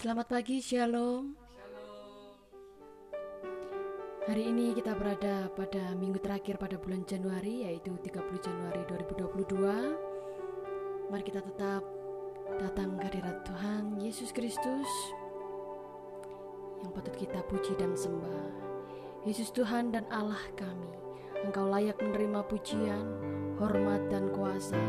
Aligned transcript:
Selamat 0.00 0.32
pagi, 0.32 0.64
Shalom. 0.64 1.36
Hari 4.24 4.48
ini 4.48 4.72
kita 4.72 4.96
berada 4.96 5.52
pada 5.52 5.92
minggu 5.92 6.16
terakhir 6.24 6.56
pada 6.56 6.80
bulan 6.80 7.04
Januari 7.04 7.68
yaitu 7.68 7.92
30 8.08 8.16
Januari 8.40 8.80
2022. 8.88 11.12
Mari 11.12 11.20
kita 11.20 11.44
tetap 11.44 11.84
datang 12.56 12.96
ke 12.96 13.12
hadirat 13.12 13.44
Tuhan 13.44 14.00
Yesus 14.00 14.32
Kristus 14.32 14.88
yang 16.80 16.96
patut 16.96 17.12
kita 17.20 17.44
puji 17.52 17.76
dan 17.76 17.92
sembah. 17.92 18.72
Yesus 19.28 19.52
Tuhan 19.52 19.92
dan 19.92 20.08
Allah 20.08 20.40
kami, 20.56 20.96
Engkau 21.44 21.68
layak 21.68 22.00
menerima 22.00 22.40
pujian, 22.48 23.04
hormat 23.60 24.00
dan 24.08 24.32
kuasa. 24.32 24.80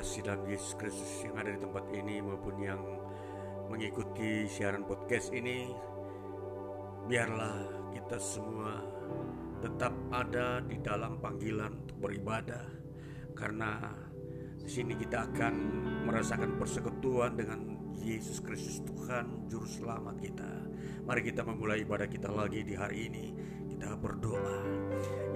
Terkasih 0.00 0.24
dalam 0.24 0.48
Yesus 0.48 0.72
Kristus 0.80 1.12
yang 1.28 1.36
ada 1.36 1.52
di 1.52 1.60
tempat 1.60 1.84
ini 1.92 2.24
maupun 2.24 2.56
yang 2.56 2.80
mengikuti 3.68 4.48
siaran 4.48 4.88
podcast 4.88 5.28
ini, 5.28 5.68
biarlah 7.04 7.68
kita 7.92 8.16
semua 8.16 8.80
tetap 9.60 9.92
ada 10.08 10.64
di 10.64 10.80
dalam 10.80 11.20
panggilan 11.20 11.84
untuk 11.84 12.00
beribadah 12.00 12.64
karena 13.36 13.92
di 14.64 14.72
sini 14.72 14.96
kita 14.96 15.28
akan 15.28 15.54
merasakan 16.08 16.56
persekutuan 16.56 17.36
dengan 17.36 17.60
Yesus 18.00 18.40
Kristus 18.40 18.80
Tuhan 18.80 19.52
juru 19.52 19.68
selamat 19.68 20.16
kita. 20.16 20.50
Mari 21.04 21.28
kita 21.28 21.44
memulai 21.44 21.84
ibadah 21.84 22.08
kita 22.08 22.32
lagi 22.32 22.64
di 22.64 22.72
hari 22.72 23.12
ini. 23.12 23.36
Kita 23.76 24.00
berdoa. 24.00 24.64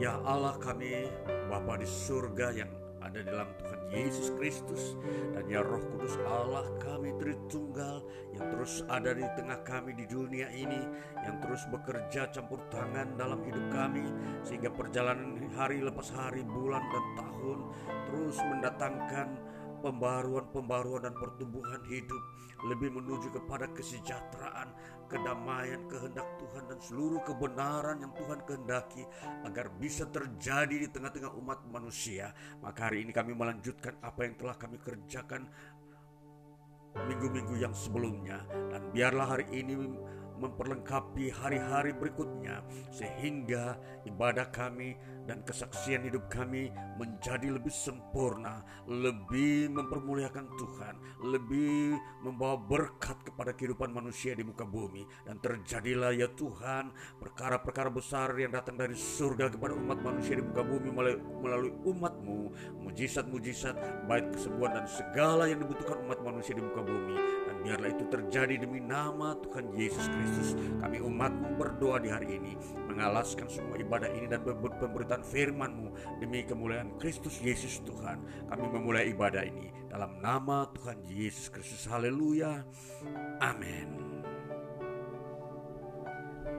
Ya 0.01 0.17
Allah 0.25 0.57
kami 0.57 1.13
Bapa 1.53 1.77
di 1.77 1.85
surga 1.85 2.49
yang 2.57 2.73
ada 3.05 3.21
dalam 3.21 3.53
Yesus 3.93 4.33
Kristus 4.39 4.97
dan 5.35 5.45
ya 5.51 5.61
Roh 5.61 5.83
Kudus 5.93 6.17
Allah 6.25 6.65
kami 6.81 7.13
Tritunggal 7.21 8.05
yang 8.33 8.47
terus 8.53 8.83
ada 8.89 9.13
di 9.13 9.27
tengah 9.37 9.61
kami 9.67 9.93
di 9.93 10.05
dunia 10.09 10.49
ini 10.53 10.81
yang 11.25 11.37
terus 11.45 11.65
bekerja 11.69 12.33
campur 12.33 12.61
tangan 12.73 13.17
dalam 13.19 13.41
hidup 13.45 13.67
kami 13.71 14.05
sehingga 14.47 14.73
perjalanan 14.73 15.37
hari 15.53 15.85
lepas 15.85 16.11
hari 16.15 16.43
bulan 16.43 16.83
dan 16.89 17.07
tahun 17.19 17.59
terus 18.11 18.37
mendatangkan 18.43 19.29
pembaruan-pembaruan 19.85 21.05
dan 21.05 21.15
pertumbuhan 21.15 21.85
hidup 21.85 22.23
lebih 22.65 22.97
menuju 22.97 23.29
kepada 23.29 23.69
kesejahteraan, 23.77 24.73
kedamaian, 25.05 25.85
kehendak 25.85 26.25
Tuhan 26.41 26.65
dan 26.65 26.79
seluruh 26.81 27.21
kebenaran 27.21 28.01
yang 28.01 28.17
Tuhan 28.17 28.41
kehendaki 28.49 29.05
agar 29.45 29.69
bisa 29.77 30.09
terjadi 30.09 30.73
di 30.73 30.89
tengah-tengah 30.89 31.37
umat 31.37 31.69
manusia. 31.69 32.33
Maka 32.65 32.89
hari 32.89 33.05
ini 33.05 33.13
kami 33.13 33.37
melanjutkan 33.37 34.01
apa 34.01 34.25
yang 34.25 34.35
telah 34.41 34.57
kami 34.57 34.81
kerjakan 34.81 35.45
minggu-minggu 36.95 37.59
yang 37.59 37.75
sebelumnya 37.75 38.47
dan 38.71 38.89
biarlah 38.95 39.37
hari 39.37 39.51
ini 39.51 39.75
memperlengkapi 40.44 41.32
hari-hari 41.32 41.96
berikutnya 41.96 42.61
sehingga 42.93 43.81
ibadah 44.05 44.52
kami 44.52 44.96
dan 45.25 45.41
kesaksian 45.41 46.05
hidup 46.05 46.29
kami 46.29 46.69
menjadi 47.00 47.56
lebih 47.56 47.73
sempurna, 47.73 48.61
lebih 48.85 49.73
mempermuliakan 49.73 50.46
Tuhan, 50.61 50.94
lebih 51.25 51.96
membawa 52.20 52.61
berkat 52.61 53.25
kepada 53.25 53.56
kehidupan 53.56 53.88
manusia 53.88 54.37
di 54.37 54.44
muka 54.44 54.69
bumi. 54.69 55.08
Dan 55.25 55.41
terjadilah 55.41 56.12
ya 56.12 56.29
Tuhan 56.29 56.93
perkara-perkara 57.17 57.88
besar 57.88 58.37
yang 58.37 58.52
datang 58.52 58.76
dari 58.76 58.93
surga 58.93 59.49
kepada 59.49 59.73
umat 59.81 59.99
manusia 60.05 60.37
di 60.37 60.44
muka 60.44 60.61
bumi 60.61 60.93
melalui 61.41 61.73
umatmu, 61.88 62.52
mujizat-mujizat, 62.85 64.05
baik 64.05 64.37
kesembuhan 64.37 64.85
dan 64.85 64.87
segala 64.87 65.49
yang 65.49 65.64
dibutuhkan 65.64 66.05
umat 66.05 66.20
manusia 66.20 66.52
di 66.52 66.61
muka 66.61 66.85
bumi. 66.85 67.44
Biarlah 67.65 67.97
itu 67.97 68.05
terjadi 68.13 68.61
demi 68.61 68.77
nama 68.77 69.33
Tuhan 69.41 69.73
Yesus 69.73 70.05
Kristus. 70.13 70.53
Kami 70.85 71.01
umatmu 71.01 71.57
berdoa 71.57 71.97
di 71.97 72.13
hari 72.13 72.37
ini, 72.37 72.61
mengalaskan 72.93 73.49
semua 73.49 73.81
ibadah 73.81 74.13
ini 74.13 74.29
dan 74.29 74.45
pemberitaan 74.45 75.25
firman-Mu 75.25 76.21
demi 76.21 76.45
kemuliaan 76.45 76.93
Kristus 77.01 77.41
Yesus 77.41 77.81
Tuhan. 77.89 78.21
Kami 78.53 78.69
memulai 78.69 79.09
ibadah 79.17 79.41
ini 79.49 79.73
dalam 79.89 80.21
nama 80.21 80.69
Tuhan 80.77 81.09
Yesus 81.09 81.49
Kristus. 81.49 81.89
Haleluya. 81.89 82.69
Amin. 83.41 84.21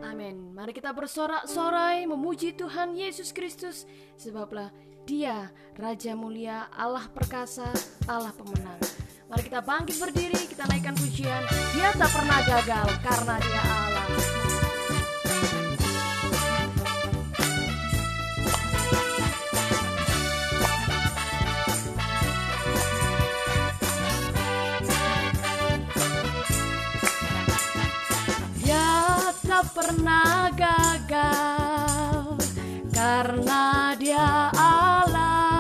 Amin. 0.02 0.58
Mari 0.58 0.74
kita 0.74 0.90
bersorak-sorai 0.90 2.10
memuji 2.10 2.58
Tuhan 2.58 2.98
Yesus 2.98 3.30
Kristus 3.30 3.86
sebablah 4.18 4.74
Dia 5.06 5.54
Raja 5.78 6.18
mulia, 6.18 6.66
Allah 6.74 7.06
perkasa, 7.14 7.70
Allah 8.10 8.34
pemenang. 8.34 9.05
Mari 9.26 9.42
kita 9.50 9.62
bangkit 9.66 9.98
berdiri, 9.98 10.42
kita 10.46 10.70
naikkan 10.70 10.94
pujian. 10.94 11.42
Dia 11.74 11.90
tak 11.98 12.14
pernah 12.14 12.40
gagal 12.46 12.88
karena 13.02 13.36
Dia 13.42 13.62
Allah. 13.62 13.86
pernah 29.76 30.48
gagal 30.56 32.40
karena 32.96 33.92
dia 34.00 34.48
Allah 34.56 35.60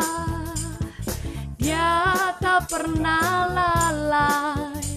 dia 1.60 2.32
tak 2.40 2.72
pernah 2.72 3.46
lalai 4.16 4.96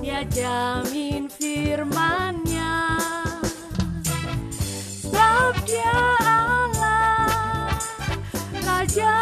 dia 0.00 0.20
jamin 0.32 1.28
firmannya. 1.28 2.76
Sebab 5.04 5.52
dia 5.68 6.00
Allah 6.24 7.68
raja 8.64 9.14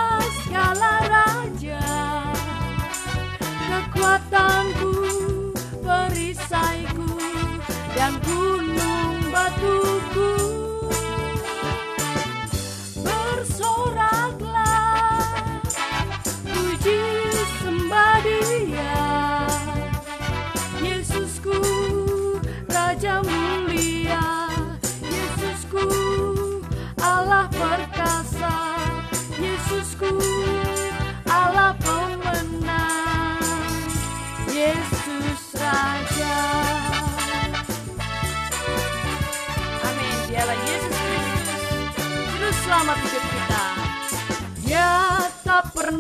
segala 0.44 0.92
raja. 1.10 1.82
Kekuatanku 3.64 4.92
perisaiku 5.82 7.10
dan 7.98 8.12
gunung 8.22 8.53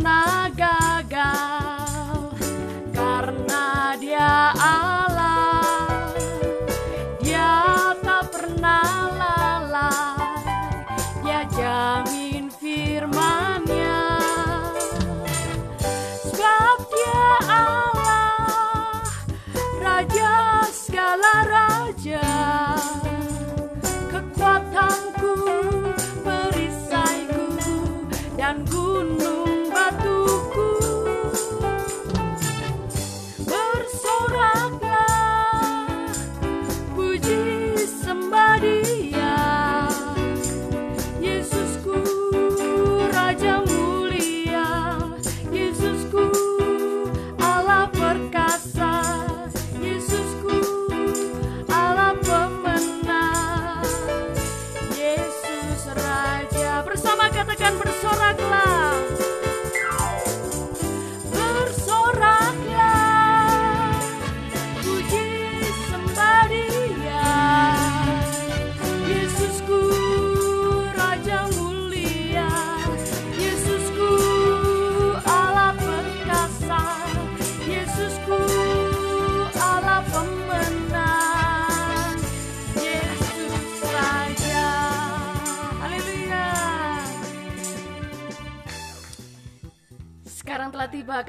tak 0.02 0.83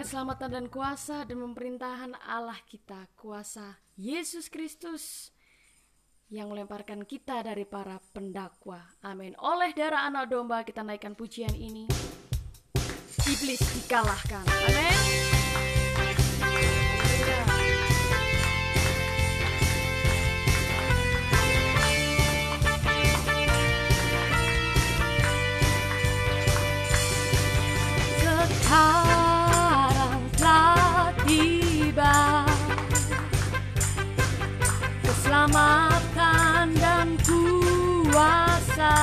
keselamatan 0.05 0.53
dan 0.53 0.65
kuasa 0.69 1.25
dan 1.25 1.41
pemerintahan 1.41 2.13
Allah 2.29 2.61
kita, 2.69 3.09
kuasa 3.17 3.81
Yesus 3.97 4.53
Kristus 4.53 5.33
yang 6.29 6.53
melemparkan 6.53 7.09
kita 7.09 7.41
dari 7.41 7.65
para 7.65 7.97
pendakwa. 8.13 8.85
Amin. 9.01 9.33
Oleh 9.41 9.73
darah 9.73 10.05
anak 10.05 10.29
domba 10.29 10.61
kita 10.61 10.85
naikkan 10.85 11.17
pujian 11.17 11.57
ini. 11.57 11.89
Iblis 13.25 13.65
dikalahkan. 13.81 14.45
Amin. 14.45 14.93
sekarang 28.65 29.24
keselamatan 35.45 36.73
dan 36.81 37.07
kuasa. 37.21 38.97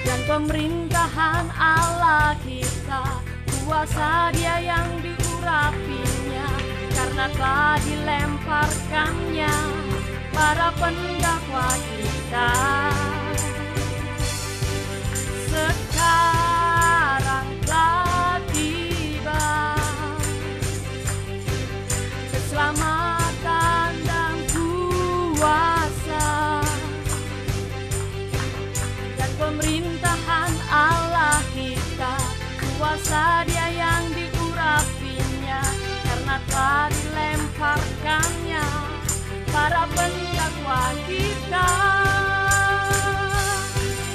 Dan 0.00 0.20
pemerintahan 0.24 1.44
Allah 1.52 2.40
kita 2.40 3.20
kuasa 3.68 4.32
dia 4.32 4.64
yang 4.64 4.88
diurapinya. 5.04 6.48
Karena 6.88 7.26
telah 7.36 7.76
dilemparkannya 7.84 9.56
para 10.32 10.72
pendakwa 10.80 11.68
kita. 11.84 12.52
Sekarang 15.52 16.59
kuasa 33.00 33.48
dia 33.48 33.64
yang 33.72 34.12
diurapinya 34.12 35.64
karena 36.04 36.36
telah 36.52 36.92
dilemparkannya 36.92 38.68
para 39.48 39.88
pendakwa 39.88 40.92
kita. 41.08 41.72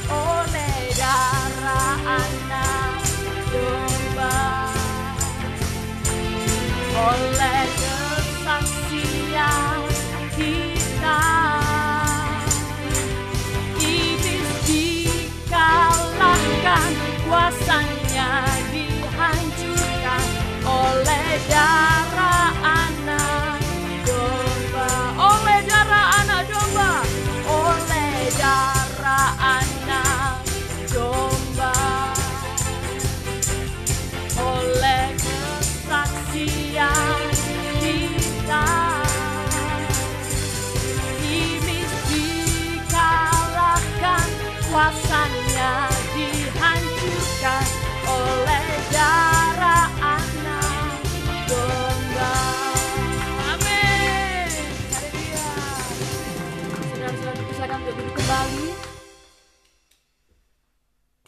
Oleh 0.05 0.77
darah 0.93 1.97
anak 2.05 3.01
domba 3.49 4.69
oleh 6.93 7.65
kesaksian 7.81 9.81
kita 10.37 10.64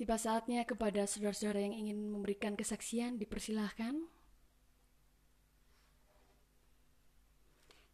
Tiba 0.07 0.15
saatnya 0.15 0.63
kepada 0.63 1.03
saudara-saudara 1.03 1.67
yang 1.67 1.75
ingin 1.75 1.99
memberikan 2.07 2.55
kesaksian 2.55 3.19
dipersilahkan. 3.19 4.07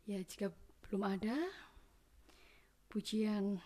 Ya, 0.06 0.22
jika 0.22 0.54
belum 0.86 1.10
ada 1.10 1.34
pujian 2.94 3.58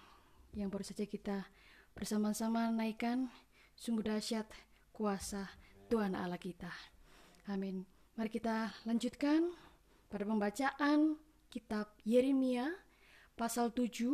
yang 0.55 0.71
baru 0.71 0.79
saja 0.79 1.03
kita 1.03 1.43
bersama-sama 1.91 2.71
naikkan 2.71 3.27
sungguh 3.75 4.07
dahsyat 4.07 4.47
kuasa 4.95 5.51
Tuhan 5.91 6.15
Allah 6.15 6.39
kita. 6.39 6.71
Amin. 7.51 7.83
Mari 8.15 8.31
kita 8.31 8.71
lanjutkan 8.87 9.51
pada 10.07 10.23
pembacaan 10.23 11.19
kitab 11.51 11.91
Yeremia 12.07 12.71
pasal 13.35 13.75
7 13.75 14.07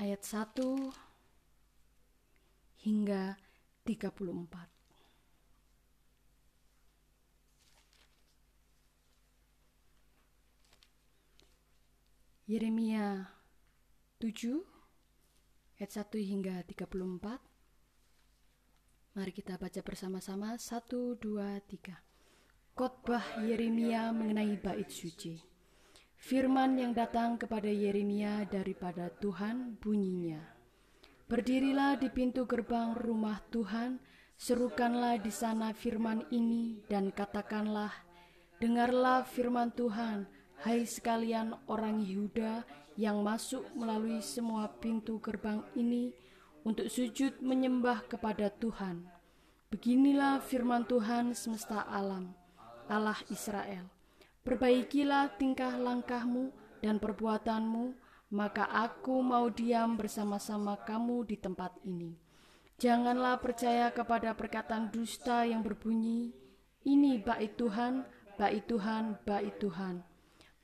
ayat 0.00 0.24
1 0.24 1.03
hingga 2.84 3.40
34. 3.88 4.68
Yeremia 12.44 13.24
7 14.20 14.60
ayat 15.80 15.90
1 15.96 16.20
hingga 16.28 16.60
34. 16.68 17.40
Mari 19.16 19.32
kita 19.32 19.56
baca 19.56 19.80
bersama-sama 19.80 20.52
1 20.60 21.16
2 21.16 21.24
3. 21.24 22.76
Khotbah 22.76 23.40
Yeremia 23.40 24.12
mengenai 24.12 24.60
bait 24.60 24.92
suci. 24.92 25.40
Firman 26.20 26.76
yang 26.76 26.92
datang 26.92 27.40
kepada 27.40 27.70
Yeremia 27.72 28.44
daripada 28.44 29.08
Tuhan 29.08 29.80
bunyinya. 29.80 30.53
Berdirilah 31.24 31.96
di 31.96 32.12
pintu 32.12 32.44
gerbang 32.44 32.92
rumah 32.92 33.40
Tuhan, 33.48 33.96
serukanlah 34.36 35.16
di 35.16 35.32
sana 35.32 35.72
firman 35.72 36.20
ini 36.28 36.84
dan 36.84 37.08
katakanlah, 37.08 37.96
dengarlah 38.60 39.24
firman 39.24 39.72
Tuhan, 39.72 40.28
hai 40.68 40.84
sekalian 40.84 41.56
orang 41.64 42.04
Yehuda 42.04 42.68
yang 43.00 43.24
masuk 43.24 43.64
melalui 43.72 44.20
semua 44.20 44.68
pintu 44.68 45.16
gerbang 45.16 45.64
ini 45.72 46.12
untuk 46.60 46.92
sujud 46.92 47.40
menyembah 47.40 48.04
kepada 48.04 48.52
Tuhan. 48.60 49.08
Beginilah 49.72 50.44
firman 50.44 50.84
Tuhan 50.84 51.32
semesta 51.32 51.88
alam, 51.88 52.36
Allah 52.84 53.16
Israel. 53.32 53.88
Perbaikilah 54.44 55.40
tingkah 55.40 55.72
langkahmu 55.72 56.52
dan 56.84 57.00
perbuatanmu, 57.00 57.96
maka 58.34 58.66
aku 58.66 59.22
mau 59.22 59.46
diam 59.46 59.94
bersama-sama 59.94 60.74
kamu 60.82 61.22
di 61.30 61.38
tempat 61.38 61.78
ini. 61.86 62.18
Janganlah 62.82 63.38
percaya 63.38 63.94
kepada 63.94 64.34
perkataan 64.34 64.90
dusta 64.90 65.46
yang 65.46 65.62
berbunyi, 65.62 66.34
ini 66.82 67.22
bait 67.22 67.54
Tuhan, 67.54 68.02
bait 68.34 68.66
Tuhan, 68.66 69.22
bait 69.22 69.54
Tuhan. 69.62 70.02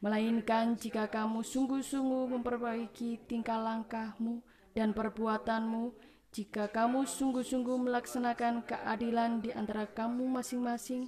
Melainkan 0.03 0.75
jika 0.75 1.07
kamu 1.07 1.47
sungguh-sungguh 1.47 2.35
memperbaiki 2.35 3.31
tingkah 3.31 3.63
langkahmu 3.63 4.43
dan 4.75 4.91
perbuatanmu, 4.91 5.95
jika 6.35 6.67
kamu 6.67 7.07
sungguh-sungguh 7.07 7.79
melaksanakan 7.87 8.67
keadilan 8.67 9.47
di 9.47 9.55
antara 9.55 9.87
kamu 9.87 10.27
masing-masing, 10.27 11.07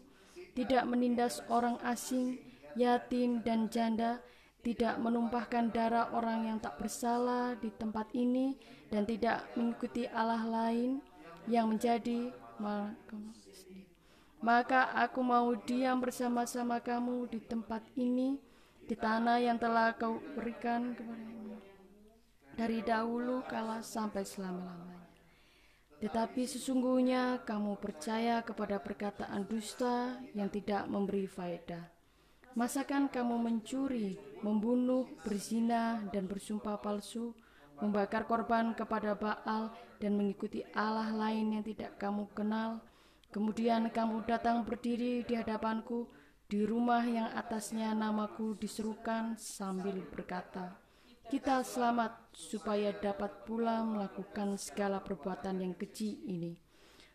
tidak 0.54 0.87
menindas 0.87 1.42
orang 1.50 1.83
asing, 1.83 2.38
yatim 2.78 3.42
dan 3.42 3.66
janda, 3.66 4.23
tidak 4.62 4.99
menumpahkan 5.02 5.75
darah 5.75 6.14
orang 6.14 6.47
yang 6.47 6.59
tak 6.62 6.78
bersalah 6.78 7.59
di 7.59 7.71
tempat 7.75 8.09
ini, 8.14 8.54
dan 8.88 9.02
tidak 9.02 9.47
mengikuti 9.59 10.07
Allah 10.11 10.42
lain 10.47 11.02
yang 11.50 11.66
menjadi 11.66 12.31
maka 14.42 14.90
aku 14.99 15.23
mau 15.23 15.54
diam 15.54 16.02
bersama-sama 16.02 16.83
kamu 16.83 17.31
di 17.31 17.38
tempat 17.42 17.83
ini, 17.95 18.38
di 18.87 18.95
tanah 18.99 19.38
yang 19.38 19.59
telah 19.59 19.95
kau 19.95 20.19
berikan 20.35 20.95
kepadamu 20.95 21.59
dari 22.59 22.78
dahulu 22.83 23.42
kala 23.47 23.81
sampai 23.83 24.26
selama-lamanya. 24.26 25.07
Tetapi 26.02 26.42
sesungguhnya 26.42 27.47
kamu 27.47 27.78
percaya 27.78 28.42
kepada 28.42 28.83
perkataan 28.83 29.47
dusta 29.47 30.19
yang 30.35 30.50
tidak 30.50 30.90
memberi 30.90 31.31
faedah. 31.31 31.91
Masakan 32.52 33.09
kamu 33.09 33.40
mencuri, 33.40 34.21
membunuh, 34.44 35.09
berzina, 35.25 36.04
dan 36.12 36.28
bersumpah 36.28 36.76
palsu, 36.85 37.32
membakar 37.80 38.28
korban 38.28 38.76
kepada 38.76 39.16
Baal, 39.16 39.73
dan 39.97 40.21
mengikuti 40.21 40.61
Allah 40.76 41.09
lain 41.16 41.56
yang 41.56 41.64
tidak 41.64 41.97
kamu 41.97 42.28
kenal. 42.37 42.85
Kemudian 43.32 43.88
kamu 43.88 44.28
datang 44.28 44.68
berdiri 44.68 45.25
di 45.25 45.32
hadapanku 45.32 46.12
di 46.44 46.68
rumah 46.68 47.00
yang 47.00 47.32
atasnya 47.32 47.97
namaku 47.97 48.52
diserukan 48.61 49.40
sambil 49.40 49.97
berkata, 50.12 50.76
kita 51.32 51.64
selamat 51.64 52.37
supaya 52.37 52.92
dapat 52.92 53.49
pula 53.49 53.80
melakukan 53.80 54.61
segala 54.61 55.00
perbuatan 55.00 55.64
yang 55.64 55.73
keji 55.73 56.21
ini. 56.28 56.62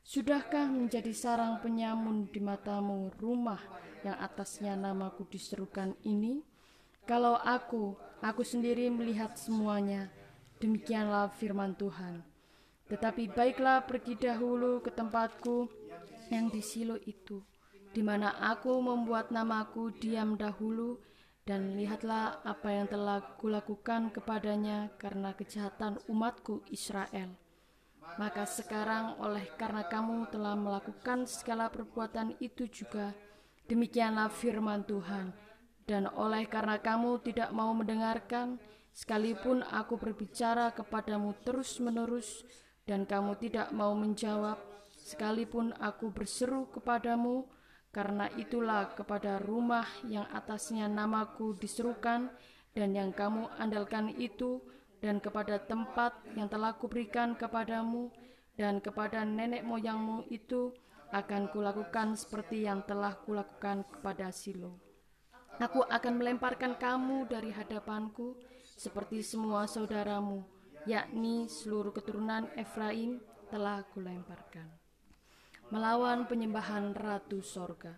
Sudahkah 0.07 0.71
menjadi 0.71 1.11
sarang 1.11 1.59
penyamun 1.59 2.31
di 2.31 2.39
matamu 2.39 3.11
rumah 3.19 3.59
yang 4.07 4.15
atasnya 4.23 4.71
namaku 4.79 5.27
diserukan 5.27 5.99
ini? 6.07 6.47
Kalau 7.03 7.35
aku, 7.35 7.91
aku 8.23 8.39
sendiri 8.39 8.87
melihat 8.87 9.35
semuanya, 9.35 10.07
demikianlah 10.63 11.27
firman 11.35 11.75
Tuhan. 11.75 12.23
Tetapi 12.87 13.35
baiklah 13.35 13.83
pergi 13.83 14.15
dahulu 14.15 14.79
ke 14.79 14.95
tempatku 14.95 15.67
yang 16.31 16.47
di 16.55 16.63
Silo 16.63 16.95
itu, 17.03 17.43
di 17.91 17.99
mana 17.99 18.31
aku 18.39 18.79
membuat 18.79 19.27
namaku 19.35 19.91
diam 19.91 20.39
dahulu, 20.39 21.03
dan 21.43 21.75
lihatlah 21.75 22.39
apa 22.47 22.71
yang 22.71 22.87
telah 22.87 23.35
kulakukan 23.35 24.15
kepadanya 24.15 24.87
karena 24.95 25.35
kejahatan 25.35 25.99
umatku 26.07 26.63
Israel. 26.71 27.35
Maka 28.15 28.47
sekarang 28.47 29.19
oleh 29.19 29.43
karena 29.59 29.83
kamu 29.83 30.31
telah 30.31 30.55
melakukan 30.55 31.27
segala 31.27 31.67
perbuatan 31.67 32.39
itu 32.39 32.63
juga, 32.71 33.11
demikianlah 33.67 34.31
firman 34.31 34.87
Tuhan. 34.87 35.35
Dan 35.83 36.07
oleh 36.15 36.47
karena 36.47 36.79
kamu 36.79 37.19
tidak 37.27 37.51
mau 37.51 37.75
mendengarkan, 37.75 38.55
sekalipun 38.95 39.67
aku 39.67 39.99
berbicara 39.99 40.71
kepadamu 40.71 41.35
terus-menerus, 41.43 42.47
dan 42.87 43.03
kamu 43.03 43.35
tidak 43.39 43.75
mau 43.75 43.91
menjawab, 43.91 44.55
sekalipun 45.03 45.75
aku 45.75 46.11
berseru 46.11 46.71
kepadamu, 46.71 47.47
karena 47.91 48.27
itulah 48.35 48.91
kepada 48.95 49.39
rumah 49.39 49.87
yang 50.05 50.27
atasnya 50.31 50.85
namaku 50.85 51.55
diserukan 51.55 52.29
dan 52.77 52.93
yang 52.93 53.09
kamu 53.09 53.47
andalkan 53.57 54.13
itu, 54.21 54.61
dan 55.03 55.21
kepada 55.21 55.61
tempat 55.61 56.17
yang 56.33 56.49
telah 56.49 56.73
kuberikan 56.73 57.37
kepadamu 57.37 58.09
dan 58.57 58.81
kepada 58.81 59.21
nenek 59.21 59.61
moyangmu 59.61 60.25
itu 60.33 60.73
akan 61.13 61.47
kulakukan 61.53 62.17
seperti 62.19 62.67
yang 62.67 62.83
telah 62.83 63.15
kulakukan 63.23 63.87
kepada 63.87 64.33
Silo. 64.33 64.81
Aku 65.57 65.81
akan 65.81 66.13
melemparkan 66.21 66.77
kamu 66.77 67.25
dari 67.29 67.49
hadapanku 67.49 68.37
seperti 68.77 69.25
semua 69.25 69.65
saudaramu, 69.65 70.45
yakni 70.85 71.49
seluruh 71.49 71.89
keturunan 71.95 72.45
Efraim 72.53 73.17
telah 73.49 73.81
kulemparkan. 73.95 74.69
Melawan 75.73 76.29
penyembahan 76.29 76.93
Ratu 76.93 77.41
Sorga. 77.41 77.97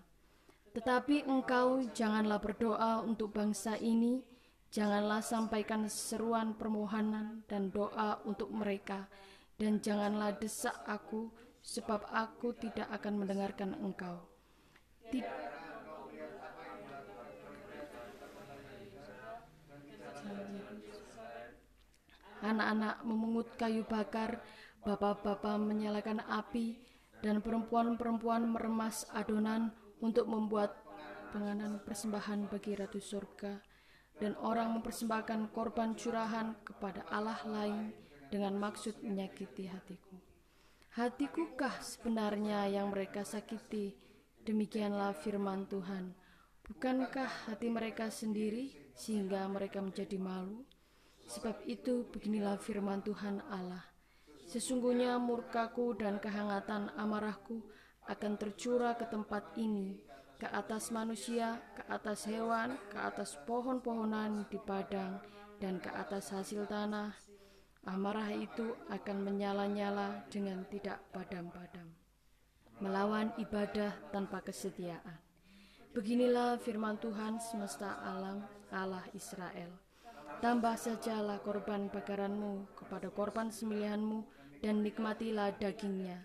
Tetapi 0.71 1.25
engkau 1.25 1.81
janganlah 1.91 2.39
berdoa 2.39 3.01
untuk 3.03 3.33
bangsa 3.33 3.75
ini, 3.75 4.21
janganlah 4.69 5.21
sampaikan 5.25 5.89
seruan 5.89 6.53
permohonan 6.53 7.41
dan 7.49 7.73
doa 7.73 8.21
untuk 8.25 8.53
mereka, 8.53 9.09
dan 9.57 9.81
janganlah 9.81 10.37
desak 10.37 10.77
aku, 10.85 11.33
sebab 11.59 12.05
aku 12.13 12.55
tidak 12.55 12.87
akan 12.93 13.25
mendengarkan 13.25 13.75
engkau. 13.81 14.23
Tid 15.09 15.25
Anak-anak 22.39 23.03
memungut 23.03 23.51
kayu 23.59 23.83
bakar, 23.83 24.39
bapak-bapak 24.87 25.59
menyalakan 25.59 26.23
api, 26.23 26.79
dan 27.19 27.43
perempuan-perempuan 27.43 28.47
meremas 28.47 29.03
adonan 29.11 29.75
untuk 29.99 30.23
membuat 30.23 30.71
penganan 31.35 31.83
persembahan 31.83 32.47
bagi 32.47 32.79
Ratu 32.79 33.03
Surga, 33.03 33.59
dan 34.19 34.35
orang 34.43 34.75
mempersembahkan 34.79 35.55
korban 35.55 35.95
curahan 35.95 36.55
kepada 36.67 37.07
Allah 37.07 37.39
lain 37.47 37.95
dengan 38.29 38.59
maksud 38.59 39.01
menyakiti 39.01 39.71
hatiku. 39.71 40.19
Hatikukah 40.93 41.79
sebenarnya 41.79 42.67
yang 42.67 42.91
mereka 42.91 43.23
sakiti? 43.23 43.95
Demikianlah 44.43 45.15
firman 45.15 45.65
Tuhan. 45.71 46.11
Bukankah 46.67 47.49
hati 47.49 47.71
mereka 47.71 48.13
sendiri 48.13 48.93
sehingga 48.93 49.47
mereka 49.49 49.81
menjadi 49.81 50.19
malu? 50.21 50.67
Sebab 51.29 51.65
itu 51.65 52.05
beginilah 52.09 52.57
firman 52.61 53.01
Tuhan 53.01 53.41
Allah. 53.49 53.85
Sesungguhnya 54.49 55.21
murkaku 55.21 55.93
dan 55.93 56.17
kehangatan 56.17 56.89
amarahku 56.97 57.61
akan 58.09 58.33
tercurah 58.41 58.97
ke 58.97 59.05
tempat 59.05 59.53
ini, 59.61 60.01
ke 60.39 60.47
atas 60.47 60.87
manusia, 60.95 61.59
ke 61.75 61.83
atas 61.91 62.23
hewan, 62.23 62.79
ke 62.87 62.95
atas 62.95 63.35
pohon-pohonan 63.43 64.47
di 64.47 64.55
padang, 64.63 65.19
dan 65.59 65.83
ke 65.83 65.91
atas 65.91 66.31
hasil 66.31 66.63
tanah. 66.63 67.11
Amarah 67.83 68.31
itu 68.31 68.75
akan 68.87 69.27
menyala-nyala 69.27 70.23
dengan 70.31 70.63
tidak 70.71 71.03
padam-padam, 71.11 71.91
melawan 72.79 73.35
ibadah 73.35 73.91
tanpa 74.15 74.39
kesetiaan. 74.39 75.19
Beginilah 75.91 76.61
firman 76.63 76.95
Tuhan 77.01 77.41
semesta 77.43 77.99
alam, 78.03 78.45
Allah 78.71 79.03
Israel. 79.11 79.75
Tambah 80.39 80.75
sajalah 80.79 81.43
korban 81.43 81.91
bakaranmu 81.91 82.79
kepada 82.79 83.11
korban 83.11 83.51
sembelihanmu 83.51 84.23
dan 84.63 84.85
nikmatilah 84.85 85.51
dagingnya. 85.59 86.23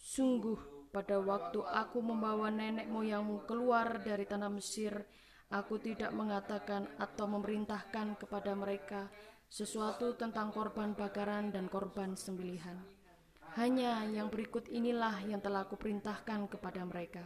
Sungguh 0.00 0.71
pada 0.92 1.16
waktu 1.16 1.64
aku 1.64 2.04
membawa 2.04 2.52
nenek 2.52 2.84
moyangmu 2.92 3.48
keluar 3.48 4.04
dari 4.04 4.28
tanah 4.28 4.52
Mesir, 4.52 4.92
aku 5.48 5.80
tidak 5.80 6.12
mengatakan 6.12 6.84
atau 7.00 7.24
memerintahkan 7.32 8.20
kepada 8.20 8.52
mereka 8.52 9.08
sesuatu 9.48 10.12
tentang 10.20 10.52
korban 10.52 10.92
bakaran 10.92 11.48
dan 11.48 11.72
korban 11.72 12.12
sembelihan. 12.12 12.76
Hanya 13.56 14.04
yang 14.08 14.28
berikut 14.28 14.68
inilah 14.68 15.24
yang 15.24 15.40
telah 15.40 15.64
kuperintahkan 15.64 16.48
kepada 16.52 16.84
mereka. 16.84 17.24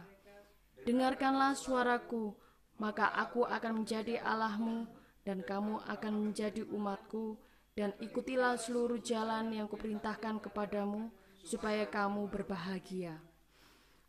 Dengarkanlah 0.83 1.55
suaraku, 1.55 2.35
maka 2.79 3.11
aku 3.15 3.43
akan 3.47 3.83
menjadi 3.83 4.23
Allahmu 4.23 4.87
dan 5.27 5.43
kamu 5.43 5.83
akan 5.83 6.13
menjadi 6.31 6.63
umatku, 6.71 7.35
dan 7.75 7.91
ikutilah 7.99 8.55
seluruh 8.55 9.03
jalan 9.03 9.51
yang 9.51 9.67
kuperintahkan 9.67 10.39
kepadamu, 10.39 11.11
supaya 11.43 11.83
kamu 11.83 12.31
berbahagia. 12.31 13.19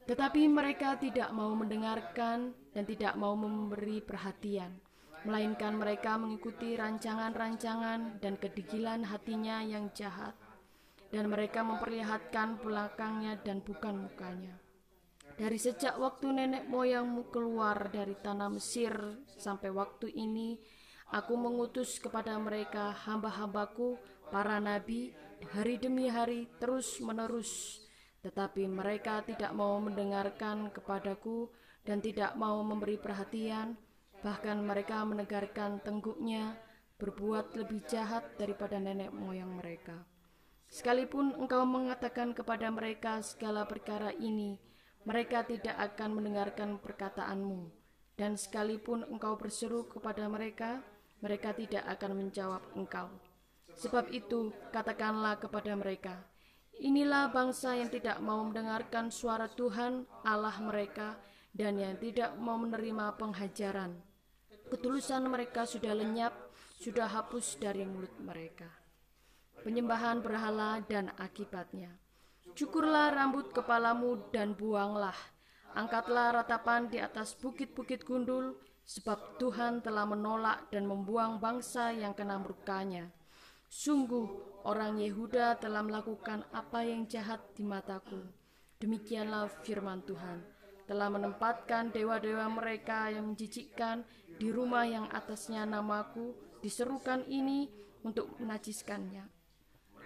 Tetapi 0.09 0.49
mereka 0.49 0.97
tidak 0.97 1.29
mau 1.37 1.53
mendengarkan 1.53 2.57
dan 2.73 2.85
tidak 2.89 3.13
mau 3.21 3.37
memberi 3.37 4.01
perhatian, 4.01 4.73
melainkan 5.29 5.77
mereka 5.77 6.17
mengikuti 6.17 6.73
rancangan-rancangan 6.81 8.17
dan 8.17 8.41
kedigilan 8.41 9.05
hatinya 9.05 9.61
yang 9.61 9.93
jahat, 9.93 10.33
dan 11.13 11.29
mereka 11.29 11.61
memperlihatkan 11.61 12.57
belakangnya 12.65 13.37
dan 13.45 13.61
bukan 13.61 14.09
mukanya. 14.09 14.57
Dari 15.37 15.61
sejak 15.61 16.01
waktu 16.01 16.33
nenek 16.33 16.65
moyangmu 16.73 17.29
keluar 17.29 17.93
dari 17.93 18.17
tanah 18.17 18.49
Mesir 18.49 18.97
sampai 19.37 19.69
waktu 19.71 20.09
ini, 20.09 20.57
Aku 21.09 21.41
mengutus 21.41 21.97
kepada 21.97 22.37
mereka 22.37 22.93
hamba-hambaku, 22.93 23.97
para 24.29 24.61
nabi, 24.61 25.17
hari 25.57 25.81
demi 25.81 26.05
hari 26.05 26.53
terus 26.61 27.01
menerus. 27.01 27.81
Tetapi 28.23 28.67
mereka 28.67 29.23
tidak 29.23 29.55
mau 29.55 29.79
mendengarkan 29.79 30.75
kepadaku 30.75 31.51
dan 31.87 32.03
tidak 32.03 32.35
mau 32.35 32.59
memberi 32.67 32.99
perhatian, 32.99 33.79
bahkan 34.21 34.59
mereka 34.59 35.07
menegarkan 35.07 35.79
tengguknya, 35.81 36.59
berbuat 36.99 37.55
lebih 37.55 37.87
jahat 37.87 38.27
daripada 38.35 38.83
nenek 38.83 39.15
moyang 39.15 39.55
mereka. 39.55 40.03
Sekalipun 40.69 41.33
engkau 41.39 41.65
mengatakan 41.65 42.37
kepada 42.37 42.69
mereka 42.69 43.23
segala 43.25 43.65
perkara 43.65 44.13
ini, 44.19 44.59
mereka 45.09 45.47
tidak 45.47 45.79
akan 45.79 46.21
mendengarkan 46.21 46.77
perkataanmu. 46.83 47.73
Dan 48.19 48.35
sekalipun 48.35 49.07
engkau 49.09 49.39
berseru 49.39 49.87
kepada 49.87 50.27
mereka, 50.27 50.83
mereka 51.23 51.55
tidak 51.55 51.87
akan 51.87 52.19
menjawab 52.19 52.61
engkau. 52.75 53.09
Sebab 53.79 54.11
itu, 54.11 54.51
katakanlah 54.75 55.39
kepada 55.39 55.73
mereka, 55.79 56.27
Inilah 56.79 57.35
bangsa 57.35 57.75
yang 57.75 57.91
tidak 57.91 58.23
mau 58.23 58.39
mendengarkan 58.47 59.11
suara 59.11 59.51
Tuhan 59.51 60.07
Allah 60.23 60.55
mereka 60.63 61.19
dan 61.51 61.75
yang 61.75 61.99
tidak 61.99 62.39
mau 62.39 62.55
menerima 62.55 63.19
penghajaran. 63.19 63.99
Ketulusan 64.71 65.27
mereka 65.27 65.67
sudah 65.67 65.91
lenyap, 65.91 66.31
sudah 66.79 67.11
hapus 67.11 67.59
dari 67.59 67.83
mulut 67.83 68.15
mereka. 68.23 68.71
Penyembahan 69.67 70.23
berhala 70.23 70.79
dan 70.87 71.11
akibatnya. 71.19 71.99
Cukurlah 72.55 73.11
rambut 73.11 73.51
kepalamu 73.51 74.31
dan 74.31 74.55
buanglah. 74.55 75.19
Angkatlah 75.75 76.43
ratapan 76.43 76.87
di 76.87 77.03
atas 77.03 77.35
bukit-bukit 77.35 78.07
gundul, 78.07 78.55
sebab 78.87 79.37
Tuhan 79.43 79.83
telah 79.83 80.07
menolak 80.07 80.71
dan 80.71 80.87
membuang 80.87 81.43
bangsa 81.43 81.91
yang 81.91 82.15
kena 82.15 82.39
murkanya. 82.39 83.11
Sungguh, 83.69 84.25
orang 84.65 84.97
Yehuda 84.97 85.61
telah 85.61 85.85
melakukan 85.85 86.41
apa 86.57 86.89
yang 86.89 87.05
jahat 87.05 87.53
di 87.53 87.61
mataku. 87.61 88.17
Demikianlah 88.81 89.53
firman 89.61 90.01
Tuhan, 90.09 90.41
telah 90.89 91.13
menempatkan 91.13 91.93
dewa-dewa 91.93 92.49
mereka 92.49 93.13
yang 93.13 93.29
menjijikkan 93.29 94.09
di 94.41 94.49
rumah 94.49 94.89
yang 94.89 95.05
atasnya 95.13 95.69
namaku 95.69 96.33
diserukan 96.65 97.29
ini 97.29 97.69
untuk 98.09 98.41
menajiskannya. 98.41 99.29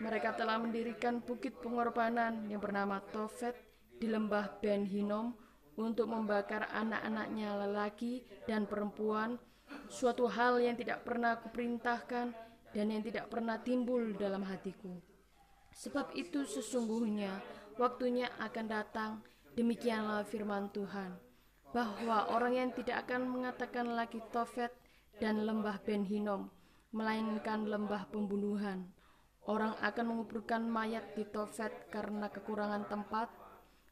Mereka 0.02 0.34
telah 0.34 0.58
mendirikan 0.58 1.22
bukit 1.22 1.62
pengorbanan 1.62 2.50
yang 2.50 2.58
bernama 2.58 2.98
Tofet 3.14 3.54
di 4.02 4.10
lembah 4.10 4.58
Ben 4.58 4.82
Hinom 4.82 5.38
untuk 5.78 6.10
membakar 6.10 6.66
anak-anaknya 6.66 7.62
lelaki 7.62 8.26
dan 8.50 8.66
perempuan, 8.66 9.38
suatu 9.86 10.26
hal 10.26 10.58
yang 10.58 10.74
tidak 10.74 11.06
pernah 11.06 11.38
kuperintahkan 11.38 12.51
dan 12.72 12.92
yang 12.92 13.04
tidak 13.04 13.28
pernah 13.28 13.60
timbul 13.60 14.16
dalam 14.16 14.44
hatiku. 14.44 14.96
Sebab 15.72 16.12
itu 16.16 16.44
sesungguhnya 16.44 17.40
waktunya 17.80 18.28
akan 18.40 18.66
datang, 18.68 19.10
demikianlah 19.56 20.24
firman 20.28 20.68
Tuhan, 20.72 21.16
bahwa 21.72 22.32
orang 22.32 22.52
yang 22.56 22.70
tidak 22.76 23.08
akan 23.08 23.28
mengatakan 23.28 23.96
lagi 23.96 24.20
Tofet 24.32 24.72
dan 25.16 25.44
lembah 25.44 25.80
Ben 25.84 26.04
Hinom, 26.04 26.52
melainkan 26.92 27.68
lembah 27.68 28.08
pembunuhan. 28.12 28.92
Orang 29.42 29.74
akan 29.82 30.04
menguburkan 30.06 30.62
mayat 30.68 31.16
di 31.18 31.24
Tofet 31.26 31.88
karena 31.90 32.28
kekurangan 32.28 32.86
tempat, 32.86 33.32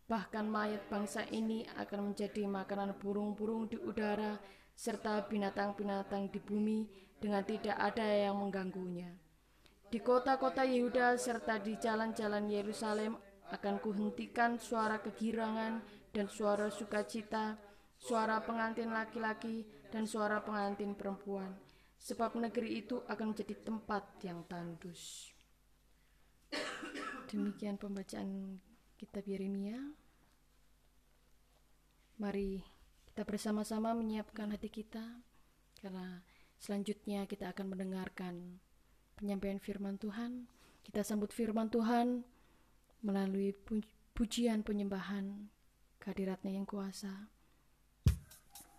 bahkan 0.07 0.47
mayat 0.47 0.85
bangsa 0.87 1.27
ini 1.33 1.67
akan 1.75 2.13
menjadi 2.13 2.47
makanan 2.47 2.95
burung-burung 3.01 3.67
di 3.67 3.81
udara 3.81 4.39
serta 4.77 5.27
binatang-binatang 5.27 6.31
di 6.33 6.39
bumi 6.39 7.10
dengan 7.21 7.45
tidak 7.45 7.77
ada 7.77 8.03
yang 8.03 8.41
mengganggunya. 8.41 9.13
Di 9.93 10.01
kota-kota 10.01 10.65
Yehuda 10.65 11.21
serta 11.21 11.61
di 11.61 11.77
jalan-jalan 11.77 12.49
Yerusalem 12.49 13.21
akan 13.53 13.83
kuhentikan 13.83 14.57
suara 14.57 15.03
kegirangan 15.05 15.85
dan 16.15 16.27
suara 16.31 16.73
sukacita, 16.73 17.61
suara 18.01 18.41
pengantin 18.41 18.91
laki-laki 18.91 19.69
dan 19.93 20.07
suara 20.09 20.41
pengantin 20.41 20.95
perempuan, 20.95 21.53
sebab 21.99 22.39
negeri 22.39 22.87
itu 22.87 23.03
akan 23.05 23.37
menjadi 23.37 23.55
tempat 23.61 24.03
yang 24.25 24.47
tandus. 24.47 25.35
Demikian 27.31 27.77
pembacaan 27.77 28.59
kitab 28.95 29.27
Yeremia. 29.27 29.79
Mari 32.19 32.63
kita 33.11 33.27
bersama-sama 33.27 33.91
menyiapkan 33.95 34.55
hati 34.55 34.71
kita 34.71 35.03
karena 35.83 36.23
selanjutnya 36.61 37.25
kita 37.25 37.51
akan 37.57 37.73
mendengarkan 37.73 38.61
penyampaian 39.17 39.57
firman 39.57 39.97
Tuhan. 39.97 40.47
Kita 40.85 41.01
sambut 41.01 41.33
firman 41.33 41.73
Tuhan 41.73 42.25
melalui 43.01 43.57
pujian 44.13 44.61
penyembahan 44.61 45.49
kehadiratnya 46.01 46.61
yang 46.61 46.69
kuasa 46.69 47.29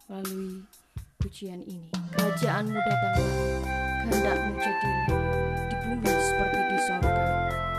melalui 0.06 0.66
pujian 1.18 1.62
ini. 1.66 1.90
Kerajaanmu 2.14 2.78
datanglah, 2.78 3.34
kehendakmu 4.06 4.52
jadilah 4.58 5.08
di 5.70 5.76
bumi 5.86 6.10
seperti 6.10 6.60
di 6.70 6.78
sorga. 6.86 7.71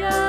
Raja, 0.00 0.27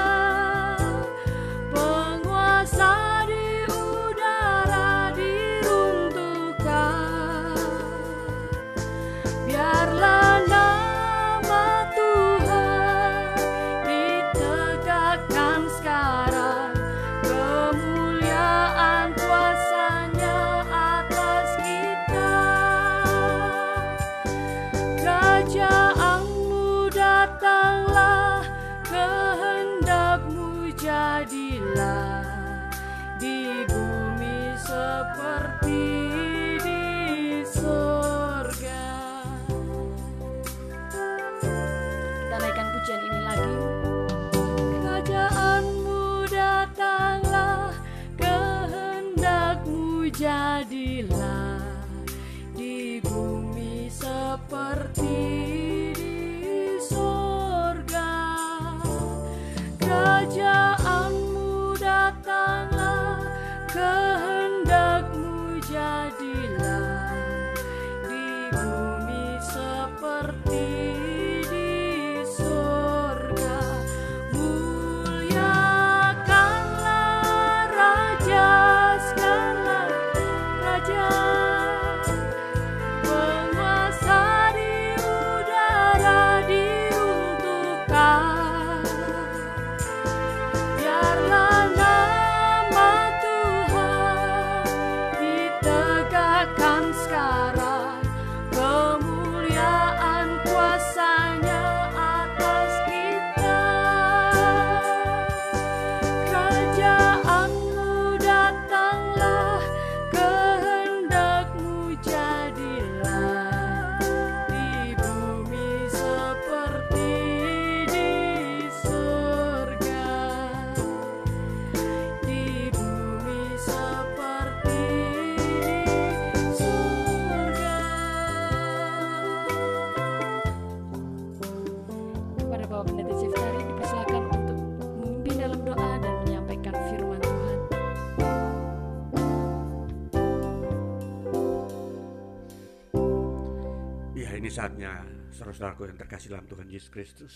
ini 144.50 144.58
saatnya 144.58 145.06
saudara-saudaraku 145.30 145.94
yang 145.94 146.00
terkasih 146.02 146.34
dalam 146.34 146.50
Tuhan 146.50 146.74
Yesus 146.74 146.90
Kristus, 146.90 147.36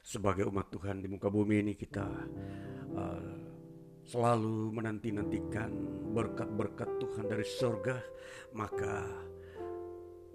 sebagai 0.00 0.48
umat 0.48 0.72
Tuhan 0.72 1.04
di 1.04 1.04
muka 1.04 1.28
bumi 1.28 1.60
ini 1.60 1.76
kita 1.76 2.08
uh, 2.96 3.36
selalu 4.08 4.72
menanti-nantikan 4.72 5.68
berkat-berkat 6.16 6.88
Tuhan 7.04 7.28
dari 7.28 7.44
surga, 7.44 8.00
maka 8.56 9.04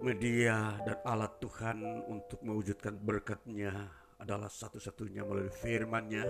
media 0.06 0.78
dan 0.86 1.02
alat 1.02 1.34
Tuhan 1.42 1.82
untuk 2.06 2.38
mewujudkan 2.46 2.94
berkatnya 2.94 3.74
adalah 4.22 4.46
satu-satunya 4.46 5.26
melalui 5.26 5.50
firman-Nya 5.50 6.26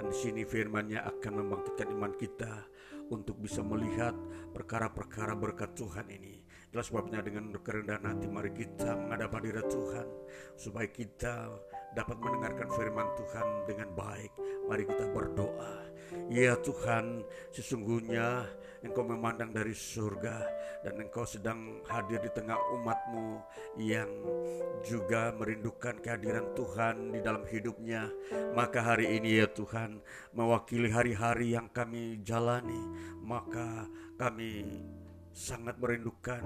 dan 0.00 0.08
di 0.08 0.16
sini 0.16 0.48
firman-Nya 0.48 1.04
akan 1.04 1.44
membangkitkan 1.44 1.92
iman 1.92 2.16
kita 2.16 2.64
untuk 3.12 3.36
bisa 3.36 3.60
melihat 3.60 4.16
perkara-perkara 4.56 5.36
berkat 5.36 5.76
Tuhan 5.76 6.08
ini. 6.08 6.39
Itulah 6.70 6.86
sebabnya 6.86 7.18
dengan 7.18 7.50
kerendahan 7.50 8.14
hati 8.14 8.30
mari 8.30 8.54
kita 8.54 8.94
menghadap 8.94 9.34
hadirat 9.34 9.66
Tuhan 9.66 10.06
supaya 10.54 10.86
kita 10.86 11.50
dapat 11.98 12.14
mendengarkan 12.22 12.70
firman 12.70 13.10
Tuhan 13.18 13.46
dengan 13.66 13.90
baik. 13.98 14.30
Mari 14.70 14.86
kita 14.86 15.10
berdoa. 15.10 15.74
Ya 16.30 16.54
Tuhan, 16.54 17.26
sesungguhnya 17.50 18.46
Engkau 18.86 19.02
memandang 19.02 19.50
dari 19.50 19.74
surga 19.74 20.46
dan 20.86 20.94
Engkau 21.02 21.26
sedang 21.26 21.82
hadir 21.90 22.22
di 22.22 22.30
tengah 22.38 22.54
umatmu 22.78 23.42
yang 23.82 24.06
juga 24.86 25.34
merindukan 25.34 25.98
kehadiran 25.98 26.54
Tuhan 26.54 27.10
di 27.10 27.18
dalam 27.18 27.42
hidupnya. 27.50 28.06
Maka 28.54 28.94
hari 28.94 29.18
ini 29.18 29.42
ya 29.42 29.50
Tuhan, 29.50 29.98
mewakili 30.38 30.86
hari-hari 30.86 31.58
yang 31.58 31.66
kami 31.74 32.22
jalani, 32.22 32.78
maka 33.26 33.90
kami 34.14 34.86
sangat 35.30 35.78
merindukan 35.78 36.42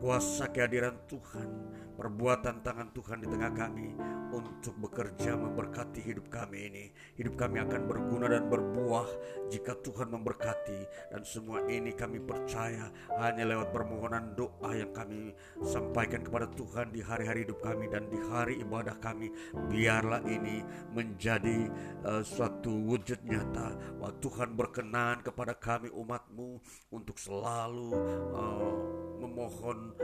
kuasa 0.00 0.48
kehadiran 0.50 0.96
Tuhan, 1.08 1.48
perbuatan 1.94 2.60
tangan 2.66 2.90
Tuhan 2.90 3.22
di 3.22 3.28
tengah 3.30 3.52
kami 3.54 3.94
untuk 4.34 4.74
bekerja 4.82 5.38
memberkati 5.38 6.02
hidup 6.02 6.26
kami 6.26 6.66
ini. 6.66 6.84
Hidup 7.14 7.38
kami 7.38 7.62
akan 7.62 7.86
berguna 7.86 8.26
dan 8.26 8.50
berbuah 8.50 9.06
jika 9.48 9.78
Tuhan 9.78 10.10
memberkati 10.10 11.10
dan 11.14 11.22
semua 11.22 11.62
ini 11.70 11.94
kami 11.94 12.18
percaya 12.18 12.90
hanya 13.22 13.46
lewat 13.46 13.70
permohonan 13.70 14.34
doa 14.34 14.74
yang 14.74 14.90
kami 14.90 15.30
sampaikan 15.62 16.26
kepada 16.26 16.50
Tuhan 16.50 16.90
di 16.90 16.98
hari-hari 16.98 17.46
hidup 17.46 17.62
kami 17.62 17.86
dan 17.86 18.10
di 18.10 18.18
hari 18.26 18.58
ibadah 18.58 18.98
kami. 18.98 19.30
Biarlah 19.70 20.26
ini 20.26 20.66
menjadi 20.90 21.70
uh, 22.02 22.22
suatu 22.26 22.74
wujud 22.74 23.22
nyata 23.22 23.98
bahwa 24.02 24.12
Tuhan 24.18 24.58
berkenan 24.58 25.22
kepada 25.22 25.54
kami 25.54 25.94
umatmu 25.94 26.58
untuk 26.90 27.16
selalu 27.22 27.94
uh, 28.34 28.74
memohon 29.22 29.94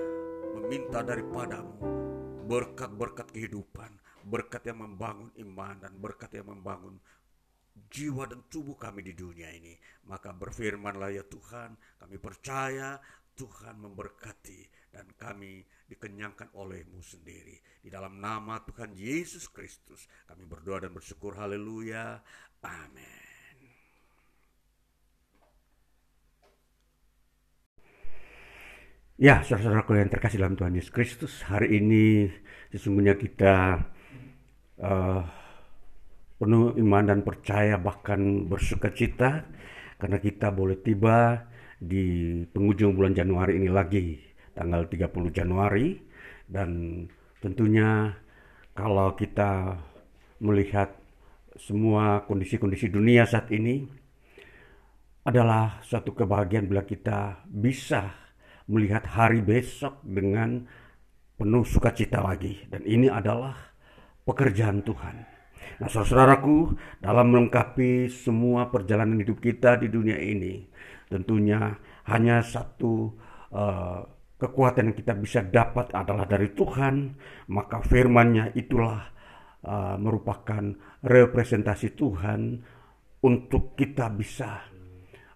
meminta 0.60 1.00
daripadamu 1.00 1.72
berkat-berkat 2.44 3.32
kehidupan, 3.32 3.96
berkat 4.28 4.68
yang 4.68 4.84
membangun 4.84 5.32
iman 5.40 5.80
dan 5.80 5.96
berkat 5.96 6.36
yang 6.36 6.52
membangun 6.52 7.00
jiwa 7.88 8.28
dan 8.28 8.44
tubuh 8.52 8.76
kami 8.76 9.00
di 9.00 9.16
dunia 9.16 9.48
ini. 9.48 9.72
Maka 10.04 10.36
berfirmanlah 10.36 11.16
ya 11.16 11.24
Tuhan, 11.24 11.80
kami 11.96 12.20
percaya 12.20 13.00
Tuhan 13.32 13.80
memberkati 13.80 14.92
dan 14.92 15.08
kami 15.16 15.64
dikenyangkan 15.88 16.52
olehmu 16.52 17.00
sendiri. 17.00 17.56
Di 17.80 17.88
dalam 17.88 18.20
nama 18.20 18.60
Tuhan 18.60 18.92
Yesus 18.92 19.48
Kristus 19.48 20.04
kami 20.28 20.44
berdoa 20.44 20.84
dan 20.84 20.92
bersyukur 20.92 21.40
haleluya. 21.40 22.20
Amin. 22.60 23.29
Ya, 29.20 29.44
saudara-saudaraku 29.44 30.00
yang 30.00 30.08
terkasih 30.08 30.40
dalam 30.40 30.56
Tuhan 30.56 30.80
Yesus 30.80 30.88
Kristus, 30.96 31.44
hari 31.44 31.76
ini 31.76 32.24
sesungguhnya 32.72 33.20
kita 33.20 33.84
uh, 34.80 35.22
penuh 36.40 36.72
iman 36.80 37.04
dan 37.04 37.20
percaya 37.20 37.76
bahkan 37.76 38.48
bersuka 38.48 38.88
cita 38.96 39.44
karena 40.00 40.16
kita 40.16 40.48
boleh 40.48 40.80
tiba 40.80 41.36
di 41.76 42.40
penghujung 42.48 42.96
bulan 42.96 43.12
Januari 43.12 43.60
ini 43.60 43.68
lagi 43.68 44.16
tanggal 44.56 44.88
30 44.88 45.12
Januari. 45.36 46.00
Dan 46.48 47.04
tentunya 47.44 48.16
kalau 48.72 49.12
kita 49.20 49.84
melihat 50.40 50.96
semua 51.60 52.24
kondisi-kondisi 52.24 52.88
dunia 52.88 53.28
saat 53.28 53.52
ini 53.52 53.84
adalah 55.28 55.84
suatu 55.84 56.16
kebahagiaan 56.16 56.64
bila 56.64 56.88
kita 56.88 57.44
bisa 57.44 58.29
melihat 58.70 59.02
hari 59.10 59.42
besok 59.42 59.98
dengan 60.06 60.62
penuh 61.34 61.66
sukacita 61.66 62.22
lagi. 62.22 62.62
Dan 62.70 62.86
ini 62.86 63.10
adalah 63.10 63.58
pekerjaan 64.22 64.86
Tuhan. 64.86 65.16
Nah, 65.80 65.88
saudaraku, 65.88 66.76
dalam 67.02 67.34
melengkapi 67.34 68.06
semua 68.12 68.70
perjalanan 68.70 69.18
hidup 69.18 69.42
kita 69.42 69.80
di 69.80 69.88
dunia 69.90 70.16
ini, 70.20 70.68
tentunya 71.10 71.72
hanya 72.06 72.44
satu 72.44 73.16
uh, 73.50 74.00
kekuatan 74.36 74.92
yang 74.92 74.96
kita 74.96 75.16
bisa 75.16 75.40
dapat 75.44 75.92
adalah 75.96 76.28
dari 76.28 76.52
Tuhan, 76.52 77.16
maka 77.52 77.80
firman-Nya 77.80 78.56
itulah 78.56 79.08
uh, 79.64 79.96
merupakan 79.96 80.62
representasi 81.00 81.96
Tuhan 81.96 82.60
untuk 83.20 83.76
kita 83.76 84.08
bisa 84.12 84.64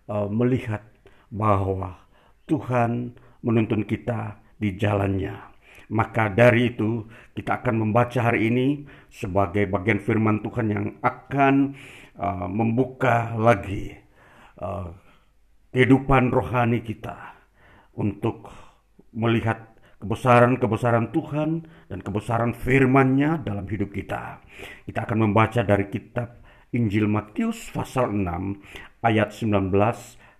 uh, 0.08 0.28
melihat 0.28 0.84
bahwa 1.32 2.04
Tuhan 2.44 3.16
menuntun 3.44 3.84
kita 3.84 4.40
di 4.56 4.72
jalannya. 4.74 5.52
Maka 5.92 6.32
dari 6.32 6.72
itu 6.72 7.04
kita 7.36 7.60
akan 7.60 7.84
membaca 7.84 8.32
hari 8.32 8.48
ini 8.48 8.66
sebagai 9.12 9.68
bagian 9.68 10.00
firman 10.00 10.40
Tuhan 10.40 10.66
yang 10.72 10.86
akan 11.04 11.76
uh, 12.16 12.48
membuka 12.48 13.36
lagi 13.36 13.92
uh, 14.64 14.88
kehidupan 15.76 16.32
rohani 16.32 16.80
kita 16.80 17.36
untuk 18.00 18.48
melihat 19.12 19.74
kebesaran-kebesaran 20.00 21.12
Tuhan 21.12 21.50
dan 21.88 21.98
kebesaran 22.00 22.52
firman-Nya 22.56 23.44
dalam 23.44 23.68
hidup 23.68 23.92
kita. 23.92 24.40
Kita 24.88 25.04
akan 25.04 25.30
membaca 25.30 25.60
dari 25.60 25.88
kitab 25.92 26.40
Injil 26.74 27.06
Matius 27.06 27.70
pasal 27.70 28.10
6 28.10 29.04
ayat 29.04 29.30
19 29.30 29.72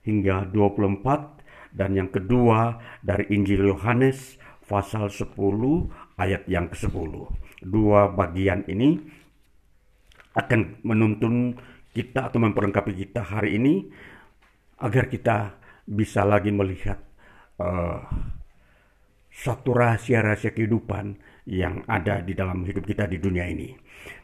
hingga 0.04 0.50
24 0.50 1.33
dan 1.74 1.98
yang 1.98 2.08
kedua 2.08 2.78
dari 3.02 3.26
Injil 3.34 3.66
Yohanes 3.66 4.38
pasal 4.64 5.10
10 5.10 5.34
ayat 6.16 6.46
yang 6.46 6.70
ke-10. 6.70 7.12
Dua 7.66 8.08
bagian 8.14 8.62
ini 8.70 8.96
akan 10.38 10.86
menuntun 10.86 11.58
kita 11.94 12.30
atau 12.30 12.38
memperlengkapi 12.42 12.94
kita 13.06 13.22
hari 13.22 13.58
ini 13.58 13.86
agar 14.82 15.10
kita 15.10 15.58
bisa 15.86 16.22
lagi 16.26 16.50
melihat 16.50 16.98
uh, 17.58 18.02
satu 19.34 19.74
rahasia-rahasia 19.74 20.54
kehidupan 20.54 21.18
yang 21.50 21.82
ada 21.90 22.22
di 22.22 22.32
dalam 22.32 22.62
hidup 22.64 22.86
kita 22.86 23.10
di 23.10 23.18
dunia 23.18 23.50
ini. 23.50 23.74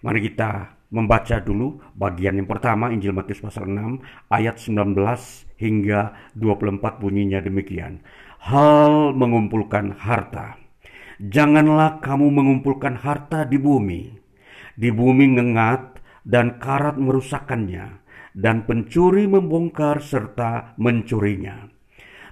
Mari 0.07 0.21
kita 0.31 0.81
membaca 0.91 1.39
dulu 1.39 1.79
bagian 1.95 2.39
yang 2.39 2.49
pertama 2.49 2.91
Injil 2.91 3.15
Matius 3.15 3.43
pasal 3.43 3.71
6 3.71 4.31
ayat 4.31 4.59
19 4.59 5.50
hingga 5.61 6.33
24 6.33 6.81
bunyinya 6.97 7.45
demikian. 7.45 8.01
Hal 8.41 9.13
mengumpulkan 9.13 10.01
harta. 10.01 10.57
Janganlah 11.21 12.01
kamu 12.01 12.33
mengumpulkan 12.33 12.97
harta 12.97 13.45
di 13.45 13.61
bumi. 13.61 14.17
Di 14.73 14.89
bumi 14.89 15.37
ngengat 15.37 16.01
dan 16.25 16.57
karat 16.57 16.97
merusakkannya 16.97 18.01
dan 18.33 18.65
pencuri 18.65 19.29
membongkar 19.29 20.01
serta 20.01 20.73
mencurinya. 20.81 21.69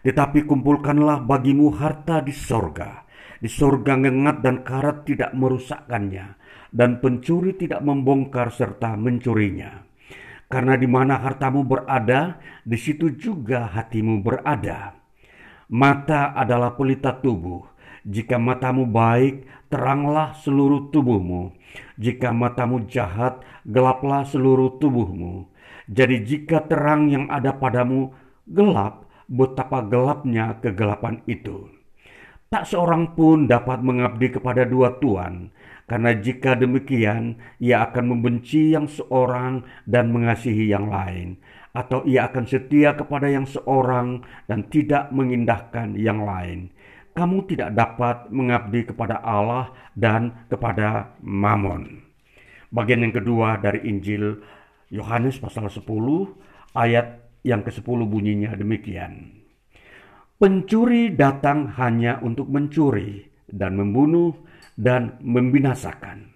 Tetapi 0.01 0.49
kumpulkanlah 0.49 1.29
bagimu 1.29 1.77
harta 1.77 2.25
di 2.25 2.33
sorga. 2.33 3.05
Di 3.39 3.47
sorga 3.47 3.95
ngengat 3.95 4.41
dan 4.41 4.65
karat 4.65 5.05
tidak 5.05 5.37
merusakkannya 5.37 6.27
dan 6.73 7.01
pencuri 7.01 7.57
tidak 7.57 7.81
membongkar 7.85 8.53
serta 8.53 8.97
mencurinya. 8.97 9.88
Karena 10.49 10.81
di 10.81 10.89
mana 10.89 11.21
hartamu 11.21 11.61
berada, 11.61 12.41
di 12.65 12.81
situ 12.81 13.13
juga 13.13 13.69
hatimu 13.69 14.25
berada. 14.25 14.97
Mata 15.69 16.33
adalah 16.33 16.73
pelita 16.73 17.13
tubuh. 17.21 17.69
Jika 18.09 18.41
matamu 18.41 18.89
baik, 18.89 19.45
teranglah 19.69 20.33
seluruh 20.41 20.89
tubuhmu. 20.89 21.53
Jika 22.01 22.33
matamu 22.33 22.89
jahat, 22.89 23.45
gelaplah 23.69 24.25
seluruh 24.25 24.81
tubuhmu. 24.81 25.53
Jadi 25.93 26.25
jika 26.25 26.65
terang 26.65 27.13
yang 27.13 27.29
ada 27.29 27.53
padamu 27.53 28.17
gelap, 28.49 29.05
betapa 29.29 29.85
gelapnya 29.85 30.57
kegelapan 30.65 31.21
itu. 31.29 31.69
Tak 32.49 32.65
seorang 32.65 33.13
pun 33.13 33.45
dapat 33.45 33.85
mengabdi 33.85 34.33
kepada 34.33 34.65
dua 34.65 34.97
tuan, 34.97 35.53
karena 35.89 36.13
jika 36.13 36.53
demikian, 36.55 37.41
ia 37.59 37.89
akan 37.89 38.13
membenci 38.13 38.77
yang 38.77 38.87
seorang 38.87 39.65
dan 39.89 40.13
mengasihi 40.13 40.69
yang 40.69 40.93
lain, 40.93 41.41
atau 41.73 42.05
ia 42.05 42.29
akan 42.29 42.45
setia 42.45 42.93
kepada 42.93 43.33
yang 43.33 43.49
seorang 43.49 44.21
dan 44.45 44.69
tidak 44.69 45.09
mengindahkan 45.11 45.97
yang 45.97 46.23
lain. 46.23 46.69
kamu 47.19 47.51
tidak 47.51 47.75
dapat 47.75 48.31
mengabdi 48.31 48.87
kepada 48.87 49.19
Allah 49.19 49.75
dan 49.99 50.47
kepada 50.47 51.19
Mammon. 51.19 51.99
Bagian 52.71 53.03
yang 53.03 53.11
kedua 53.11 53.59
dari 53.59 53.83
Injil 53.91 54.39
Yohanes 54.95 55.43
pasal 55.43 55.67
10 55.67 55.83
ayat 56.79 57.27
yang 57.43 57.67
ke-10 57.67 57.99
bunyinya 58.07 58.55
demikian. 58.55 59.35
Pencuri 60.39 61.11
datang 61.11 61.75
hanya 61.75 62.23
untuk 62.23 62.47
mencuri 62.47 63.27
dan 63.51 63.75
membunuh 63.75 64.39
dan 64.79 65.19
membinasakan. 65.19 66.31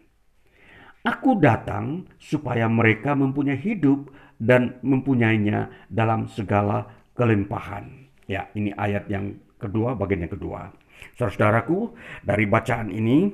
Aku 1.06 1.38
datang 1.38 2.10
supaya 2.18 2.66
mereka 2.66 3.14
mempunyai 3.14 3.58
hidup 3.58 4.10
dan 4.38 4.82
mempunyainya 4.82 5.86
dalam 5.86 6.26
segala 6.26 6.86
kelimpahan. 7.14 8.10
Ya, 8.26 8.50
ini 8.58 8.74
ayat 8.74 9.06
yang 9.06 9.38
kedua, 9.58 9.94
bagian 9.94 10.26
yang 10.26 10.34
kedua. 10.34 10.70
Saudaraku, 11.18 11.94
dari 12.22 12.46
bacaan 12.46 12.90
ini 12.90 13.30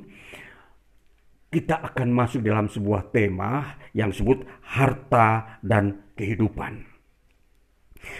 kita 1.48 1.80
akan 1.80 2.08
masuk 2.12 2.44
dalam 2.44 2.68
sebuah 2.68 3.08
tema 3.08 3.80
yang 3.96 4.12
disebut 4.12 4.44
harta 4.76 5.60
dan 5.64 6.12
kehidupan. 6.12 6.84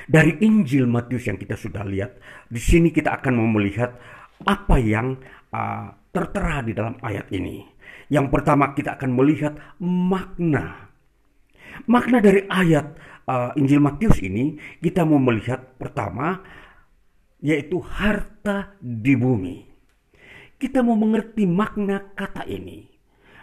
Dari 0.08 0.40
Injil 0.44 0.88
Matius 0.88 1.28
yang 1.28 1.36
kita 1.36 1.56
sudah 1.56 1.84
lihat, 1.84 2.20
di 2.48 2.60
sini 2.60 2.88
kita 2.92 3.20
akan 3.20 3.36
melihat 3.52 3.96
apa 4.44 4.76
yang 4.80 5.16
uh, 5.52 5.92
tertera 6.12 6.64
di 6.64 6.72
dalam 6.72 6.96
ayat 7.00 7.28
ini. 7.34 7.64
Yang 8.08 8.26
pertama 8.32 8.72
kita 8.72 8.96
akan 8.96 9.10
melihat 9.12 9.54
makna. 9.82 10.88
Makna 11.86 12.18
dari 12.18 12.44
ayat 12.48 12.96
uh, 13.28 13.52
Injil 13.54 13.78
Matius 13.78 14.18
ini 14.24 14.56
kita 14.80 15.04
mau 15.04 15.20
melihat 15.20 15.76
pertama 15.76 16.40
yaitu 17.38 17.78
harta 17.78 18.74
di 18.80 19.14
bumi. 19.14 19.56
Kita 20.58 20.82
mau 20.82 20.98
mengerti 20.98 21.46
makna 21.46 22.02
kata 22.18 22.42
ini. 22.50 22.82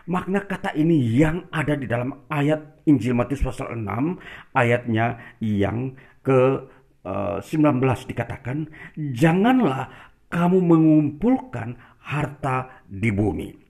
Makna 0.05 0.43
kata 0.45 0.75
ini 0.75 0.99
yang 1.15 1.47
ada 1.49 1.73
di 1.73 1.87
dalam 1.89 2.27
ayat 2.29 2.85
Injil 2.85 3.17
Matius 3.17 3.41
pasal 3.41 3.73
6 3.73 4.53
ayatnya 4.53 5.17
yang 5.41 5.97
ke 6.21 6.69
uh, 7.05 7.41
19 7.41 7.81
dikatakan 8.11 8.69
janganlah 8.97 9.89
kamu 10.35 10.59
mengumpulkan 10.59 11.79
harta 12.03 12.83
di 12.83 13.07
bumi 13.15 13.65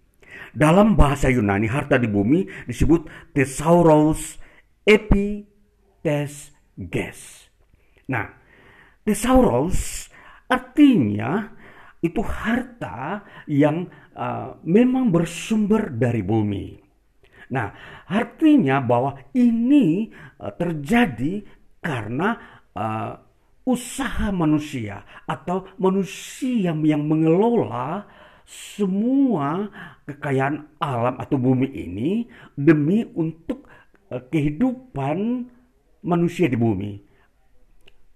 dalam 0.56 0.96
bahasa 0.96 1.28
Yunani, 1.28 1.68
harta 1.68 2.00
di 2.00 2.08
bumi 2.08 2.48
disebut 2.64 3.12
thesauros 3.36 4.40
epitesges. 4.88 6.40
Nah, 8.08 8.32
thesauros 9.04 10.08
artinya 10.48 11.52
itu 12.00 12.24
harta 12.24 13.26
yang 13.52 13.92
uh, 14.16 14.56
memang 14.64 15.12
bersumber 15.12 15.92
dari 15.92 16.24
bumi. 16.24 16.80
Nah, 17.52 17.76
artinya 18.08 18.80
bahwa 18.82 19.20
ini 19.36 20.10
uh, 20.40 20.56
terjadi 20.56 21.44
karena 21.84 22.38
uh, 22.74 23.25
usaha 23.66 24.30
manusia 24.30 25.02
atau 25.26 25.66
manusia 25.82 26.72
yang 26.72 27.02
mengelola 27.02 28.06
semua 28.46 29.74
kekayaan 30.06 30.70
alam 30.78 31.18
atau 31.18 31.38
bumi 31.42 31.66
ini 31.74 32.30
demi 32.54 33.02
untuk 33.18 33.66
uh, 34.14 34.22
kehidupan 34.30 35.50
manusia 36.06 36.46
di 36.46 36.54
bumi. 36.54 36.94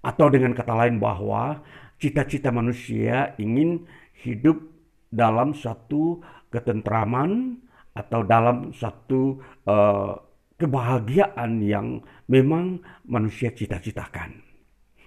Atau 0.06 0.30
dengan 0.30 0.54
kata 0.54 0.74
lain 0.86 1.02
bahwa 1.02 1.66
cita-cita 1.98 2.54
manusia 2.54 3.34
ingin 3.42 3.84
hidup 4.22 4.62
dalam 5.10 5.58
satu 5.58 6.22
ketentraman 6.54 7.58
atau 7.98 8.22
dalam 8.22 8.70
satu 8.72 9.42
uh, 9.66 10.14
kebahagiaan 10.62 11.58
yang 11.66 12.06
memang 12.30 12.80
manusia 13.10 13.50
cita-citakan. 13.50 14.49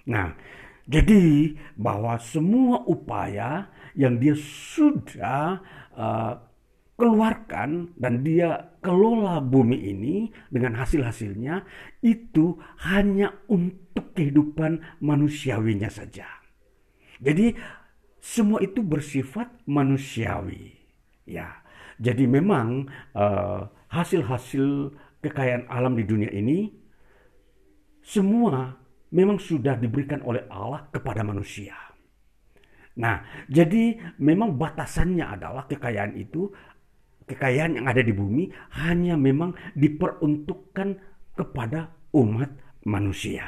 Nah, 0.09 0.35
jadi 0.83 1.55
bahwa 1.79 2.19
semua 2.19 2.83
upaya 2.83 3.71
yang 3.95 4.19
dia 4.19 4.35
sudah 4.35 5.63
uh, 5.95 6.33
keluarkan 6.99 7.95
dan 7.97 8.21
dia 8.21 8.75
kelola 8.83 9.39
bumi 9.39 9.79
ini 9.79 10.15
dengan 10.51 10.77
hasil-hasilnya 10.77 11.63
itu 12.03 12.59
hanya 12.83 13.33
untuk 13.47 14.13
kehidupan 14.13 14.83
manusiawinya 14.99 15.87
saja. 15.87 16.27
Jadi 17.23 17.55
semua 18.19 18.59
itu 18.59 18.83
bersifat 18.83 19.51
manusiawi. 19.67 20.75
Ya. 21.23 21.63
Jadi 22.01 22.27
memang 22.27 22.91
uh, 23.15 23.69
hasil-hasil 23.87 24.91
kekayaan 25.23 25.71
alam 25.71 25.95
di 25.95 26.03
dunia 26.03 26.27
ini 26.33 26.73
semua 28.03 28.82
memang 29.13 29.37
sudah 29.37 29.77
diberikan 29.77 30.25
oleh 30.25 30.49
Allah 30.49 30.89
kepada 30.89 31.21
manusia. 31.21 31.77
Nah, 32.93 33.45
jadi 33.49 33.97
memang 34.21 34.57
batasannya 34.57 35.25
adalah 35.25 35.65
kekayaan 35.65 36.13
itu, 36.17 36.49
kekayaan 37.25 37.81
yang 37.81 37.85
ada 37.89 38.01
di 38.05 38.13
bumi 38.13 38.49
hanya 38.83 39.17
memang 39.17 39.53
diperuntukkan 39.73 40.89
kepada 41.33 41.89
umat 42.13 42.53
manusia. 42.85 43.45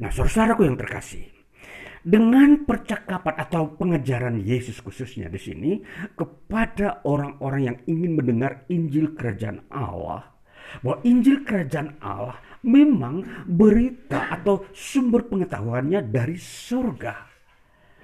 Nah, 0.00 0.12
saudaraku 0.12 0.68
yang 0.68 0.76
terkasih, 0.76 1.24
dengan 2.00 2.64
percakapan 2.64 3.36
atau 3.36 3.76
pengajaran 3.76 4.40
Yesus 4.40 4.80
khususnya 4.80 5.28
di 5.28 5.40
sini 5.40 5.72
kepada 6.16 7.04
orang-orang 7.04 7.62
yang 7.64 7.78
ingin 7.84 8.16
mendengar 8.16 8.64
Injil 8.72 9.12
Kerajaan 9.16 9.68
Allah, 9.72 10.36
bahwa 10.84 11.00
Injil 11.04 11.44
Kerajaan 11.44 11.96
Allah 12.00 12.36
memang 12.64 13.46
berita 13.48 14.28
atau 14.32 14.68
sumber 14.72 15.28
pengetahuannya 15.28 16.00
dari 16.08 16.36
surga. 16.36 17.14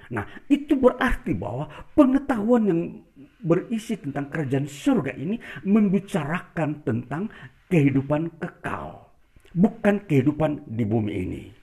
Nah, 0.07 0.23
itu 0.47 0.79
berarti 0.79 1.35
bahwa 1.35 1.67
pengetahuan 1.91 2.63
yang 2.63 2.81
berisi 3.43 3.99
tentang 3.99 4.31
kerajaan 4.31 4.65
surga 4.65 5.11
ini 5.19 5.35
membicarakan 5.67 6.81
tentang 6.87 7.27
kehidupan 7.67 8.39
kekal, 8.39 9.11
bukan 9.51 9.99
kehidupan 10.07 10.63
di 10.63 10.83
bumi 10.87 11.11
ini. 11.11 11.56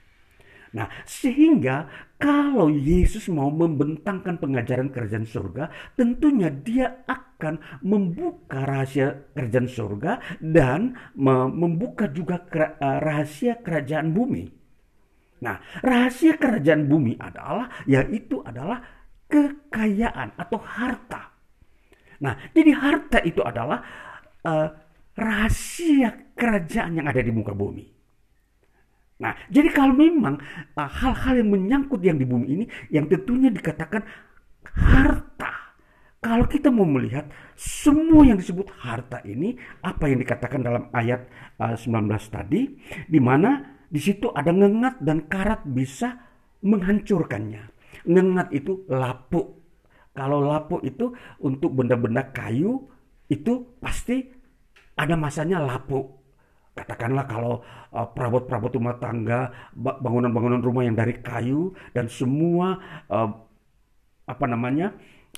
Nah, 0.75 0.91
sehingga 1.07 1.87
kalau 2.19 2.67
Yesus 2.67 3.31
mau 3.31 3.47
membentangkan 3.47 4.35
pengajaran 4.35 4.91
kerajaan 4.91 5.23
surga, 5.23 5.71
tentunya 5.95 6.51
dia 6.51 7.07
akan 7.07 7.63
membuka 7.79 8.67
rahasia 8.67 9.31
kerajaan 9.31 9.71
surga 9.71 10.11
dan 10.43 10.99
membuka 11.55 12.11
juga 12.11 12.43
eh, 12.51 12.99
rahasia 12.99 13.63
kerajaan 13.63 14.11
bumi. 14.11 14.51
Nah, 15.47 15.63
rahasia 15.79 16.35
kerajaan 16.35 16.91
bumi 16.91 17.15
adalah 17.23 17.71
yaitu 17.87 18.43
adalah 18.43 18.83
kekayaan 19.31 20.35
atau 20.35 20.59
harta. 20.59 21.31
Nah, 22.19 22.35
jadi 22.55 22.71
harta 22.71 23.19
itu 23.27 23.43
adalah 23.43 23.83
uh, 24.47 24.69
rahasia 25.19 26.31
kerajaan 26.35 26.99
yang 26.99 27.07
ada 27.11 27.19
di 27.19 27.31
muka 27.31 27.51
bumi. 27.51 27.94
Nah, 29.15 29.31
jadi 29.47 29.71
kalau 29.71 29.95
memang 29.95 30.35
eh, 30.75 30.89
hal-hal 30.89 31.33
uh, 31.35 31.39
yang 31.39 31.49
menyangkut 31.51 32.03
yang 32.03 32.19
di 32.19 32.27
bumi 32.27 32.47
ini 32.51 32.65
yang 32.91 33.07
tentunya 33.07 33.47
dikatakan 33.47 34.03
harta. 34.75 35.51
Kalau 36.19 36.49
kita 36.49 36.73
mau 36.73 36.89
melihat 36.89 37.29
semua 37.53 38.25
yang 38.25 38.41
disebut 38.41 38.65
harta 38.81 39.21
ini 39.23 39.55
apa 39.85 40.09
yang 40.09 40.19
dikatakan 40.19 40.59
dalam 40.65 40.89
ayat 40.91 41.29
uh, 41.61 41.77
19 41.77 42.11
tadi 42.33 42.61
di 43.05 43.19
mana 43.21 43.77
di 43.85 44.01
situ 44.01 44.33
ada 44.33 44.49
ngengat 44.49 44.99
dan 44.99 45.29
karat 45.31 45.63
bisa 45.63 46.17
menghancurkannya. 46.65 47.63
Ngengat 48.09 48.51
itu 48.51 48.83
lapuk. 48.91 49.63
Kalau 50.11 50.43
lapuk 50.43 50.81
itu 50.83 51.13
untuk 51.39 51.71
benda-benda 51.71 52.31
kayu 52.35 52.83
itu 53.31 53.77
pasti 53.79 54.27
ada 54.97 55.15
masanya 55.15 55.61
lapuk. 55.61 56.14
Katakanlah 56.75 57.23
kalau 57.23 57.63
uh, 57.95 58.07
perabot-perabot 58.11 58.75
rumah 58.75 58.99
tangga, 58.99 59.71
bangunan-bangunan 59.79 60.59
rumah 60.59 60.83
yang 60.83 60.99
dari 60.99 61.23
kayu 61.23 61.71
dan 61.95 62.11
semua 62.11 62.75
uh, 63.07 63.31
apa 64.27 64.45
namanya 64.45 64.91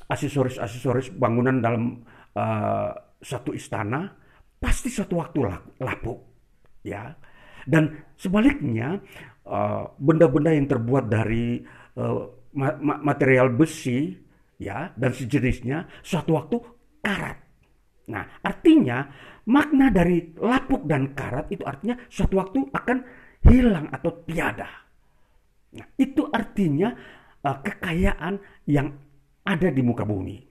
aksesoris-aksesoris 0.10 1.14
bangunan 1.14 1.62
dalam 1.62 2.02
uh, 2.34 2.90
satu 3.22 3.54
istana 3.54 4.10
pasti 4.58 4.90
suatu 4.90 5.22
waktu 5.22 5.46
lapuk, 5.78 6.20
ya. 6.82 7.14
Dan 7.68 8.16
sebaliknya 8.16 8.96
eh, 9.44 9.84
benda-benda 10.00 10.56
yang 10.56 10.72
terbuat 10.72 11.12
dari 11.12 11.60
material 13.04 13.52
besi 13.52 14.16
ya 14.56 14.96
dan 14.96 15.12
sejenisnya 15.12 15.84
suatu 16.00 16.40
waktu 16.40 16.58
karat. 17.04 17.47
Nah, 18.08 18.24
artinya 18.40 19.04
makna 19.48 19.92
dari 19.92 20.32
lapuk 20.40 20.88
dan 20.88 21.12
karat 21.12 21.52
itu 21.52 21.64
artinya 21.68 22.00
suatu 22.08 22.40
waktu 22.40 22.72
akan 22.72 22.98
hilang 23.44 23.92
atau 23.92 24.24
tiada. 24.24 24.68
Nah, 25.76 25.88
itu 26.00 26.24
artinya 26.32 26.96
uh, 27.44 27.58
kekayaan 27.60 28.40
yang 28.68 28.96
ada 29.44 29.68
di 29.72 29.84
muka 29.84 30.08
bumi. 30.08 30.48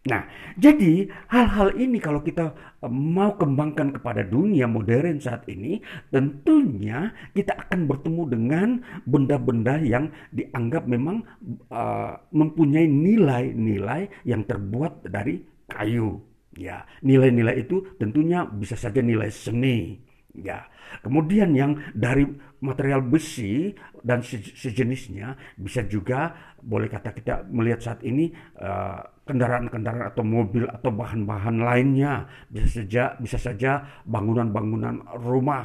Nah, 0.00 0.24
jadi 0.56 1.12
hal-hal 1.28 1.76
ini 1.76 2.00
kalau 2.00 2.24
kita 2.24 2.56
eh, 2.80 2.88
mau 2.88 3.36
kembangkan 3.36 4.00
kepada 4.00 4.24
dunia 4.24 4.64
modern 4.64 5.20
saat 5.20 5.44
ini, 5.44 5.76
tentunya 6.08 7.12
kita 7.36 7.52
akan 7.68 7.84
bertemu 7.84 8.22
dengan 8.32 8.68
benda-benda 9.04 9.76
yang 9.76 10.08
dianggap 10.32 10.88
memang 10.88 11.20
uh, 11.68 12.16
mempunyai 12.32 12.88
nilai-nilai 12.88 14.08
yang 14.24 14.48
terbuat 14.48 15.04
dari 15.04 15.44
kayu. 15.68 16.29
Ya, 16.58 16.82
nilai-nilai 17.06 17.62
itu 17.62 17.86
tentunya 18.00 18.42
bisa 18.46 18.74
saja 18.74 18.98
nilai 18.98 19.30
seni. 19.30 20.02
Ya, 20.34 20.66
kemudian 21.02 21.54
yang 21.54 21.78
dari 21.94 22.26
material 22.62 23.02
besi 23.02 23.74
dan 24.04 24.20
sejenisnya 24.22 25.34
bisa 25.56 25.82
juga 25.88 26.34
boleh 26.60 26.92
kata 26.92 27.16
kita 27.16 27.34
melihat 27.48 27.80
saat 27.80 28.00
ini 28.04 28.30
uh, 28.60 29.00
kendaraan-kendaraan 29.24 30.12
atau 30.12 30.24
mobil 30.24 30.68
atau 30.68 30.92
bahan-bahan 30.92 31.56
lainnya 31.64 32.28
bisa 32.52 32.84
saja 32.84 33.16
bisa 33.16 33.38
saja 33.40 34.02
bangunan-bangunan 34.04 35.08
rumah 35.24 35.64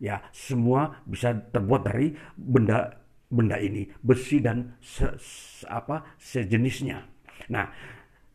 ya 0.00 0.24
semua 0.32 1.02
bisa 1.04 1.36
terbuat 1.36 1.82
dari 1.84 2.16
benda 2.34 2.88
benda 3.28 3.60
ini 3.60 3.86
besi 4.00 4.40
dan 4.40 4.80
se, 4.80 5.06
se, 5.20 5.68
apa 5.68 6.16
sejenisnya 6.16 7.04
nah 7.52 7.68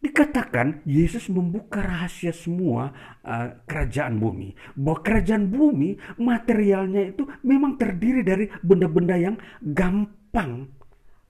dikatakan 0.05 0.85
Yesus 0.85 1.33
membuka 1.33 1.81
rahasia 1.81 2.29
semua 2.29 2.93
uh, 3.25 3.65
kerajaan 3.65 4.21
bumi. 4.21 4.53
Bahwa 4.77 5.01
kerajaan 5.01 5.49
bumi 5.49 5.97
materialnya 6.21 7.09
itu 7.09 7.25
memang 7.41 7.81
terdiri 7.81 8.21
dari 8.21 8.45
benda-benda 8.61 9.17
yang 9.17 9.35
gampang 9.65 10.69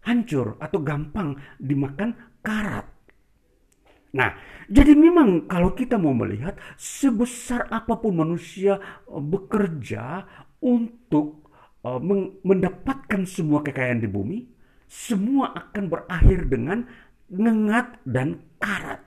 hancur 0.04 0.60
atau 0.60 0.80
gampang 0.84 1.40
dimakan 1.58 2.14
karat. 2.44 2.86
Nah, 4.16 4.32
jadi 4.72 4.96
memang 4.96 5.50
kalau 5.52 5.76
kita 5.76 6.00
mau 6.00 6.16
melihat 6.16 6.56
sebesar 6.80 7.68
apa 7.68 8.00
pun 8.00 8.16
manusia 8.16 8.80
eh, 9.12 9.20
bekerja 9.20 10.24
untuk 10.64 11.52
uh, 11.84 12.00
mendapatkan 12.42 13.28
semua 13.28 13.60
kekayaan 13.60 14.00
di 14.02 14.10
bumi, 14.10 14.40
semua 14.88 15.52
akan 15.52 15.84
berakhir 15.92 16.48
dengan 16.48 16.88
ngengat 17.32 18.02
dan 18.06 18.42
karat. 18.62 19.02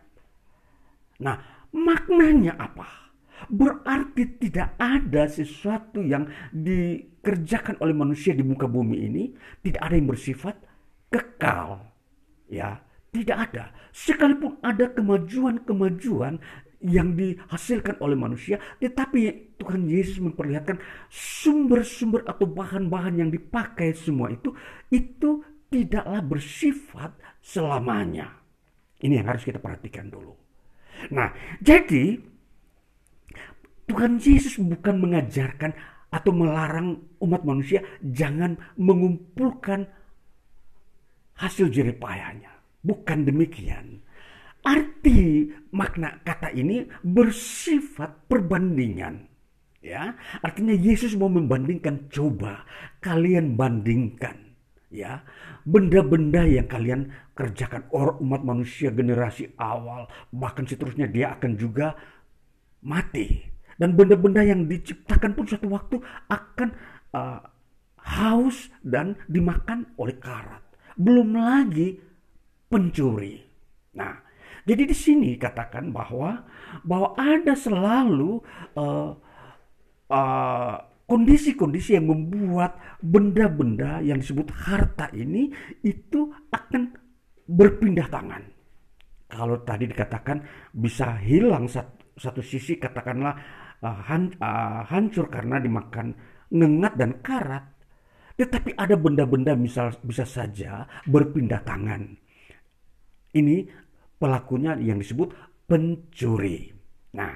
Nah, 1.22 1.38
maknanya 1.74 2.54
apa? 2.58 3.08
Berarti 3.46 4.38
tidak 4.42 4.74
ada 4.82 5.30
sesuatu 5.30 6.02
yang 6.02 6.26
dikerjakan 6.50 7.78
oleh 7.78 7.94
manusia 7.94 8.34
di 8.34 8.42
muka 8.42 8.66
bumi 8.66 8.96
ini 9.06 9.24
tidak 9.62 9.82
ada 9.86 9.94
yang 9.94 10.10
bersifat 10.10 10.58
kekal. 11.06 11.86
Ya, 12.50 12.82
tidak 13.14 13.50
ada. 13.50 13.64
Sekalipun 13.94 14.58
ada 14.60 14.90
kemajuan-kemajuan 14.90 16.42
yang 16.78 17.18
dihasilkan 17.18 17.98
oleh 17.98 18.14
manusia, 18.14 18.62
tetapi 18.78 19.54
Tuhan 19.58 19.90
Yesus 19.90 20.22
memperlihatkan 20.22 20.78
sumber-sumber 21.10 22.22
atau 22.22 22.46
bahan-bahan 22.46 23.18
yang 23.18 23.30
dipakai 23.34 23.94
semua 23.98 24.30
itu, 24.30 24.54
itu 24.94 25.42
tidaklah 25.68 26.22
bersifat 26.22 27.18
selamanya. 27.48 28.28
Ini 29.00 29.24
yang 29.24 29.32
harus 29.32 29.48
kita 29.48 29.56
perhatikan 29.56 30.12
dulu. 30.12 30.36
Nah, 31.16 31.32
jadi 31.64 32.20
Tuhan 33.88 34.20
Yesus 34.20 34.60
bukan 34.60 35.00
mengajarkan 35.00 35.72
atau 36.12 36.32
melarang 36.34 37.00
umat 37.24 37.40
manusia 37.48 37.80
jangan 38.04 38.60
mengumpulkan 38.76 39.88
hasil 41.40 41.72
jeripayanya. 41.72 42.52
Bukan 42.84 43.24
demikian. 43.24 44.04
Arti 44.66 45.48
makna 45.72 46.20
kata 46.20 46.52
ini 46.52 46.84
bersifat 47.00 48.28
perbandingan. 48.28 49.24
Ya, 49.78 50.18
artinya 50.42 50.74
Yesus 50.74 51.14
mau 51.14 51.30
membandingkan 51.30 52.10
coba 52.10 52.66
kalian 52.98 53.54
bandingkan 53.54 54.48
ya 54.88 55.20
benda-benda 55.68 56.48
yang 56.48 56.66
kalian 56.66 57.12
kerjakan 57.38 57.86
orang 57.94 58.18
umat 58.18 58.42
manusia 58.42 58.90
generasi 58.90 59.54
awal. 59.54 60.10
Bahkan 60.34 60.66
seterusnya 60.66 61.06
dia 61.06 61.38
akan 61.38 61.54
juga 61.54 61.94
mati. 62.82 63.46
Dan 63.78 63.94
benda-benda 63.94 64.42
yang 64.42 64.66
diciptakan 64.66 65.38
pun 65.38 65.46
suatu 65.46 65.70
waktu 65.70 66.02
akan 66.26 66.68
uh, 67.14 67.38
haus 68.02 68.74
dan 68.82 69.14
dimakan 69.30 69.86
oleh 69.94 70.18
karat. 70.18 70.66
Belum 70.98 71.38
lagi 71.38 71.94
pencuri. 72.66 73.38
Nah, 73.94 74.18
jadi 74.66 74.82
di 74.82 74.96
sini 74.98 75.38
katakan 75.38 75.94
bahwa 75.94 76.42
bahwa 76.82 77.14
ada 77.14 77.54
selalu 77.54 78.42
uh, 78.74 79.14
uh, 80.10 80.76
kondisi-kondisi 81.06 81.94
yang 81.96 82.10
membuat 82.10 82.76
benda-benda 82.98 84.02
yang 84.02 84.18
disebut 84.18 84.50
harta 84.52 85.08
ini 85.14 85.54
itu 85.86 86.34
akan 86.50 86.97
berpindah 87.58 88.06
tangan. 88.06 88.42
Kalau 89.26 89.58
tadi 89.66 89.90
dikatakan 89.90 90.38
bisa 90.70 91.18
hilang 91.18 91.66
satu, 91.66 92.14
satu 92.14 92.40
sisi 92.40 92.78
katakanlah 92.78 93.34
uh, 93.82 93.98
han, 94.06 94.30
uh, 94.38 94.86
hancur 94.86 95.26
karena 95.26 95.58
dimakan 95.58 96.14
ngengat 96.54 96.94
dan 96.96 97.18
karat, 97.20 97.64
tetapi 98.38 98.72
ada 98.78 98.94
benda-benda 98.94 99.52
misal 99.58 99.92
bisa 100.00 100.22
saja 100.22 100.86
berpindah 101.04 101.60
tangan 101.66 102.28
ini 103.36 103.68
pelakunya 104.16 104.76
yang 104.80 104.98
disebut 104.98 105.30
pencuri. 105.68 106.72
Nah, 107.14 107.34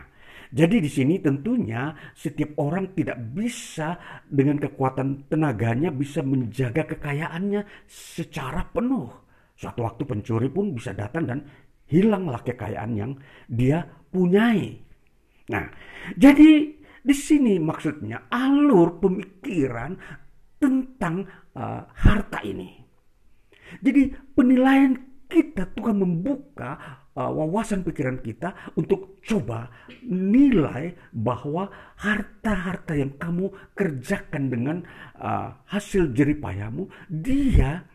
jadi 0.52 0.80
di 0.80 0.90
sini 0.90 1.20
tentunya 1.20 1.92
setiap 2.16 2.56
orang 2.60 2.92
tidak 2.96 3.18
bisa 3.32 3.96
dengan 4.28 4.60
kekuatan 4.60 5.28
tenaganya 5.28 5.92
bisa 5.92 6.20
menjaga 6.24 6.88
kekayaannya 6.96 7.64
secara 7.88 8.66
penuh. 8.72 9.21
Suatu 9.62 9.86
waktu 9.86 10.02
pencuri 10.02 10.50
pun 10.50 10.74
bisa 10.74 10.90
datang 10.90 11.22
dan 11.22 11.38
hilanglah 11.86 12.42
kekayaan 12.42 12.98
yang 12.98 13.14
dia 13.46 13.86
punyai. 14.10 14.74
Nah, 15.54 15.70
jadi 16.18 16.50
di 16.98 17.14
sini 17.14 17.62
maksudnya 17.62 18.26
alur 18.26 18.98
pemikiran 18.98 19.94
tentang 20.58 21.22
uh, 21.54 21.86
harta 21.94 22.42
ini. 22.42 22.74
Jadi 23.78 24.34
penilaian 24.34 24.98
kita 25.30 25.70
Tuhan 25.78 26.02
membuka 26.02 26.76
uh, 27.14 27.30
wawasan 27.32 27.86
pikiran 27.86 28.20
kita 28.20 28.74
untuk 28.74 29.22
coba 29.24 29.70
nilai 30.04 30.92
bahwa 31.14 31.70
harta-harta 32.02 32.98
yang 32.98 33.14
kamu 33.14 33.48
kerjakan 33.78 34.52
dengan 34.52 34.76
uh, 35.22 35.56
hasil 35.70 36.10
jeripayamu 36.12 36.90
dia 37.08 37.86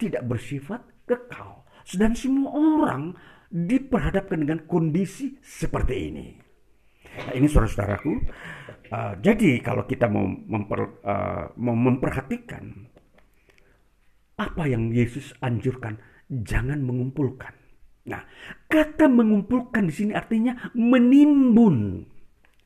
tidak 0.00 0.24
bersifat 0.26 0.89
kekal. 1.10 1.66
Dan 1.90 2.14
semua 2.14 2.54
orang 2.54 3.18
diperhadapkan 3.50 4.46
dengan 4.46 4.62
kondisi 4.70 5.34
seperti 5.42 5.94
ini. 6.06 6.26
Nah, 7.18 7.34
ini 7.34 7.50
saudara-saudaraku. 7.50 8.12
Uh, 8.90 9.14
jadi 9.22 9.58
kalau 9.62 9.86
kita 9.86 10.06
mau, 10.06 10.26
memper, 10.26 11.02
uh, 11.02 11.50
mau 11.58 11.74
memperhatikan 11.74 12.90
apa 14.38 14.62
yang 14.66 14.90
Yesus 14.90 15.34
anjurkan 15.42 15.98
jangan 16.30 16.82
mengumpulkan. 16.82 17.54
Nah, 18.06 18.22
kata 18.66 19.06
mengumpulkan 19.06 19.86
di 19.90 19.94
sini 19.94 20.12
artinya 20.14 20.70
menimbun. 20.74 22.06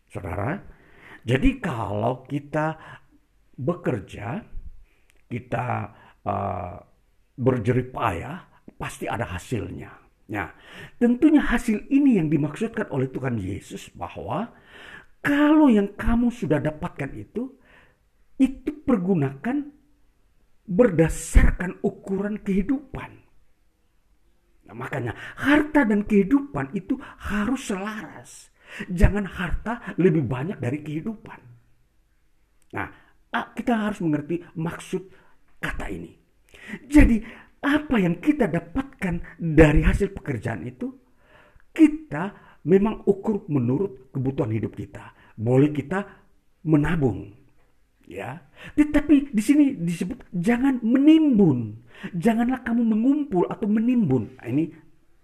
Saudara, 0.09 0.55
jadi 1.27 1.59
kalau 1.59 2.23
kita 2.29 2.79
bekerja, 3.59 4.45
kita 5.27 5.67
uh, 6.23 6.77
berjeripaya, 7.35 8.47
pasti 8.79 9.11
ada 9.11 9.27
hasilnya. 9.27 9.91
Nah, 10.25 10.49
tentunya 10.97 11.45
hasil 11.45 11.85
ini 11.93 12.17
yang 12.17 12.33
dimaksudkan 12.33 12.89
oleh 12.89 13.13
Tuhan 13.13 13.37
Yesus 13.37 13.93
bahwa 13.93 14.49
kalau 15.21 15.69
yang 15.69 15.93
kamu 15.93 16.33
sudah 16.33 16.61
dapatkan 16.65 17.13
itu, 17.13 17.53
itu 18.41 18.71
pergunakan 18.83 19.69
berdasarkan 20.65 21.85
ukuran 21.85 22.41
kehidupan. 22.41 23.21
Nah, 24.65 24.73
makanya 24.73 25.13
harta 25.37 25.85
dan 25.85 26.09
kehidupan 26.09 26.73
itu 26.73 26.97
harus 27.21 27.69
selaras. 27.69 28.49
Jangan 28.89 29.29
harta 29.29 29.93
lebih 30.01 30.25
banyak 30.25 30.57
dari 30.57 30.81
kehidupan. 30.81 31.41
Nah, 32.73 32.89
kita 33.53 33.77
harus 33.77 34.01
mengerti 34.01 34.41
maksud 34.57 35.05
kata 35.61 35.93
ini. 35.93 36.24
Jadi, 36.89 37.21
apa 37.65 37.97
yang 37.97 38.21
kita 38.21 38.49
dapatkan 38.49 39.41
dari 39.41 39.81
hasil 39.81 40.13
pekerjaan 40.13 40.65
itu, 40.69 40.93
kita 41.73 42.57
memang 42.65 43.05
ukur 43.09 43.49
menurut 43.49 44.13
kebutuhan 44.13 44.53
hidup 44.53 44.77
kita. 44.77 45.13
Boleh 45.35 45.73
kita 45.73 46.05
menabung, 46.65 47.33
ya. 48.09 48.41
Tetapi 48.77 49.35
di 49.35 49.43
sini 49.43 49.65
disebut 49.77 50.33
jangan 50.33 50.81
menimbun. 50.81 51.85
Janganlah 52.15 52.65
kamu 52.65 52.83
mengumpul 52.85 53.49
atau 53.49 53.69
menimbun. 53.69 54.37
Nah, 54.39 54.47
ini 54.49 54.71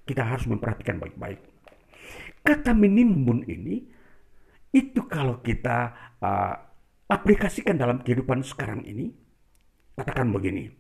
kita 0.04 0.26
harus 0.26 0.48
memperhatikan 0.48 0.98
baik-baik. 0.98 1.40
Kata 2.40 2.72
menimbun 2.72 3.44
ini 3.44 3.84
itu 4.72 5.00
kalau 5.10 5.44
kita 5.44 5.92
uh, 6.22 6.54
aplikasikan 7.10 7.76
dalam 7.76 8.00
kehidupan 8.00 8.40
sekarang 8.46 8.86
ini, 8.86 9.10
katakan 9.98 10.30
begini, 10.30 10.70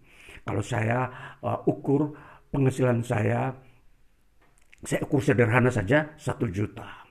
kalau 0.50 0.66
saya 0.66 1.06
uh, 1.46 1.62
ukur 1.70 2.10
penghasilan 2.50 3.06
saya, 3.06 3.54
saya 4.82 5.00
ukur 5.06 5.22
sederhana 5.22 5.70
saja 5.70 6.10
satu 6.18 6.50
juta. 6.50 7.06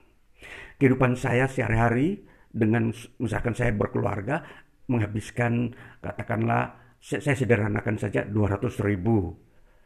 Kehidupan 0.76 1.16
saya 1.16 1.48
sehari-hari 1.48 2.20
dengan 2.52 2.92
misalkan 3.16 3.56
saya 3.56 3.72
berkeluarga 3.72 4.44
menghabiskan 4.92 5.72
katakanlah 6.04 6.76
saya, 7.00 7.32
sederhanakan 7.32 7.96
saja 7.96 8.28
200 8.28 8.60
ribu 8.84 9.32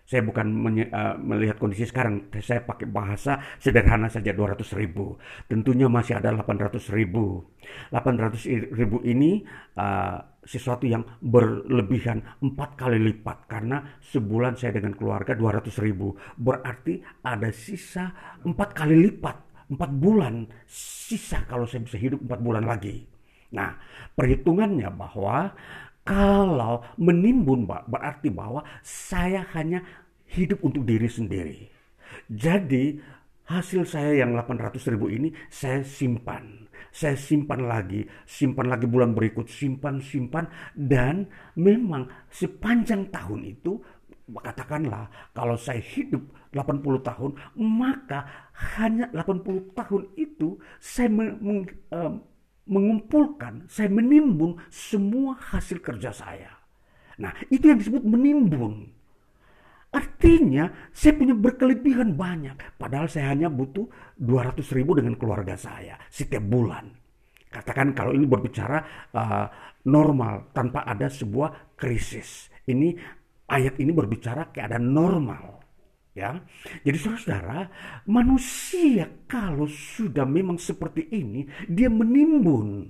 saya 0.05 0.21
bukan 0.21 0.53
menye, 0.53 0.85
uh, 0.93 1.17
melihat 1.17 1.57
kondisi 1.57 1.89
sekarang, 1.89 2.29
saya 2.45 2.61
pakai 2.61 2.85
bahasa 2.85 3.41
sederhana 3.57 4.13
saja 4.13 4.37
200 4.37 4.77
ribu. 4.77 5.17
Tentunya 5.49 5.89
masih 5.89 6.21
ada 6.21 6.29
800 6.29 6.93
ribu. 6.93 7.41
800 7.89 8.77
ribu 8.77 9.01
ini 9.01 9.41
uh, 9.81 10.21
sesuatu 10.45 10.85
yang 10.85 11.05
berlebihan 11.21 12.21
empat 12.41 12.77
kali 12.77 13.01
lipat 13.01 13.49
karena 13.49 14.01
sebulan 14.01 14.57
saya 14.57 14.79
dengan 14.81 14.95
keluarga 14.97 15.33
200 15.37 15.85
ribu. 15.85 16.15
Berarti 16.37 17.01
ada 17.25 17.49
sisa 17.51 18.39
empat 18.45 18.77
kali 18.77 18.97
lipat, 19.09 19.69
empat 19.73 19.91
bulan 19.97 20.45
sisa 20.69 21.45
kalau 21.49 21.65
saya 21.65 21.85
bisa 21.85 21.97
hidup 22.01 22.21
empat 22.25 22.41
bulan 22.41 22.65
lagi. 22.69 23.05
Nah, 23.55 23.73
perhitungannya 24.13 24.89
bahwa 24.93 25.53
kalau 26.05 26.85
menimbun 27.01 27.65
berarti 27.65 28.29
bahwa 28.29 28.61
saya 28.85 29.49
hanya 29.57 29.81
hidup 30.29 30.61
untuk 30.61 30.85
diri 30.85 31.09
sendiri. 31.09 31.61
Jadi 32.29 33.01
hasil 33.49 33.89
saya 33.89 34.25
yang 34.25 34.37
800 34.37 34.93
ribu 34.93 35.09
ini 35.09 35.33
saya 35.49 35.81
simpan. 35.85 36.64
Saya 36.91 37.17
simpan 37.17 37.69
lagi, 37.69 38.05
simpan 38.25 38.69
lagi 38.69 38.85
bulan 38.89 39.13
berikut, 39.13 39.49
simpan, 39.49 40.03
simpan. 40.03 40.49
Dan 40.75 41.29
memang 41.57 42.09
sepanjang 42.29 43.09
tahun 43.13 43.41
itu 43.45 43.81
katakanlah 44.25 45.13
kalau 45.37 45.53
saya 45.53 45.85
hidup 45.85 46.25
80 46.57 46.81
tahun 47.05 47.37
maka 47.61 48.25
hanya 48.81 49.13
80 49.13 49.77
tahun 49.77 50.03
itu 50.17 50.57
saya 50.81 51.13
meng, 51.13 51.69
uh, 51.93 52.17
mengumpulkan, 52.65 53.69
saya 53.69 53.93
menimbun 53.93 54.57
semua 54.73 55.37
hasil 55.37 55.85
kerja 55.85 56.11
saya. 56.11 56.49
Nah, 57.21 57.31
itu 57.53 57.69
yang 57.69 57.79
disebut 57.79 58.03
menimbun. 58.03 58.94
Artinya 59.95 60.91
saya 60.91 61.15
punya 61.15 61.39
berkelebihan 61.39 62.19
banyak. 62.19 62.75
Padahal 62.75 63.07
saya 63.07 63.31
hanya 63.31 63.47
butuh 63.47 63.87
200 64.19 64.59
ribu 64.75 64.99
dengan 64.99 65.15
keluarga 65.15 65.55
saya 65.55 65.95
setiap 66.11 66.43
bulan. 66.43 66.91
Katakan 67.55 67.95
kalau 67.95 68.11
ini 68.11 68.27
berbicara 68.27 68.83
uh, 69.15 69.47
normal 69.87 70.51
tanpa 70.51 70.83
ada 70.83 71.07
sebuah 71.07 71.79
krisis. 71.79 72.51
Ini 72.67 72.99
ayat 73.47 73.79
ini 73.79 73.95
berbicara 73.95 74.51
keadaan 74.51 74.91
normal. 74.91 75.63
Ya, 76.15 76.47
jadi 76.87 76.95
saudara, 76.95 77.67
manusia 78.07 79.11
kalau 79.27 79.67
sudah 79.67 80.23
memang 80.23 80.63
seperti 80.63 81.11
ini, 81.11 81.43
dia 81.67 81.91
menimbun. 81.91 82.87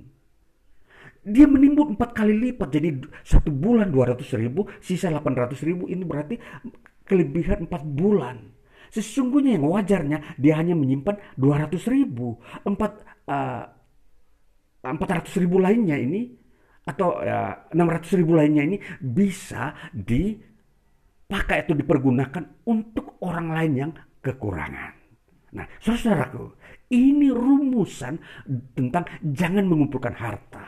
Dia 1.24 1.48
menimbun 1.48 1.96
empat 1.96 2.12
kali 2.12 2.36
lipat, 2.36 2.68
jadi 2.68 3.00
satu 3.24 3.48
bulan 3.48 3.88
200 3.88 4.20
ribu, 4.36 4.68
sisa 4.76 5.08
800 5.08 5.56
ribu, 5.64 5.88
ini 5.88 6.04
berarti 6.04 6.36
kelebihan 7.04 7.68
empat 7.68 7.82
bulan. 7.84 8.52
Sesungguhnya 8.90 9.58
yang 9.58 9.66
wajarnya 9.68 10.38
dia 10.38 10.54
hanya 10.58 10.74
menyimpan 10.78 11.36
200 11.36 11.76
ribu, 11.90 12.38
empat 12.62 12.92
uh, 13.26 13.64
400 14.84 15.42
ribu 15.42 15.58
lainnya 15.58 15.98
ini 15.98 16.30
atau 16.84 17.16
uh, 17.16 17.72
600 17.72 18.20
ribu 18.20 18.36
lainnya 18.36 18.62
ini 18.62 18.76
bisa 19.00 19.72
di 19.90 20.36
pakai 21.24 21.64
itu 21.64 21.72
dipergunakan 21.72 22.68
untuk 22.68 23.18
orang 23.24 23.48
lain 23.50 23.72
yang 23.72 23.90
kekurangan. 24.20 24.92
Nah, 25.54 25.66
saudaraku, 25.80 26.50
ini 26.92 27.30
rumusan 27.30 28.18
tentang 28.74 29.06
jangan 29.22 29.64
mengumpulkan 29.64 30.14
harta. 30.14 30.66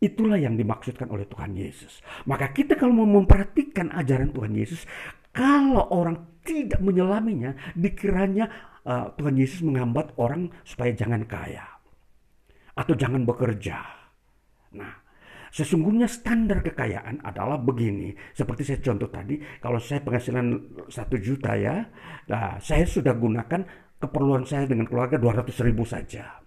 Itulah 0.00 0.40
yang 0.40 0.56
dimaksudkan 0.56 1.12
oleh 1.12 1.28
Tuhan 1.28 1.52
Yesus. 1.52 2.00
Maka 2.24 2.56
kita 2.56 2.76
kalau 2.76 3.04
mau 3.04 3.20
memperhatikan 3.20 3.92
ajaran 3.92 4.32
Tuhan 4.32 4.52
Yesus, 4.56 4.88
kalau 5.30 5.86
orang 5.94 6.40
tidak 6.42 6.80
menyelaminya, 6.82 7.54
dikiranya 7.76 8.48
uh, 8.86 9.12
Tuhan 9.14 9.36
Yesus 9.38 9.62
menghambat 9.62 10.16
orang 10.18 10.50
supaya 10.66 10.90
jangan 10.96 11.22
kaya 11.28 11.64
atau 12.74 12.94
jangan 12.96 13.22
bekerja. 13.28 13.78
Nah, 14.74 15.00
Sesungguhnya 15.50 16.06
standar 16.06 16.62
kekayaan 16.62 17.26
adalah 17.26 17.58
begini. 17.58 18.14
Seperti 18.30 18.62
saya 18.62 18.78
contoh 18.86 19.10
tadi, 19.10 19.34
kalau 19.58 19.82
saya 19.82 19.98
penghasilan 19.98 20.46
satu 20.86 21.18
juta 21.18 21.58
ya, 21.58 21.90
nah, 22.30 22.54
saya 22.62 22.86
sudah 22.86 23.10
gunakan 23.18 23.66
keperluan 23.98 24.46
saya 24.46 24.70
dengan 24.70 24.86
keluarga 24.86 25.18
200 25.18 25.50
ribu 25.66 25.82
saja. 25.82 26.38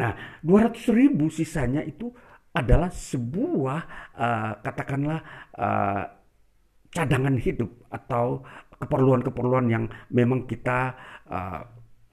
Nah, 0.00 0.40
200 0.40 0.72
ribu 0.88 1.28
sisanya 1.28 1.84
itu 1.84 2.08
adalah 2.56 2.88
sebuah 2.88 3.80
uh, 4.16 4.52
katakanlah 4.64 5.20
uh, 5.52 6.15
cadangan 6.96 7.36
hidup 7.36 7.68
atau 7.92 8.40
keperluan-keperluan 8.80 9.68
yang 9.68 9.84
memang 10.08 10.48
kita 10.48 10.96
uh, 11.28 11.60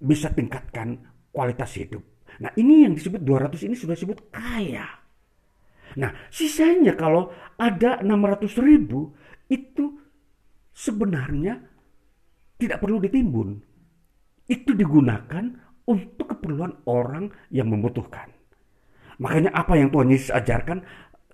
bisa 0.04 0.36
tingkatkan 0.36 1.00
kualitas 1.32 1.72
hidup. 1.80 2.04
Nah, 2.44 2.52
ini 2.60 2.84
yang 2.84 3.00
disebut 3.00 3.24
200 3.24 3.68
ini 3.72 3.76
sudah 3.80 3.96
disebut 3.96 4.28
kaya. 4.28 4.88
Nah, 5.96 6.12
sisanya 6.28 6.98
kalau 7.00 7.32
ada 7.56 8.04
600 8.04 8.60
ribu, 8.60 9.14
itu 9.48 9.96
sebenarnya 10.76 11.62
tidak 12.58 12.82
perlu 12.84 13.00
ditimbun. 13.00 13.62
Itu 14.50 14.76
digunakan 14.76 15.46
untuk 15.88 16.36
keperluan 16.36 16.84
orang 16.90 17.32
yang 17.54 17.70
membutuhkan. 17.72 18.32
Makanya 19.22 19.54
apa 19.54 19.78
yang 19.78 19.94
Tuhan 19.94 20.10
Yesus 20.10 20.34
ajarkan 20.34 20.82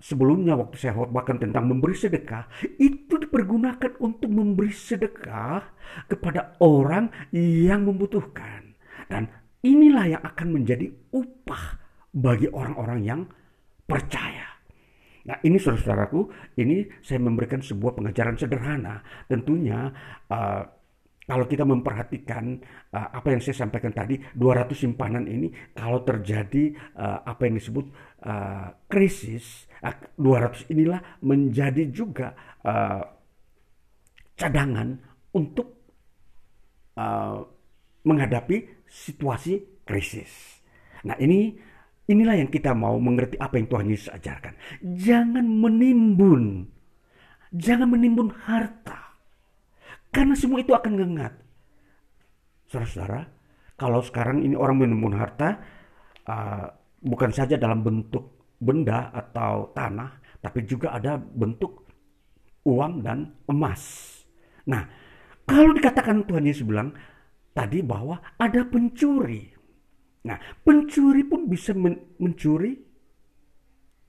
sebelumnya 0.00 0.56
waktu 0.56 0.80
saya 0.80 0.96
khotbahkan 0.96 1.36
tentang 1.38 1.68
memberi 1.68 1.92
sedekah, 1.92 2.48
itu 2.80 3.20
dipergunakan 3.20 4.00
untuk 4.00 4.32
memberi 4.32 4.72
sedekah 4.72 5.62
kepada 6.08 6.56
orang 6.64 7.12
yang 7.36 7.84
membutuhkan. 7.84 8.74
Dan 9.06 9.28
inilah 9.60 10.18
yang 10.18 10.22
akan 10.24 10.48
menjadi 10.56 10.88
upah 11.12 11.78
bagi 12.10 12.48
orang-orang 12.50 13.00
yang 13.04 13.20
percaya. 13.84 14.50
Nah 15.28 15.36
ini 15.44 15.60
saudara-saudaraku, 15.60 16.20
ini 16.58 16.88
saya 17.04 17.20
memberikan 17.20 17.60
sebuah 17.60 17.92
pengajaran 17.92 18.40
sederhana. 18.40 19.04
Tentunya 19.28 19.92
uh, 20.32 20.62
kalau 21.30 21.46
kita 21.46 21.62
memperhatikan 21.62 22.58
uh, 22.90 23.08
apa 23.14 23.30
yang 23.30 23.38
saya 23.38 23.62
sampaikan 23.62 23.94
tadi, 23.94 24.18
200 24.34 24.74
simpanan 24.74 25.30
ini 25.30 25.52
kalau 25.76 26.02
terjadi 26.02 26.74
uh, 26.98 27.22
apa 27.22 27.46
yang 27.46 27.54
disebut 27.60 27.86
uh, 28.26 28.74
krisis, 28.90 29.69
200 29.82 30.68
inilah 30.72 31.00
menjadi 31.24 31.88
juga 31.88 32.36
uh, 32.64 33.02
cadangan 34.36 34.88
untuk 35.32 35.68
uh, 37.00 37.40
menghadapi 38.04 38.84
situasi 38.84 39.84
krisis. 39.84 40.60
Nah 41.04 41.16
ini 41.16 41.70
Inilah 42.10 42.42
yang 42.42 42.50
kita 42.50 42.74
mau 42.74 42.98
mengerti 42.98 43.38
apa 43.38 43.54
yang 43.54 43.70
Tuhan 43.70 43.86
Yesus 43.86 44.10
ajarkan. 44.10 44.58
Jangan 44.82 45.46
menimbun. 45.46 46.66
Jangan 47.54 47.86
menimbun 47.86 48.34
harta. 48.34 49.14
Karena 50.10 50.34
semua 50.34 50.58
itu 50.58 50.74
akan 50.74 50.90
ngengat. 50.98 51.38
Saudara-saudara, 52.66 53.30
kalau 53.78 54.02
sekarang 54.02 54.42
ini 54.42 54.58
orang 54.58 54.82
menimbun 54.82 55.14
harta, 55.14 55.62
uh, 56.26 56.66
bukan 56.98 57.30
saja 57.30 57.54
dalam 57.54 57.86
bentuk 57.86 58.39
benda 58.60 59.08
atau 59.10 59.72
tanah, 59.72 60.20
tapi 60.44 60.68
juga 60.68 60.92
ada 60.92 61.16
bentuk 61.16 61.88
uang 62.68 63.00
dan 63.00 63.32
emas. 63.48 63.82
Nah, 64.68 64.84
kalau 65.48 65.72
dikatakan 65.72 66.28
Tuhan 66.28 66.44
Yesus 66.44 66.68
bilang 66.68 66.92
tadi 67.56 67.80
bahwa 67.80 68.20
ada 68.36 68.62
pencuri, 68.68 69.60
Nah, 70.20 70.36
pencuri 70.60 71.24
pun 71.24 71.48
bisa 71.48 71.72
mencuri 72.20 72.76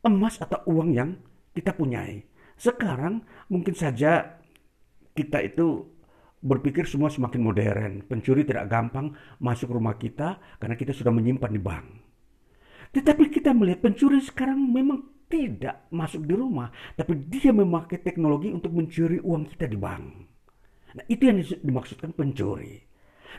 emas 0.04 0.36
atau 0.44 0.60
uang 0.68 0.90
yang 0.92 1.16
kita 1.56 1.72
punyai. 1.72 2.20
Sekarang 2.60 3.24
mungkin 3.48 3.72
saja 3.72 4.42
kita 5.16 5.40
itu 5.40 5.88
berpikir 6.44 6.84
semua 6.84 7.08
semakin 7.08 7.42
modern. 7.42 7.92
Pencuri 8.04 8.44
tidak 8.44 8.68
gampang 8.68 9.16
masuk 9.40 9.72
rumah 9.72 9.96
kita 9.96 10.42
karena 10.60 10.76
kita 10.76 10.92
sudah 10.92 11.14
menyimpan 11.16 11.52
di 11.54 11.62
bank. 11.62 11.88
Tetapi 12.92 13.32
kita 13.32 13.56
melihat 13.56 13.84
pencuri 13.84 14.20
sekarang 14.20 14.60
memang 14.60 15.08
tidak 15.32 15.88
masuk 15.96 16.28
di 16.28 16.36
rumah, 16.36 16.68
tapi 17.00 17.16
dia 17.32 17.56
memakai 17.56 18.04
teknologi 18.04 18.52
untuk 18.52 18.76
mencuri 18.76 19.18
uang 19.24 19.48
kita 19.48 19.66
di 19.72 19.80
bank. 19.80 20.04
Nah, 20.92 21.06
itu 21.08 21.24
yang 21.24 21.40
dimaksudkan 21.40 22.12
pencuri. 22.12 22.84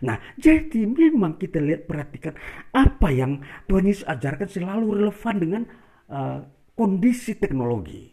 Nah, 0.00 0.16
jadi 0.40 0.88
memang 0.88 1.36
kita 1.36 1.60
lihat 1.60 1.84
perhatikan 1.84 2.32
apa 2.72 3.12
yang 3.12 3.44
Tuhan 3.68 3.84
Yesus 3.84 4.08
ajarkan 4.08 4.48
selalu 4.48 5.04
relevan 5.04 5.36
dengan 5.36 5.62
uh, 6.08 6.40
kondisi 6.72 7.36
teknologi. 7.36 8.08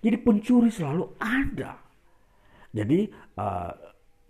Jadi 0.00 0.16
pencuri 0.22 0.70
selalu 0.70 1.18
ada. 1.18 1.82
Jadi 2.70 3.10
uh, 3.36 3.74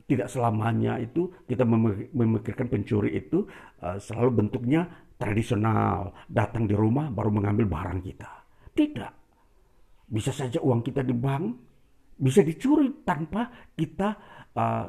tidak 0.09 0.27
selamanya 0.27 0.99
itu 0.99 1.31
kita 1.47 1.63
memikirkan 2.11 2.67
pencuri 2.67 3.15
itu 3.15 3.47
uh, 3.85 4.01
selalu 4.01 4.43
bentuknya 4.43 5.00
tradisional, 5.21 6.17
datang 6.25 6.65
di 6.65 6.73
rumah 6.73 7.13
baru 7.13 7.29
mengambil 7.29 7.69
barang 7.69 8.01
kita. 8.01 8.31
Tidak. 8.73 9.13
Bisa 10.09 10.33
saja 10.33 10.59
uang 10.65 10.81
kita 10.81 11.05
di 11.05 11.13
bank 11.13 11.71
bisa 12.21 12.45
dicuri 12.45 13.01
tanpa 13.01 13.49
kita 13.73 14.09
uh, 14.53 14.87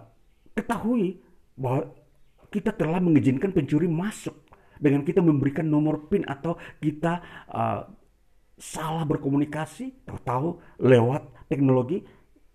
ketahui 0.52 1.24
bahwa 1.56 1.96
kita 2.52 2.76
telah 2.76 3.00
mengizinkan 3.00 3.56
pencuri 3.56 3.88
masuk 3.88 4.36
dengan 4.76 5.08
kita 5.08 5.24
memberikan 5.24 5.64
nomor 5.64 6.12
PIN 6.12 6.28
atau 6.28 6.60
kita 6.84 7.24
uh, 7.48 7.88
salah 8.60 9.08
berkomunikasi, 9.08 10.04
tahu-tahu 10.04 10.60
lewat 10.84 11.48
teknologi 11.48 12.04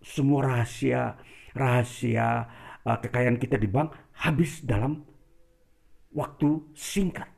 semua 0.04 0.44
rahasia 0.44 1.16
rahasia 1.56 2.44
uh, 2.84 2.98
kekayaan 3.00 3.40
kita 3.40 3.56
di 3.56 3.66
bank 3.66 3.96
habis 4.20 4.60
dalam 4.60 5.08
waktu 6.12 6.60
singkat. 6.76 7.35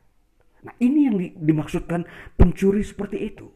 Nah, 0.59 0.73
ini 0.83 0.99
yang 1.07 1.15
di, 1.15 1.27
dimaksudkan 1.35 2.03
pencuri 2.35 2.83
seperti 2.83 3.17
itu. 3.31 3.47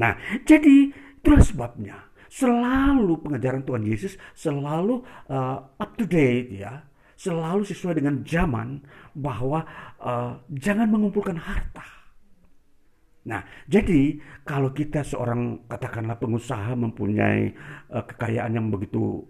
Nah, 0.00 0.16
jadi 0.48 0.88
itulah 1.20 1.44
sebabnya 1.44 1.96
selalu 2.32 3.20
pengajaran 3.22 3.62
Tuhan 3.64 3.84
Yesus 3.84 4.16
selalu 4.32 5.04
uh, 5.28 5.58
up 5.76 5.90
to 6.00 6.08
date 6.08 6.52
ya, 6.52 6.84
selalu 7.16 7.64
sesuai 7.64 8.00
dengan 8.00 8.24
zaman 8.24 8.80
bahwa 9.12 9.64
uh, 10.00 10.40
jangan 10.52 10.88
mengumpulkan 10.88 11.36
harta. 11.36 11.84
Nah, 13.26 13.42
jadi 13.66 14.22
kalau 14.46 14.70
kita 14.70 15.02
seorang 15.02 15.66
katakanlah 15.66 16.14
pengusaha 16.16 16.78
mempunyai 16.78 17.50
uh, 17.90 18.04
kekayaan 18.06 18.54
yang 18.54 18.70
begitu 18.70 19.26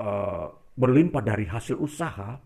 uh, 0.00 0.48
berlimpah 0.74 1.20
dari 1.20 1.44
hasil 1.44 1.76
usaha, 1.76 2.40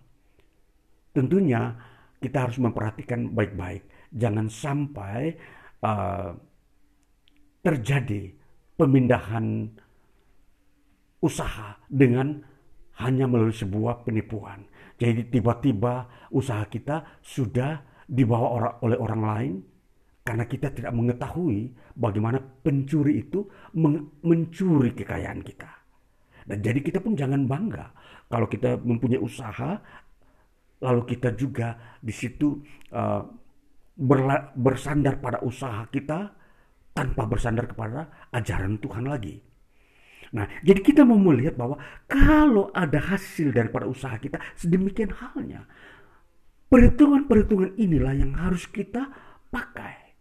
tentunya 1.14 1.74
kita 2.20 2.46
harus 2.46 2.60
memperhatikan 2.60 3.32
baik-baik. 3.32 3.88
Jangan 4.12 4.46
sampai 4.52 5.34
uh, 5.80 6.36
terjadi 7.64 8.32
pemindahan 8.76 9.68
usaha 11.20 11.76
dengan 11.88 12.40
hanya 13.00 13.24
melalui 13.24 13.56
sebuah 13.56 14.04
penipuan. 14.04 14.64
Jadi 15.00 15.32
tiba-tiba 15.32 16.28
usaha 16.32 16.64
kita 16.68 17.20
sudah 17.24 17.80
dibawa 18.04 18.76
oleh 18.84 18.98
orang 19.00 19.22
lain 19.24 19.54
karena 20.20 20.44
kita 20.44 20.68
tidak 20.76 20.92
mengetahui 20.92 21.72
bagaimana 21.96 22.36
pencuri 22.36 23.24
itu 23.24 23.48
mencuri 24.20 24.92
kekayaan 24.92 25.40
kita. 25.40 25.70
Dan 26.44 26.60
jadi 26.60 26.80
kita 26.84 26.98
pun 27.00 27.16
jangan 27.16 27.48
bangga 27.48 27.86
kalau 28.30 28.46
kita 28.46 28.78
mempunyai 28.78 29.18
usaha, 29.18 29.82
lalu 30.80 31.02
kita 31.16 31.36
juga 31.36 31.96
di 32.00 32.12
situ 32.12 32.60
uh, 32.96 33.22
bersandar 34.56 35.20
pada 35.20 35.44
usaha 35.44 35.84
kita 35.92 36.32
tanpa 36.96 37.28
bersandar 37.28 37.68
kepada 37.68 38.28
ajaran 38.32 38.80
Tuhan 38.80 39.06
lagi. 39.06 39.36
Nah, 40.30 40.46
jadi 40.62 40.80
kita 40.80 41.02
mau 41.02 41.18
melihat 41.18 41.58
bahwa 41.58 41.76
kalau 42.06 42.70
ada 42.70 43.02
hasil 43.02 43.50
daripada 43.50 43.90
usaha 43.90 44.14
kita, 44.16 44.38
sedemikian 44.54 45.10
halnya. 45.10 45.66
Perhitungan-perhitungan 46.70 47.74
inilah 47.82 48.14
yang 48.14 48.32
harus 48.38 48.70
kita 48.70 49.10
pakai. 49.50 50.14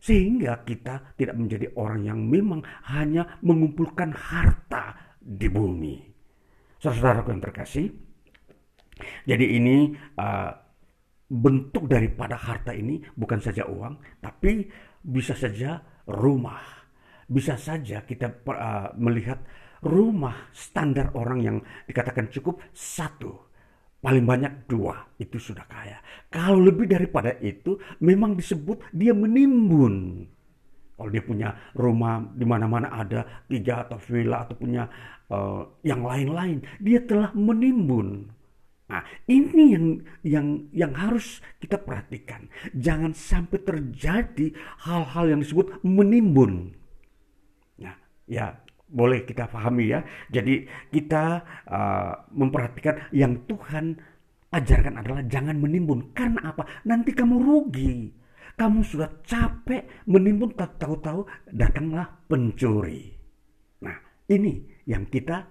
Sehingga 0.00 0.64
kita 0.64 1.12
tidak 1.20 1.36
menjadi 1.36 1.68
orang 1.76 2.08
yang 2.08 2.20
memang 2.24 2.64
hanya 2.88 3.36
mengumpulkan 3.44 4.16
harta 4.16 4.96
di 5.20 5.44
bumi. 5.52 5.96
Saudara-saudaraku 6.80 7.28
yang 7.36 7.44
terkasih, 7.44 7.86
jadi 9.24 9.46
ini 9.58 9.92
uh, 10.18 10.50
bentuk 11.28 11.84
daripada 11.84 12.40
harta 12.40 12.72
ini 12.72 13.04
bukan 13.12 13.38
saja 13.38 13.68
uang, 13.68 14.22
tapi 14.24 14.64
bisa 15.04 15.36
saja 15.36 15.80
rumah. 16.08 16.64
Bisa 17.28 17.60
saja 17.60 18.00
kita 18.08 18.40
uh, 18.48 18.96
melihat 18.96 19.44
rumah 19.84 20.48
standar 20.56 21.12
orang 21.12 21.38
yang 21.44 21.56
dikatakan 21.84 22.32
cukup 22.32 22.64
satu. 22.72 23.48
Paling 23.98 24.24
banyak 24.24 24.70
dua, 24.70 24.94
itu 25.18 25.42
sudah 25.42 25.66
kaya. 25.66 25.98
Kalau 26.30 26.62
lebih 26.62 26.86
daripada 26.86 27.34
itu, 27.42 27.76
memang 27.98 28.38
disebut 28.38 28.94
dia 28.94 29.10
menimbun. 29.10 30.22
Kalau 30.94 31.10
dia 31.10 31.22
punya 31.22 31.48
rumah 31.74 32.22
di 32.30 32.46
mana-mana 32.46 32.94
ada 32.94 33.44
tiga 33.50 33.86
atau 33.86 33.98
villa 33.98 34.46
atau 34.46 34.54
punya 34.54 34.86
uh, 35.30 35.82
yang 35.82 36.06
lain-lain, 36.06 36.62
dia 36.78 37.02
telah 37.02 37.34
menimbun. 37.34 38.37
Nah, 38.88 39.04
ini 39.28 39.76
yang 39.76 39.86
yang 40.24 40.48
yang 40.72 40.92
harus 40.96 41.44
kita 41.60 41.76
perhatikan. 41.76 42.48
Jangan 42.72 43.12
sampai 43.12 43.60
terjadi 43.60 44.56
hal-hal 44.88 45.24
yang 45.28 45.40
disebut 45.44 45.84
menimbun. 45.84 46.72
Nah, 47.84 47.94
ya 48.24 48.56
boleh 48.88 49.28
kita 49.28 49.44
pahami 49.52 49.92
ya. 49.92 50.00
Jadi 50.32 50.64
kita 50.88 51.44
uh, 51.68 52.12
memperhatikan 52.32 53.12
yang 53.12 53.44
Tuhan 53.44 54.00
ajarkan 54.48 55.04
adalah 55.04 55.20
jangan 55.28 55.60
menimbun. 55.60 56.16
Karena 56.16 56.56
apa? 56.56 56.64
Nanti 56.88 57.12
kamu 57.12 57.36
rugi. 57.36 58.16
Kamu 58.58 58.82
sudah 58.82 59.22
capek 59.22 60.08
menimbun 60.08 60.56
tak 60.56 60.80
tahu-tahu 60.80 61.28
datanglah 61.52 62.08
pencuri. 62.26 63.14
Nah, 63.84 63.94
ini 64.32 64.82
yang 64.88 65.06
kita 65.06 65.46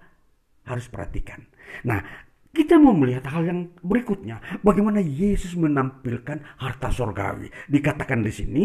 harus 0.68 0.90
perhatikan. 0.92 1.40
Nah, 1.88 2.27
kita 2.48 2.80
mau 2.80 2.96
melihat 2.96 3.28
hal 3.28 3.44
yang 3.44 3.60
berikutnya. 3.84 4.60
Bagaimana 4.64 4.98
Yesus 5.04 5.52
menampilkan 5.54 6.40
harta 6.58 6.88
sorgawi. 6.88 7.52
Dikatakan 7.68 8.24
di 8.24 8.32
sini, 8.32 8.62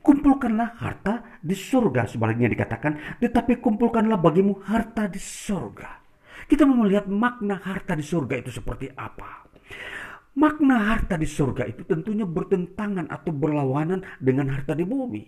kumpulkanlah 0.00 0.80
harta 0.80 1.38
di 1.44 1.52
surga. 1.52 2.08
Sebaliknya 2.08 2.48
dikatakan, 2.48 3.20
tetapi 3.20 3.60
kumpulkanlah 3.60 4.16
bagimu 4.16 4.64
harta 4.64 5.06
di 5.06 5.20
surga. 5.20 6.02
Kita 6.48 6.66
mau 6.66 6.82
melihat 6.82 7.06
makna 7.06 7.60
harta 7.62 7.94
di 7.94 8.04
surga 8.04 8.34
itu 8.42 8.50
seperti 8.50 8.90
apa. 8.96 9.46
Makna 10.32 10.96
harta 10.96 11.20
di 11.20 11.28
surga 11.28 11.68
itu 11.68 11.84
tentunya 11.84 12.24
bertentangan 12.24 13.12
atau 13.12 13.30
berlawanan 13.30 14.00
dengan 14.16 14.48
harta 14.48 14.72
di 14.72 14.88
bumi. 14.88 15.22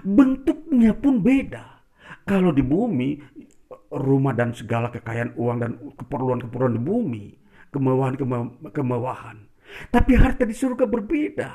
Bentuknya 0.00 0.96
pun 0.96 1.20
beda. 1.20 1.84
Kalau 2.24 2.48
di 2.50 2.64
bumi 2.64 3.20
rumah 3.90 4.32
dan 4.32 4.54
segala 4.54 4.88
kekayaan 4.94 5.34
uang 5.34 5.58
dan 5.58 5.72
keperluan-keperluan 5.98 6.74
di 6.78 6.82
bumi, 6.82 7.24
kemewahan-kemewahan. 7.74 9.36
Tapi 9.90 10.12
harta 10.18 10.46
di 10.46 10.54
surga 10.54 10.86
berbeda. 10.86 11.50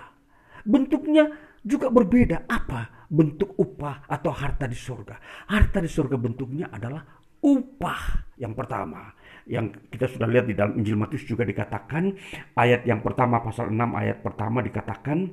Bentuknya 0.68 1.32
juga 1.64 1.92
berbeda. 1.92 2.48
Apa 2.48 3.08
bentuk 3.08 3.56
upah 3.56 4.08
atau 4.08 4.32
harta 4.32 4.68
di 4.68 4.78
surga? 4.78 5.48
Harta 5.52 5.80
di 5.80 5.90
surga 5.92 6.16
bentuknya 6.20 6.72
adalah 6.72 7.04
upah 7.46 8.34
yang 8.42 8.58
pertama 8.58 9.14
yang 9.46 9.70
kita 9.94 10.10
sudah 10.10 10.26
lihat 10.26 10.50
di 10.50 10.58
dalam 10.58 10.74
Injil 10.82 10.98
Matius 10.98 11.22
juga 11.30 11.46
dikatakan 11.46 12.10
ayat 12.58 12.82
yang 12.90 13.06
pertama 13.06 13.38
pasal 13.46 13.70
6 13.70 13.78
ayat 13.78 14.26
pertama 14.26 14.66
dikatakan 14.66 15.30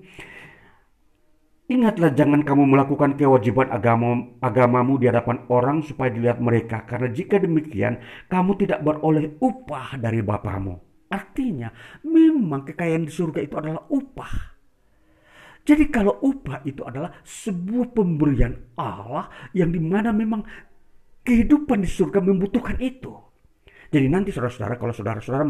Ingatlah 1.73 2.13
jangan 2.13 2.45
kamu 2.45 2.69
melakukan 2.69 3.17
kewajiban 3.17 3.73
agama, 3.73 4.37
agamamu 4.45 5.01
di 5.01 5.09
hadapan 5.09 5.49
orang 5.49 5.81
supaya 5.81 6.13
dilihat 6.13 6.37
mereka. 6.37 6.85
Karena 6.85 7.09
jika 7.09 7.41
demikian, 7.41 7.97
kamu 8.29 8.61
tidak 8.61 8.85
beroleh 8.85 9.41
upah 9.41 9.97
dari 9.97 10.21
Bapamu. 10.21 10.77
Artinya, 11.09 11.73
memang 12.05 12.69
kekayaan 12.69 13.09
di 13.09 13.13
surga 13.17 13.41
itu 13.41 13.57
adalah 13.57 13.89
upah. 13.89 14.33
Jadi 15.65 15.89
kalau 15.89 16.21
upah 16.21 16.61
itu 16.69 16.85
adalah 16.85 17.09
sebuah 17.25 17.97
pemberian 17.97 18.77
Allah 18.77 19.33
yang 19.57 19.73
di 19.73 19.81
mana 19.81 20.13
memang 20.13 20.45
kehidupan 21.25 21.81
di 21.81 21.89
surga 21.89 22.21
membutuhkan 22.21 22.77
itu. 22.85 23.17
Jadi 23.89 24.13
nanti 24.13 24.29
saudara-saudara 24.29 24.77
kalau 24.77 24.93
saudara-saudara 24.93 25.45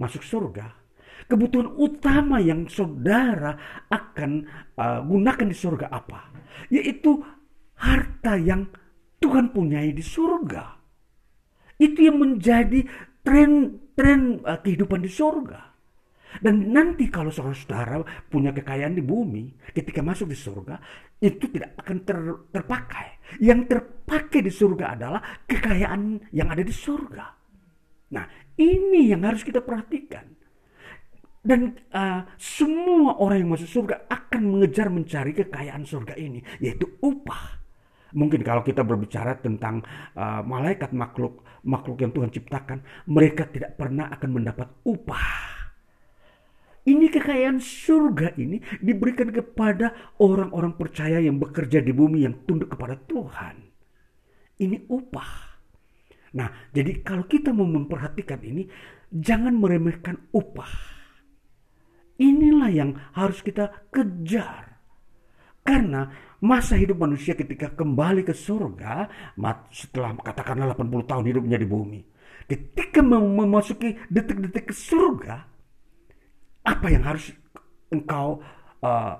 masuk 0.00 0.24
surga, 0.24 0.85
kebutuhan 1.24 1.72
utama 1.80 2.36
yang 2.38 2.68
saudara 2.68 3.56
akan 3.88 4.44
uh, 4.76 5.00
gunakan 5.02 5.46
di 5.48 5.56
surga 5.56 5.86
apa? 5.88 6.20
Yaitu 6.68 7.24
harta 7.80 8.36
yang 8.36 8.68
Tuhan 9.16 9.52
punyai 9.56 9.96
di 9.96 10.04
surga. 10.04 10.76
Itu 11.76 11.98
yang 12.04 12.20
menjadi 12.20 12.84
tren-tren 13.24 14.44
uh, 14.44 14.60
kehidupan 14.60 15.00
di 15.00 15.10
surga. 15.10 15.76
Dan 16.36 16.68
nanti 16.68 17.08
kalau 17.08 17.32
saudara-saudara 17.32 18.28
punya 18.28 18.52
kekayaan 18.52 18.92
di 18.92 19.00
bumi, 19.00 19.72
ketika 19.72 20.04
masuk 20.04 20.28
di 20.28 20.36
surga, 20.36 20.76
itu 21.16 21.48
tidak 21.48 21.80
akan 21.80 21.96
ter, 22.04 22.18
terpakai. 22.52 23.08
Yang 23.40 23.60
terpakai 23.72 24.40
di 24.44 24.52
surga 24.52 25.00
adalah 25.00 25.20
kekayaan 25.48 26.28
yang 26.36 26.52
ada 26.52 26.60
di 26.60 26.74
surga. 26.74 27.24
Nah, 28.12 28.24
ini 28.60 29.10
yang 29.10 29.24
harus 29.24 29.42
kita 29.42 29.64
perhatikan. 29.64 30.35
Dan 31.46 31.78
uh, 31.94 32.26
semua 32.34 33.22
orang 33.22 33.46
yang 33.46 33.54
masuk 33.54 33.70
surga 33.70 34.10
akan 34.10 34.42
mengejar 34.50 34.90
mencari 34.90 35.30
kekayaan 35.30 35.86
surga 35.86 36.18
ini, 36.18 36.42
yaitu 36.58 36.98
upah. 36.98 37.62
Mungkin 38.18 38.42
kalau 38.42 38.66
kita 38.66 38.82
berbicara 38.82 39.38
tentang 39.38 39.78
uh, 40.18 40.42
malaikat 40.42 40.90
makhluk 40.90 41.46
makhluk 41.62 42.02
yang 42.02 42.10
Tuhan 42.10 42.34
ciptakan, 42.34 42.82
mereka 43.06 43.46
tidak 43.46 43.78
pernah 43.78 44.10
akan 44.10 44.30
mendapat 44.42 44.74
upah. 44.82 45.54
Ini 46.86 47.06
kekayaan 47.14 47.62
surga 47.62 48.34
ini 48.38 48.62
diberikan 48.82 49.30
kepada 49.30 50.18
orang-orang 50.22 50.74
percaya 50.74 51.22
yang 51.22 51.38
bekerja 51.38 51.78
di 51.78 51.94
bumi 51.94 52.26
yang 52.26 52.42
tunduk 52.46 52.74
kepada 52.74 52.98
Tuhan. 53.06 53.58
Ini 54.58 54.86
upah. 54.90 55.30
Nah, 56.38 56.48
jadi 56.74 57.06
kalau 57.06 57.26
kita 57.26 57.54
mau 57.54 57.66
memperhatikan 57.66 58.38
ini, 58.42 58.66
jangan 59.10 59.54
meremehkan 59.58 60.30
upah 60.30 60.95
Inilah 62.16 62.70
yang 62.72 62.90
harus 63.12 63.44
kita 63.44 63.88
kejar. 63.92 64.80
Karena 65.66 66.08
masa 66.40 66.78
hidup 66.78 67.02
manusia 67.02 67.34
ketika 67.34 67.74
kembali 67.74 68.22
ke 68.22 68.32
surga 68.32 69.10
setelah 69.74 70.14
katakanlah 70.22 70.72
80 70.78 71.10
tahun 71.10 71.24
hidupnya 71.26 71.58
di 71.58 71.68
bumi. 71.68 72.00
Ketika 72.46 73.02
memasuki 73.02 73.98
detik-detik 74.06 74.70
ke 74.70 74.74
surga, 74.74 75.36
apa 76.62 76.86
yang 76.86 77.02
harus 77.02 77.34
engkau 77.90 78.38
uh, 78.86 79.14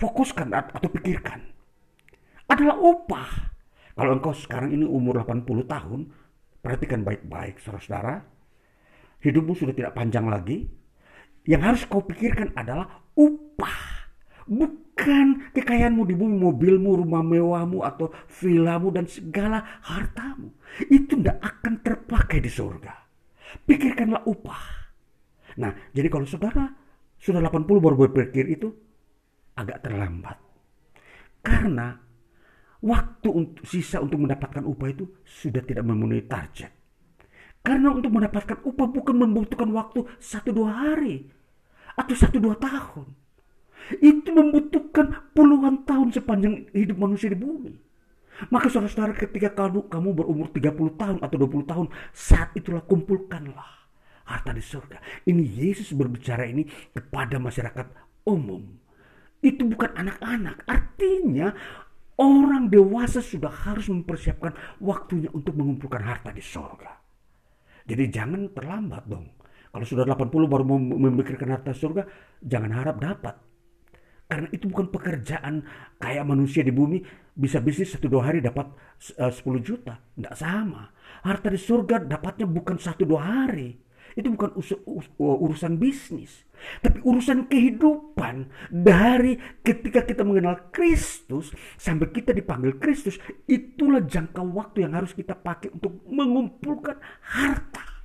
fokuskan 0.00 0.48
atau 0.56 0.88
pikirkan? 0.88 1.44
Adalah 2.48 2.80
upah. 2.80 3.30
Kalau 3.96 4.12
engkau 4.16 4.32
sekarang 4.32 4.72
ini 4.72 4.88
umur 4.88 5.20
80 5.20 5.68
tahun, 5.68 6.00
perhatikan 6.64 7.04
baik-baik 7.04 7.60
saudara-saudara. 7.60 8.24
Hidupmu 9.20 9.52
sudah 9.56 9.74
tidak 9.76 9.92
panjang 9.96 10.28
lagi, 10.28 10.68
yang 11.46 11.62
harus 11.62 11.86
kau 11.86 12.02
pikirkan 12.02 12.50
adalah 12.58 13.06
upah. 13.14 14.10
Bukan 14.46 15.50
kekayaanmu 15.54 16.02
di 16.06 16.14
bumi, 16.14 16.36
mobilmu, 16.38 17.02
rumah 17.02 17.22
mewahmu, 17.22 17.82
atau 17.82 18.10
vilamu, 18.42 18.94
dan 18.94 19.06
segala 19.10 19.82
hartamu. 19.82 20.54
Itu 20.86 21.18
tidak 21.18 21.42
akan 21.42 21.82
terpakai 21.82 22.38
di 22.38 22.50
surga. 22.50 22.94
Pikirkanlah 23.66 24.22
upah. 24.26 24.62
Nah, 25.58 25.72
jadi 25.90 26.06
kalau 26.10 26.26
saudara 26.26 26.70
sudah 27.18 27.42
80 27.42 27.82
baru 27.82 27.96
berpikir 28.06 28.46
itu, 28.54 28.70
agak 29.58 29.82
terlambat. 29.82 30.38
Karena 31.42 31.96
waktu 32.82 33.28
untuk, 33.30 33.64
sisa 33.66 33.98
untuk 33.98 34.22
mendapatkan 34.22 34.62
upah 34.62 34.88
itu 34.90 35.10
sudah 35.26 35.62
tidak 35.62 35.86
memenuhi 35.86 36.26
target. 36.26 36.70
Karena 37.66 37.90
untuk 37.90 38.14
mendapatkan 38.14 38.62
upah 38.62 38.86
bukan 38.94 39.16
membutuhkan 39.26 39.66
waktu 39.74 40.06
satu 40.22 40.54
dua 40.54 40.70
hari 40.70 41.26
atau 41.96 42.14
satu 42.14 42.36
dua 42.38 42.54
tahun. 42.60 43.08
Itu 43.98 44.34
membutuhkan 44.34 45.32
puluhan 45.32 45.88
tahun 45.88 46.12
sepanjang 46.12 46.70
hidup 46.74 46.96
manusia 47.00 47.32
di 47.32 47.38
bumi. 47.38 47.74
Maka 48.52 48.68
saudara-saudara 48.68 49.16
ketika 49.16 49.56
kamu, 49.56 49.88
kamu 49.88 50.08
berumur 50.12 50.52
30 50.52 51.00
tahun 51.00 51.18
atau 51.24 51.36
20 51.40 51.70
tahun, 51.72 51.86
saat 52.12 52.52
itulah 52.52 52.84
kumpulkanlah 52.84 53.88
harta 54.28 54.52
di 54.52 54.60
surga. 54.60 55.24
Ini 55.24 55.40
Yesus 55.40 55.96
berbicara 55.96 56.44
ini 56.44 56.68
kepada 56.92 57.40
masyarakat 57.40 57.86
umum. 58.28 58.60
Itu 59.40 59.64
bukan 59.64 59.94
anak-anak. 59.94 60.68
Artinya 60.68 61.54
orang 62.20 62.68
dewasa 62.68 63.24
sudah 63.24 63.48
harus 63.48 63.88
mempersiapkan 63.88 64.52
waktunya 64.84 65.32
untuk 65.32 65.56
mengumpulkan 65.56 66.02
harta 66.04 66.34
di 66.34 66.42
surga. 66.44 66.92
Jadi 67.86 68.04
jangan 68.10 68.50
terlambat 68.52 69.06
dong. 69.06 69.30
Kalau 69.76 69.84
sudah 69.84 70.08
80 70.08 70.32
baru 70.48 70.64
memikirkan 70.80 71.52
harta 71.52 71.76
surga, 71.76 72.08
jangan 72.40 72.72
harap 72.72 72.96
dapat. 72.96 73.36
Karena 74.24 74.48
itu 74.48 74.72
bukan 74.72 74.88
pekerjaan 74.88 75.68
kayak 76.00 76.24
manusia 76.24 76.64
di 76.64 76.72
bumi 76.72 77.04
bisa 77.36 77.60
bisnis 77.60 77.92
satu 77.92 78.08
dua 78.08 78.32
hari 78.32 78.40
dapat 78.40 78.72
uh, 79.20 79.28
eh, 79.28 79.32
10 79.36 79.44
juta. 79.60 80.00
Tidak 80.00 80.32
sama. 80.32 80.88
Harta 81.28 81.52
di 81.52 81.60
surga 81.60 82.08
dapatnya 82.08 82.48
bukan 82.48 82.80
satu 82.80 83.04
dua 83.04 83.20
hari. 83.20 83.76
Itu 84.16 84.32
bukan 84.32 84.56
us 84.56 84.72
us 84.72 85.12
urusan 85.20 85.76
bisnis. 85.76 86.48
Tapi 86.80 87.04
urusan 87.04 87.44
kehidupan 87.44 88.48
dari 88.72 89.36
ketika 89.60 90.08
kita 90.08 90.24
mengenal 90.24 90.72
Kristus 90.72 91.52
sampai 91.76 92.16
kita 92.16 92.32
dipanggil 92.32 92.80
Kristus. 92.80 93.20
Itulah 93.44 94.08
jangka 94.08 94.40
waktu 94.40 94.88
yang 94.88 94.96
harus 94.96 95.12
kita 95.12 95.36
pakai 95.36 95.68
untuk 95.68 96.00
mengumpulkan 96.08 96.96
harta. 97.28 97.95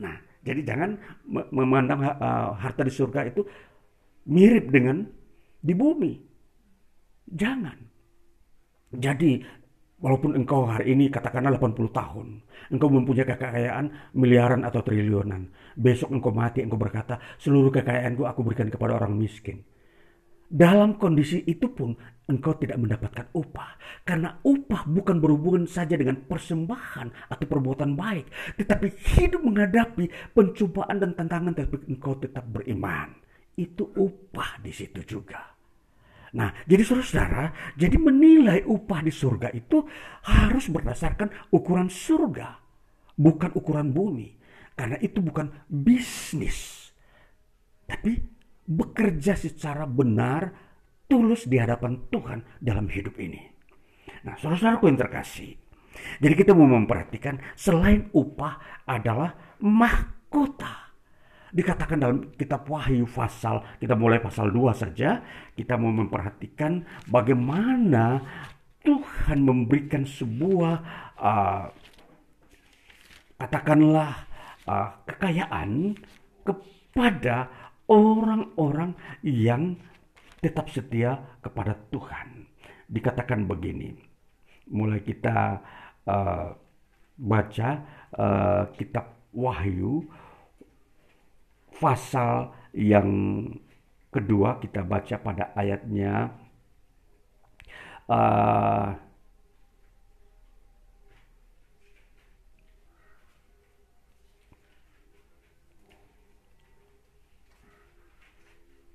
Nah, 0.00 0.16
jadi 0.40 0.60
jangan 0.64 0.96
memandang 1.52 2.00
harta 2.56 2.82
di 2.86 2.92
surga 2.94 3.28
itu 3.28 3.44
mirip 4.32 4.72
dengan 4.72 5.04
di 5.60 5.74
bumi. 5.76 6.12
Jangan. 7.28 7.78
Jadi 8.92 9.40
walaupun 10.02 10.34
engkau 10.34 10.66
hari 10.66 10.92
ini 10.92 11.08
katakanlah 11.08 11.54
80 11.56 11.94
tahun, 11.94 12.26
engkau 12.74 12.88
mempunyai 12.90 13.24
kekayaan 13.24 14.12
miliaran 14.18 14.66
atau 14.66 14.82
triliunan. 14.82 15.48
Besok 15.78 16.10
engkau 16.10 16.34
mati, 16.34 16.60
engkau 16.60 16.76
berkata, 16.76 17.16
seluruh 17.38 17.70
kekayaanku 17.70 18.26
aku 18.26 18.42
berikan 18.42 18.68
kepada 18.68 18.98
orang 18.98 19.14
miskin. 19.16 19.62
Dalam 20.52 21.00
kondisi 21.00 21.40
itu 21.48 21.72
pun 21.72 21.96
engkau 22.32 22.56
tidak 22.56 22.80
mendapatkan 22.80 23.28
upah. 23.36 23.76
Karena 24.02 24.40
upah 24.40 24.88
bukan 24.88 25.20
berhubungan 25.20 25.68
saja 25.68 25.94
dengan 25.94 26.24
persembahan 26.24 27.28
atau 27.28 27.46
perbuatan 27.46 27.92
baik. 27.92 28.56
Tetapi 28.56 28.86
hidup 29.16 29.44
menghadapi 29.44 30.32
pencobaan 30.32 30.96
dan 30.96 31.12
tantangan 31.12 31.52
tapi 31.52 31.76
engkau 31.92 32.16
tetap 32.16 32.48
beriman. 32.48 33.12
Itu 33.52 33.92
upah 33.92 34.64
di 34.64 34.72
situ 34.72 35.04
juga. 35.04 35.52
Nah, 36.32 36.48
jadi 36.64 36.80
saudara-saudara, 36.80 37.76
jadi 37.76 37.96
menilai 38.00 38.64
upah 38.64 39.04
di 39.04 39.12
surga 39.12 39.52
itu 39.52 39.84
harus 40.24 40.72
berdasarkan 40.72 41.52
ukuran 41.52 41.92
surga, 41.92 42.56
bukan 43.20 43.52
ukuran 43.52 43.92
bumi. 43.92 44.40
Karena 44.72 44.96
itu 45.04 45.20
bukan 45.20 45.52
bisnis. 45.68 46.88
Tapi 47.84 48.16
bekerja 48.64 49.36
secara 49.36 49.84
benar, 49.84 50.71
tulus 51.12 51.44
di 51.44 51.60
hadapan 51.60 52.08
Tuhan 52.08 52.40
dalam 52.56 52.88
hidup 52.88 53.20
ini. 53.20 53.44
Nah, 54.24 54.32
saudara-saudaraku 54.40 54.88
yang 54.88 54.96
terkasih, 54.96 55.52
jadi 56.24 56.32
kita 56.32 56.56
mau 56.56 56.64
memperhatikan 56.64 57.36
selain 57.52 58.08
upah 58.16 58.80
adalah 58.88 59.36
mahkota. 59.60 60.96
Dikatakan 61.52 62.00
dalam 62.00 62.32
kitab 62.32 62.64
Wahyu 62.64 63.04
pasal, 63.04 63.60
kita 63.76 63.92
mulai 63.92 64.24
pasal 64.24 64.48
2 64.48 64.72
saja, 64.72 65.20
kita 65.52 65.76
mau 65.76 65.92
memperhatikan 65.92 66.80
bagaimana 67.12 68.24
Tuhan 68.80 69.44
memberikan 69.44 70.08
sebuah 70.08 70.74
uh, 71.20 71.68
katakanlah 73.36 74.16
uh, 74.64 74.96
kekayaan 75.04 75.92
kepada 76.40 77.52
orang-orang 77.84 78.96
yang 79.20 79.76
tetap 80.42 80.66
setia 80.74 81.38
kepada 81.38 81.78
Tuhan. 81.94 82.50
Dikatakan 82.90 83.46
begini, 83.46 83.94
mulai 84.68 85.00
kita 85.00 85.62
uh, 86.04 86.50
baca 87.16 87.68
uh, 88.18 88.62
kitab 88.74 89.22
Wahyu 89.32 90.04
pasal 91.80 92.52
yang 92.76 93.08
kedua 94.12 94.60
kita 94.60 94.84
baca 94.84 95.16
pada 95.16 95.56
ayatnya 95.56 96.36
uh, 98.12 98.92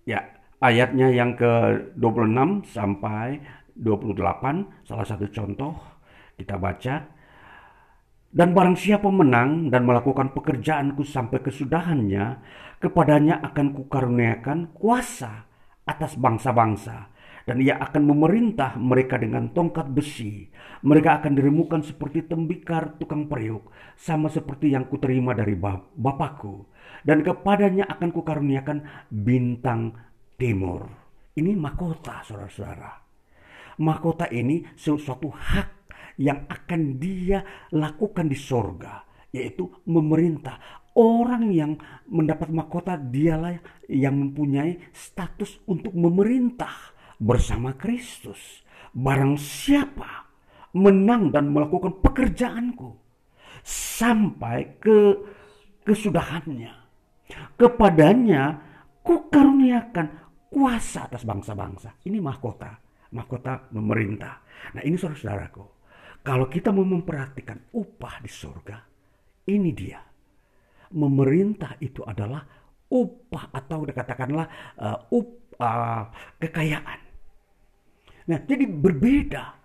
Ya, 0.07 0.36
ayatnya 0.61 1.13
yang 1.13 1.37
ke-26 1.37 2.73
sampai 2.73 3.41
28 3.77 4.85
salah 4.85 5.05
satu 5.05 5.29
contoh 5.29 5.73
kita 6.37 6.57
baca. 6.57 6.95
Dan 8.27 8.53
barang 8.53 8.77
siapa 8.77 9.07
menang 9.07 9.71
dan 9.71 9.87
melakukan 9.87 10.35
pekerjaanku 10.35 11.01
sampai 11.01 11.41
kesudahannya 11.41 12.25
kepadanya 12.77 13.41
akan 13.41 13.73
kukaruniakan 13.73 14.77
kuasa 14.77 15.47
atas 15.87 16.19
bangsa-bangsa. 16.19 17.15
Dan 17.47 17.63
ia 17.63 17.79
akan 17.79 18.11
memerintah 18.11 18.75
mereka 18.75 19.15
dengan 19.15 19.55
tongkat 19.55 19.87
besi. 19.95 20.51
Mereka 20.83 21.23
akan 21.23 21.31
diremukan 21.39 21.79
seperti 21.79 22.27
tembikar 22.27 22.99
tukang 22.99 23.31
periuk 23.31 23.71
sama 23.95 24.27
seperti 24.27 24.75
yang 24.75 24.91
kuterima 24.91 25.31
dari 25.31 25.55
Bapakku. 25.55 26.67
Dan 27.07 27.23
kepadanya 27.23 27.87
akan 27.87 28.11
kukaruniakan 28.11 29.07
bintang 29.07 29.95
timur. 30.37 30.85
Ini 31.33 31.53
mahkota, 31.57 32.21
saudara-saudara. 32.25 32.91
Mahkota 33.81 34.29
ini 34.33 34.65
sesuatu 34.73 35.29
hak 35.29 35.91
yang 36.17 36.49
akan 36.49 36.97
dia 36.97 37.45
lakukan 37.73 38.25
di 38.25 38.37
sorga, 38.37 39.05
yaitu 39.33 39.69
memerintah. 39.85 40.85
orang 40.97 41.53
yang 41.53 41.77
mendapat 42.09 42.49
mahkota 42.49 42.97
dialah 42.97 43.61
yang 43.85 44.17
mempunyai 44.17 44.81
status 44.89 45.61
untuk 45.69 45.93
memerintah 45.93 46.73
bersama 47.21 47.77
Kristus. 47.77 48.65
Barang 48.97 49.37
siapa 49.37 50.25
menang 50.73 51.29
dan 51.29 51.53
melakukan 51.53 52.01
pekerjaanku 52.01 52.97
sampai 53.61 54.81
ke 54.81 55.21
kesudahannya. 55.85 56.73
Kepadanya 57.61 58.57
ku 59.05 59.29
karuniakan 59.29 60.26
kuasa 60.47 61.07
atas 61.07 61.23
bangsa-bangsa. 61.27 62.01
Ini 62.07 62.17
mahkota, 62.23 62.71
mahkota 63.13 63.71
memerintah. 63.71 64.41
Nah 64.75 64.81
ini 64.83 64.95
saudara-saudaraku, 64.95 65.63
kalau 66.23 66.47
kita 66.51 66.71
mau 66.75 66.83
memperhatikan 66.83 67.71
upah 67.75 68.19
di 68.23 68.31
surga, 68.31 68.77
ini 69.47 69.71
dia 69.71 69.99
memerintah 70.91 71.75
itu 71.83 72.03
adalah 72.03 72.43
upah 72.87 73.51
atau 73.51 73.83
katakanlah 73.83 74.47
uh, 74.79 74.99
up, 75.11 75.27
uh, 75.59 76.03
kekayaan. 76.39 76.99
Nah, 78.27 78.39
jadi 78.43 78.67
berbeda. 78.67 79.55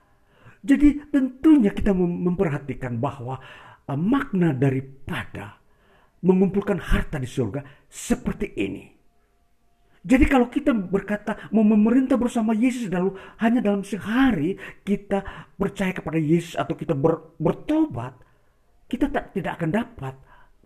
Jadi 0.62 1.10
tentunya 1.10 1.74
kita 1.74 1.90
memperhatikan 1.94 2.98
bahwa 3.02 3.38
uh, 3.86 3.98
makna 3.98 4.54
daripada 4.54 5.58
mengumpulkan 6.22 6.78
harta 6.78 7.18
di 7.18 7.26
surga 7.26 7.66
seperti 7.90 8.54
ini. 8.54 8.91
Jadi 10.02 10.24
kalau 10.26 10.50
kita 10.50 10.74
berkata 10.74 11.46
mau 11.54 11.62
memerintah 11.62 12.18
bersama 12.18 12.50
Yesus 12.58 12.90
lalu 12.90 13.14
hanya 13.38 13.62
dalam 13.62 13.86
sehari 13.86 14.58
kita 14.82 15.22
percaya 15.54 15.94
kepada 15.94 16.18
Yesus 16.18 16.58
atau 16.58 16.74
kita 16.74 16.98
ber, 16.98 17.38
bertobat, 17.38 18.18
kita 18.90 19.06
tak, 19.14 19.30
tidak 19.30 19.62
akan 19.62 19.70
dapat 19.70 20.14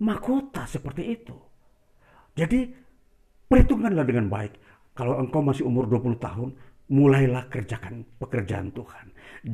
mahkota 0.01 0.65
seperti 0.65 1.21
itu. 1.21 1.37
Jadi 2.33 2.65
perhitungkanlah 3.49 4.09
dengan 4.09 4.33
baik. 4.33 4.57
Kalau 4.97 5.21
engkau 5.21 5.45
masih 5.45 5.69
umur 5.69 5.85
20 5.85 6.17
tahun, 6.17 6.49
mulailah 6.89 7.53
kerjakan 7.53 8.09
pekerjaan 8.17 8.73
Tuhan. 8.73 9.07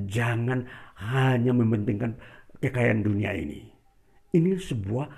Jangan 0.07 0.63
hanya 1.11 1.51
mementingkan 1.51 2.15
kekayaan 2.63 3.03
dunia 3.03 3.35
ini. 3.35 3.67
Ini 4.33 4.55
sebuah 4.63 5.11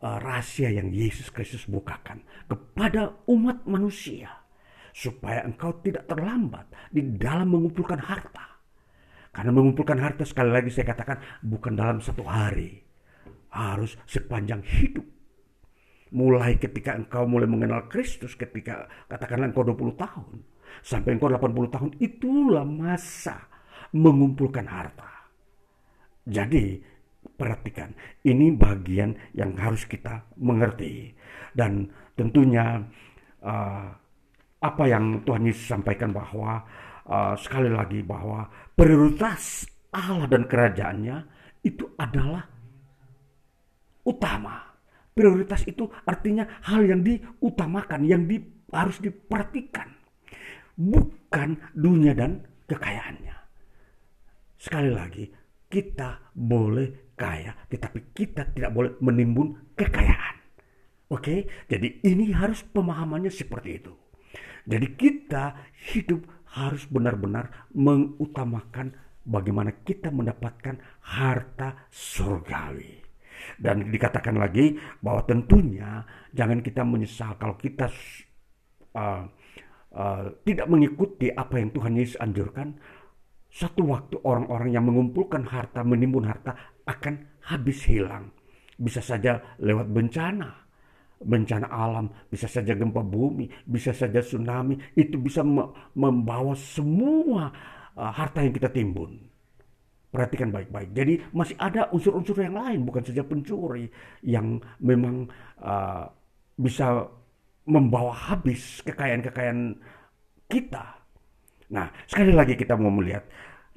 rahasia 0.00 0.72
yang 0.72 0.88
Yesus 0.88 1.28
Kristus 1.28 1.68
bukakan 1.68 2.24
kepada 2.48 3.20
umat 3.28 3.68
manusia 3.68 4.32
supaya 4.90 5.44
engkau 5.46 5.76
tidak 5.84 6.08
terlambat 6.08 6.66
di 6.90 7.04
dalam 7.14 7.52
mengumpulkan 7.52 8.00
harta. 8.00 8.58
Karena 9.30 9.54
mengumpulkan 9.54 10.00
harta 10.02 10.26
sekali 10.26 10.50
lagi 10.50 10.74
saya 10.74 10.90
katakan 10.90 11.22
bukan 11.46 11.78
dalam 11.78 12.02
satu 12.02 12.26
hari 12.26 12.82
harus 13.54 13.94
sepanjang 14.06 14.64
hidup. 14.66 15.06
Mulai 16.10 16.58
ketika 16.58 16.98
engkau 16.98 17.22
mulai 17.30 17.46
mengenal 17.46 17.86
Kristus, 17.86 18.34
ketika 18.34 18.90
katakanlah 19.06 19.54
engkau 19.54 19.62
20 19.62 19.94
tahun, 19.94 20.42
sampai 20.82 21.14
engkau 21.14 21.30
80 21.30 21.70
tahun, 21.70 21.90
itulah 22.02 22.66
masa 22.66 23.46
mengumpulkan 23.94 24.66
harta. 24.66 25.30
Jadi, 26.26 26.82
perhatikan, 27.40 27.96
ini 28.28 28.52
bagian 28.52 29.16
yang 29.32 29.56
harus 29.56 29.88
kita 29.88 30.28
mengerti. 30.36 31.16
Dan 31.56 31.88
tentunya 32.12 32.84
uh, 33.40 33.88
apa 34.60 34.84
yang 34.84 35.24
Tuhan 35.24 35.48
Yesus 35.48 35.72
sampaikan 35.72 36.12
bahwa 36.12 36.60
uh, 37.08 37.32
sekali 37.40 37.72
lagi 37.72 38.04
bahwa 38.04 38.44
prioritas 38.76 39.64
Allah 39.96 40.28
dan 40.28 40.44
kerajaannya 40.44 41.16
itu 41.64 41.88
adalah 41.96 42.44
utama. 44.04 44.68
Prioritas 45.10 45.66
itu 45.66 45.90
artinya 46.06 46.46
hal 46.64 46.86
yang 46.86 47.02
diutamakan, 47.02 48.06
yang 48.06 48.24
di, 48.24 48.40
harus 48.70 49.02
diperhatikan. 49.02 49.90
Bukan 50.78 51.60
dunia 51.76 52.16
dan 52.16 52.46
kekayaannya. 52.64 53.36
Sekali 54.56 54.90
lagi, 54.92 55.24
kita 55.68 56.32
boleh 56.32 57.09
kaya, 57.20 57.52
tetapi 57.68 58.16
kita 58.16 58.48
tidak 58.56 58.72
boleh 58.72 58.96
menimbun 59.04 59.76
kekayaan. 59.76 60.40
Oke, 61.12 61.44
jadi 61.68 62.00
ini 62.06 62.32
harus 62.32 62.64
pemahamannya 62.64 63.28
seperti 63.28 63.82
itu. 63.82 63.92
Jadi 64.64 64.86
kita 64.96 65.58
hidup 65.92 66.24
harus 66.56 66.86
benar-benar 66.88 67.68
mengutamakan 67.76 68.94
bagaimana 69.26 69.84
kita 69.84 70.08
mendapatkan 70.08 70.78
harta 71.04 71.90
surgawi. 71.92 73.02
Dan 73.56 73.88
dikatakan 73.88 74.36
lagi 74.36 74.76
bahwa 75.00 75.24
tentunya 75.24 76.04
jangan 76.30 76.60
kita 76.60 76.84
menyesal 76.84 77.34
kalau 77.40 77.56
kita 77.56 77.88
uh, 78.94 79.24
uh, 79.96 80.24
tidak 80.46 80.66
mengikuti 80.70 81.32
apa 81.32 81.58
yang 81.58 81.74
Tuhan 81.74 81.98
Yesus 81.98 82.20
anjurkan. 82.20 82.78
Satu 83.50 83.82
waktu 83.90 84.14
orang-orang 84.22 84.70
yang 84.70 84.86
mengumpulkan 84.86 85.42
harta, 85.42 85.82
menimbun 85.82 86.22
harta 86.22 86.54
akan 86.90 87.14
habis 87.46 87.86
hilang. 87.86 88.34
Bisa 88.80 88.98
saja 88.98 89.38
lewat 89.62 89.92
bencana, 89.92 90.50
bencana 91.20 91.68
alam, 91.68 92.08
bisa 92.32 92.48
saja 92.48 92.72
gempa 92.72 93.04
bumi, 93.04 93.46
bisa 93.68 93.92
saja 93.92 94.24
tsunami, 94.24 94.74
itu 94.96 95.20
bisa 95.20 95.44
membawa 95.94 96.56
semua 96.56 97.52
uh, 97.94 98.12
harta 98.12 98.40
yang 98.40 98.56
kita 98.56 98.72
timbun. 98.72 99.28
Perhatikan 100.10 100.50
baik-baik. 100.50 100.90
Jadi 100.90 101.22
masih 101.30 101.54
ada 101.60 101.86
unsur-unsur 101.94 102.34
yang 102.40 102.58
lain, 102.58 102.82
bukan 102.82 103.04
saja 103.04 103.22
pencuri 103.22 103.86
yang 104.26 104.58
memang 104.82 105.28
uh, 105.62 106.08
bisa 106.58 107.06
membawa 107.68 108.10
habis 108.10 108.82
kekayaan-kekayaan 108.82 109.78
kita. 110.50 110.98
Nah, 111.70 111.86
sekali 112.10 112.34
lagi 112.34 112.58
kita 112.58 112.74
mau 112.74 112.90
melihat. 112.90 113.22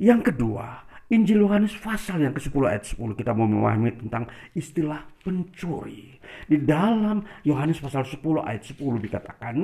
Yang 0.02 0.34
kedua, 0.34 0.82
Injil 1.14 1.46
Yohanes 1.46 1.78
pasal 1.78 2.26
yang 2.26 2.34
ke-10 2.34 2.64
ayat 2.66 2.84
10 2.90 3.14
kita 3.14 3.38
mau 3.38 3.46
memahami 3.46 3.94
tentang 4.02 4.26
istilah 4.58 5.06
pencuri. 5.22 6.18
Di 6.50 6.58
dalam 6.58 7.22
Yohanes 7.46 7.78
pasal 7.78 8.02
10 8.02 8.18
ayat 8.42 8.66
10 8.66 8.82
dikatakan, 8.98 9.56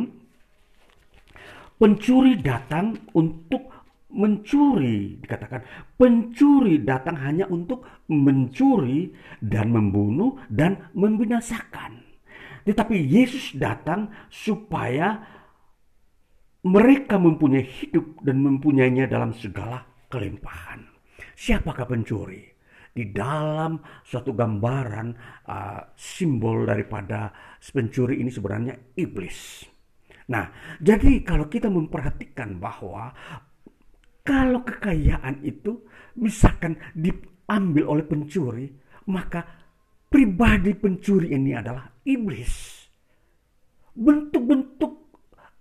pencuri 1.82 2.38
datang 2.38 2.94
untuk 3.18 3.66
mencuri. 4.14 5.18
Dikatakan 5.18 5.66
pencuri 5.98 6.86
datang 6.86 7.18
hanya 7.18 7.50
untuk 7.50 7.82
mencuri 8.14 9.10
dan 9.42 9.74
membunuh 9.74 10.38
dan 10.54 10.94
membinasakan. 10.94 12.06
Tetapi 12.70 12.94
Yesus 12.94 13.58
datang 13.58 14.14
supaya 14.30 15.18
mereka 16.62 17.18
mempunyai 17.18 17.66
hidup 17.66 18.22
dan 18.22 18.38
mempunyainya 18.46 19.10
dalam 19.10 19.34
segala 19.34 19.82
kelimpahan 20.12 20.89
siapakah 21.40 21.88
pencuri 21.88 22.44
di 22.92 23.16
dalam 23.16 23.80
suatu 24.04 24.36
gambaran 24.36 25.08
uh, 25.48 25.96
simbol 25.96 26.68
daripada 26.68 27.32
pencuri 27.72 28.20
ini 28.20 28.28
sebenarnya 28.28 28.76
iblis 29.00 29.64
Nah, 30.30 30.46
jadi 30.78 31.26
kalau 31.26 31.50
kita 31.50 31.74
memperhatikan 31.74 32.62
bahwa 32.62 33.10
kalau 34.22 34.62
kekayaan 34.62 35.42
itu 35.42 35.90
misalkan 36.22 36.78
diambil 36.94 37.98
oleh 37.98 38.06
pencuri, 38.06 38.70
maka 39.10 39.42
pribadi 40.06 40.78
pencuri 40.78 41.34
ini 41.34 41.58
adalah 41.58 41.90
iblis. 42.06 42.86
Bentuk-bentuk 43.98 44.94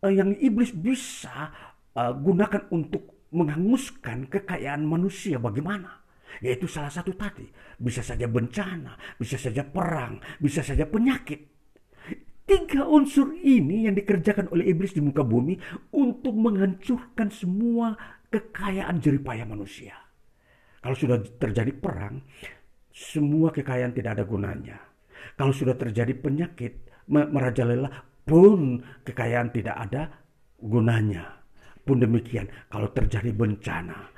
uh, 0.04 0.12
yang 0.12 0.36
iblis 0.36 0.76
bisa 0.76 1.48
uh, 1.96 2.12
gunakan 2.12 2.68
untuk 2.68 3.17
menghanguskan 3.32 4.28
kekayaan 4.28 4.84
manusia 4.84 5.36
bagaimana? 5.36 6.04
Yaitu 6.44 6.68
salah 6.68 6.92
satu 6.92 7.16
tadi, 7.16 7.48
bisa 7.80 8.04
saja 8.04 8.28
bencana, 8.28 8.94
bisa 9.16 9.40
saja 9.40 9.64
perang, 9.64 10.20
bisa 10.38 10.60
saja 10.62 10.84
penyakit. 10.86 11.40
Tiga 12.48 12.88
unsur 12.88 13.36
ini 13.36 13.84
yang 13.84 13.92
dikerjakan 13.92 14.48
oleh 14.48 14.72
iblis 14.72 14.96
di 14.96 15.04
muka 15.04 15.20
bumi 15.20 15.60
untuk 15.92 16.32
menghancurkan 16.32 17.28
semua 17.28 17.92
kekayaan 18.32 18.96
jeripaya 19.04 19.44
manusia. 19.44 19.92
Kalau 20.80 20.96
sudah 20.96 21.20
terjadi 21.20 21.72
perang, 21.76 22.24
semua 22.88 23.52
kekayaan 23.52 23.92
tidak 23.92 24.16
ada 24.16 24.24
gunanya. 24.24 24.78
Kalau 25.36 25.52
sudah 25.52 25.76
terjadi 25.76 26.16
penyakit, 26.16 26.88
merajalela 27.08 28.04
pun 28.24 28.80
kekayaan 29.04 29.52
tidak 29.52 29.76
ada 29.76 30.02
gunanya. 30.60 31.37
Pun 31.88 32.04
demikian, 32.04 32.44
kalau 32.68 32.92
terjadi 32.92 33.32
bencana, 33.32 34.12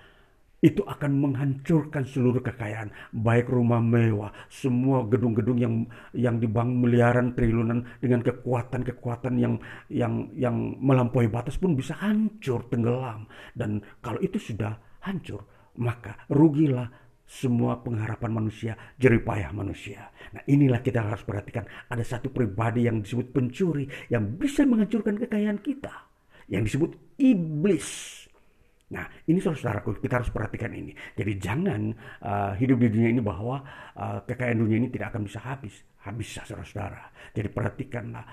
itu 0.60 0.82
akan 0.84 1.22
menghancurkan 1.22 2.04
seluruh 2.04 2.42
kekayaan, 2.42 2.90
baik 3.14 3.48
rumah 3.48 3.80
mewah, 3.80 4.34
semua 4.50 5.06
gedung-gedung 5.08 5.56
yang 5.56 5.74
yang 6.12 6.36
dibangun 6.36 6.84
miliaran 6.84 7.32
triliunan 7.32 7.86
dengan 8.02 8.20
kekuatan-kekuatan 8.20 9.38
yang 9.38 9.54
yang 9.88 10.28
yang 10.36 10.56
melampaui 10.82 11.32
batas 11.32 11.56
pun 11.56 11.72
bisa 11.72 11.96
hancur, 11.96 12.66
tenggelam. 12.68 13.24
Dan 13.56 13.80
kalau 14.04 14.18
itu 14.20 14.36
sudah 14.36 14.76
hancur, 15.06 15.46
maka 15.80 16.28
rugilah 16.28 16.92
semua 17.24 17.78
pengharapan 17.80 18.34
manusia, 18.34 18.74
jeripayah 18.98 19.54
manusia. 19.54 20.10
Nah 20.34 20.42
inilah 20.44 20.82
kita 20.82 21.06
harus 21.06 21.22
perhatikan. 21.22 21.64
Ada 21.86 22.18
satu 22.18 22.34
pribadi 22.34 22.84
yang 22.90 23.00
disebut 23.00 23.30
pencuri 23.30 23.86
yang 24.10 24.34
bisa 24.34 24.66
menghancurkan 24.66 25.14
kekayaan 25.14 25.62
kita. 25.62 26.09
Yang 26.50 26.62
disebut 26.74 26.90
iblis. 27.16 27.88
Nah, 28.90 29.06
ini 29.30 29.38
saudara-saudaraku, 29.38 30.02
kita 30.02 30.18
harus 30.18 30.34
perhatikan 30.34 30.74
ini. 30.74 30.90
Jadi 31.14 31.32
jangan 31.38 31.94
uh, 32.26 32.52
hidup 32.58 32.82
di 32.82 32.90
dunia 32.90 33.14
ini 33.14 33.22
bahwa 33.22 33.62
uh, 33.94 34.26
kekayaan 34.26 34.58
dunia 34.58 34.82
ini 34.82 34.88
tidak 34.90 35.14
akan 35.14 35.30
bisa 35.30 35.38
habis. 35.46 35.86
Habis, 36.02 36.28
saudara-saudara. 36.42 37.30
Jadi 37.30 37.48
perhatikanlah, 37.54 38.24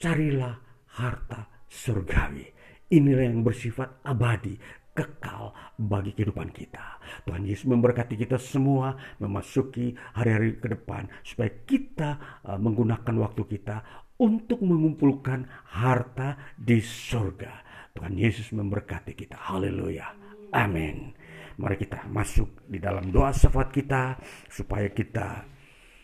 carilah 0.00 0.56
harta 0.96 1.68
surgawi. 1.68 2.48
Inilah 2.88 3.28
yang 3.28 3.44
bersifat 3.44 4.00
abadi, 4.08 4.56
kekal 4.96 5.52
bagi 5.76 6.16
kehidupan 6.16 6.56
kita. 6.56 6.96
Tuhan 7.28 7.44
Yesus 7.44 7.68
memberkati 7.68 8.16
kita 8.16 8.40
semua 8.40 8.96
memasuki 9.20 9.92
hari-hari 10.16 10.56
ke 10.56 10.72
depan 10.72 11.04
supaya 11.20 11.52
kita 11.68 12.10
uh, 12.48 12.56
menggunakan 12.56 13.14
waktu 13.20 13.42
kita 13.44 14.05
untuk 14.20 14.64
mengumpulkan 14.64 15.44
harta 15.76 16.36
di 16.56 16.80
surga. 16.80 17.64
Tuhan 17.96 18.16
Yesus 18.16 18.52
memberkati 18.52 19.16
kita. 19.16 19.36
Haleluya. 19.36 20.12
Amin. 20.52 21.12
Mari 21.56 21.76
kita 21.80 22.04
masuk 22.12 22.68
di 22.68 22.76
dalam 22.76 23.08
doa 23.08 23.32
syafaat 23.32 23.72
kita 23.72 24.20
supaya 24.52 24.92
kita 24.92 25.48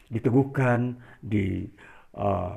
diteguhkan 0.09 0.97
di 1.21 1.69
uh, 2.17 2.57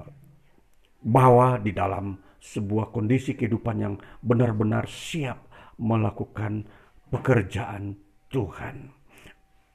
bawah 1.04 1.60
di 1.60 1.76
dalam 1.76 2.16
sebuah 2.40 2.96
kondisi 2.96 3.36
kehidupan 3.36 3.76
yang 3.80 3.96
benar-benar 4.24 4.88
siap 4.88 5.52
melakukan 5.76 6.64
pekerjaan 7.12 8.00
Tuhan. 8.32 8.92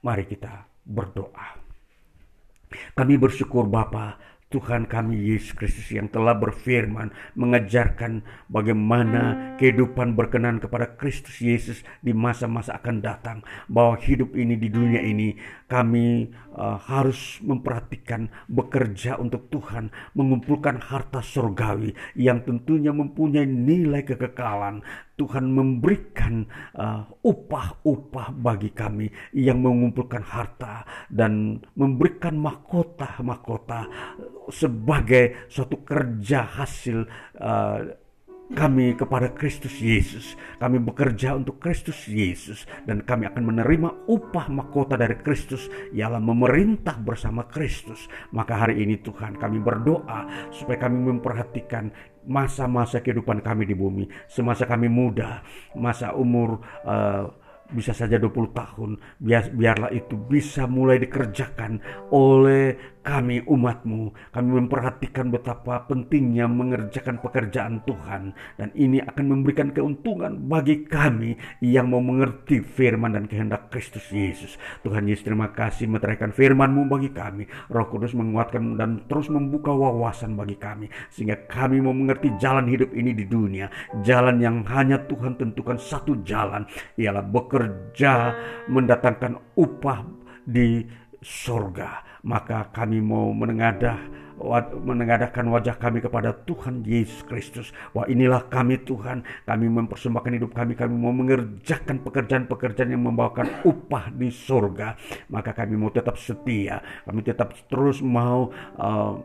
Mari 0.01 0.23
kita 0.25 0.65
berdoa. 0.81 1.61
Kami 2.71 3.19
bersyukur 3.19 3.67
Bapa 3.67 4.30
Tuhan 4.51 4.85
kami 4.85 5.15
Yesus 5.31 5.55
Kristus 5.55 5.87
yang 5.95 6.11
telah 6.11 6.35
berfirman 6.35 7.15
mengajarkan 7.39 8.21
bagaimana 8.51 9.55
kehidupan 9.55 10.13
berkenan 10.19 10.59
kepada 10.59 10.99
Kristus 10.99 11.39
Yesus 11.39 11.87
di 12.03 12.11
masa-masa 12.11 12.75
akan 12.75 12.99
datang. 12.99 13.37
Bahwa 13.71 13.95
hidup 13.95 14.35
ini 14.35 14.59
di 14.59 14.67
dunia 14.67 14.99
ini 14.99 15.39
kami 15.71 16.27
uh, 16.55 16.77
harus 16.79 17.39
memperhatikan 17.43 18.27
bekerja 18.47 19.17
untuk 19.19 19.47
Tuhan 19.51 19.91
mengumpulkan 20.15 20.79
harta 20.79 21.23
surgawi 21.23 21.95
yang 22.15 22.43
tentunya 22.43 22.91
mempunyai 22.91 23.47
nilai 23.47 24.03
kekekalan. 24.03 24.83
Tuhan 25.19 25.53
memberikan 25.53 26.49
uh, 26.73 27.05
upah-upah 27.21 28.33
bagi 28.41 28.73
kami 28.73 29.05
yang 29.37 29.61
mengumpulkan 29.61 30.25
harta 30.25 30.81
dan 31.13 31.61
memberikan 31.77 32.41
mahkota-mahkota 32.41 33.85
sebagai 34.49 35.45
suatu 35.45 35.85
kerja 35.85 36.41
hasil 36.41 37.05
uh, 37.37 38.00
kami 38.51 38.93
kepada 38.99 39.31
Kristus 39.31 39.79
Yesus. 39.79 40.35
Kami 40.59 40.77
bekerja 40.77 41.33
untuk 41.35 41.57
Kristus 41.57 42.05
Yesus 42.05 42.67
dan 42.85 43.01
kami 43.01 43.27
akan 43.27 43.43
menerima 43.43 43.89
upah 44.07 44.47
mahkota 44.51 44.99
dari 44.99 45.17
Kristus 45.19 45.71
ialah 45.95 46.19
memerintah 46.19 46.99
bersama 46.99 47.47
Kristus. 47.47 48.11
Maka 48.35 48.67
hari 48.67 48.83
ini 48.83 48.99
Tuhan 48.99 49.39
kami 49.39 49.63
berdoa 49.63 50.51
supaya 50.51 50.77
kami 50.77 51.11
memperhatikan 51.15 51.89
masa-masa 52.27 53.01
kehidupan 53.01 53.41
kami 53.41 53.65
di 53.65 53.73
bumi, 53.73 54.05
semasa 54.29 54.69
kami 54.69 54.85
muda, 54.85 55.41
masa 55.73 56.13
umur 56.13 56.61
uh, 56.85 57.25
bisa 57.71 57.95
saja 57.95 58.19
20 58.19 58.51
tahun, 58.51 58.99
biar, 59.17 59.55
biarlah 59.55 59.91
itu 59.95 60.19
bisa 60.19 60.67
mulai 60.67 60.99
dikerjakan 60.99 61.79
oleh 62.11 62.99
kami 63.01 63.41
umatmu. 63.49 64.13
Kami 64.29 64.49
memperhatikan 64.61 65.33
betapa 65.33 65.85
pentingnya 65.89 66.45
mengerjakan 66.45 67.17
pekerjaan 67.19 67.81
Tuhan. 67.85 68.33
Dan 68.55 68.69
ini 68.77 69.01
akan 69.01 69.25
memberikan 69.25 69.73
keuntungan 69.73 70.37
bagi 70.45 70.85
kami 70.85 71.35
yang 71.65 71.89
mau 71.89 71.99
mengerti 71.99 72.61
firman 72.61 73.17
dan 73.17 73.25
kehendak 73.25 73.73
Kristus 73.73 74.05
Yesus. 74.13 74.55
Tuhan 74.85 75.09
Yesus 75.09 75.25
terima 75.25 75.49
kasih 75.51 75.89
meteraikan 75.89 76.29
firmanmu 76.31 76.87
bagi 76.87 77.09
kami. 77.11 77.49
Roh 77.73 77.89
Kudus 77.89 78.13
menguatkan 78.13 78.77
dan 78.77 79.05
terus 79.09 79.27
membuka 79.27 79.73
wawasan 79.73 80.37
bagi 80.37 80.55
kami. 80.55 80.87
Sehingga 81.09 81.49
kami 81.49 81.81
mau 81.81 81.93
mengerti 81.93 82.37
jalan 82.37 82.69
hidup 82.69 82.93
ini 82.93 83.17
di 83.17 83.25
dunia. 83.25 83.67
Jalan 84.05 84.37
yang 84.39 84.63
hanya 84.69 85.01
Tuhan 85.09 85.35
tentukan 85.41 85.81
satu 85.81 86.21
jalan. 86.21 86.69
Ialah 86.95 87.25
bekerja 87.25 88.13
mendatangkan 88.69 89.57
upah 89.57 90.05
di 90.45 90.85
surga 91.21 92.10
maka 92.21 92.69
kami 92.73 93.01
mau 93.01 93.33
menengadah 93.33 94.21
menengadahkan 94.81 95.45
wajah 95.53 95.77
kami 95.77 96.01
kepada 96.01 96.33
Tuhan 96.33 96.81
Yesus 96.81 97.21
Kristus. 97.29 97.69
Wah 97.93 98.09
inilah 98.09 98.49
kami 98.49 98.81
Tuhan, 98.81 99.21
kami 99.45 99.69
mempersembahkan 99.69 100.33
hidup 100.41 100.51
kami, 100.57 100.73
kami 100.73 100.97
mau 100.97 101.13
mengerjakan 101.13 102.01
pekerjaan-pekerjaan 102.01 102.89
yang 102.89 103.05
membawakan 103.05 103.61
upah 103.61 104.09
di 104.09 104.33
surga. 104.33 104.97
Maka 105.29 105.53
kami 105.53 105.77
mau 105.77 105.93
tetap 105.93 106.17
setia, 106.17 106.81
kami 107.05 107.21
tetap 107.21 107.53
terus 107.69 108.01
mau 108.01 108.49
uh, 108.81 109.21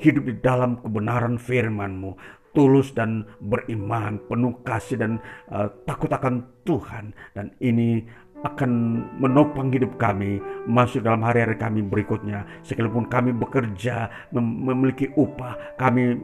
hidup 0.00 0.24
di 0.30 0.34
dalam 0.40 0.80
kebenaran 0.80 1.36
firman-Mu 1.36 2.40
tulus 2.56 2.90
dan 2.96 3.28
beriman, 3.38 4.18
penuh 4.26 4.64
kasih 4.64 4.98
dan 4.98 5.12
uh, 5.52 5.70
takut 5.84 6.10
akan 6.10 6.42
Tuhan. 6.64 7.12
Dan 7.36 7.52
ini 7.62 8.02
akan 8.46 8.70
menopang 9.18 9.74
hidup 9.74 9.98
kami 9.98 10.38
masuk 10.68 11.02
dalam 11.02 11.24
hari-hari 11.26 11.58
kami 11.58 11.80
berikutnya. 11.82 12.46
Sekalipun 12.62 13.10
kami 13.10 13.34
bekerja, 13.34 14.28
mem 14.30 14.46
memiliki 14.68 15.10
upah, 15.18 15.78
kami 15.80 16.22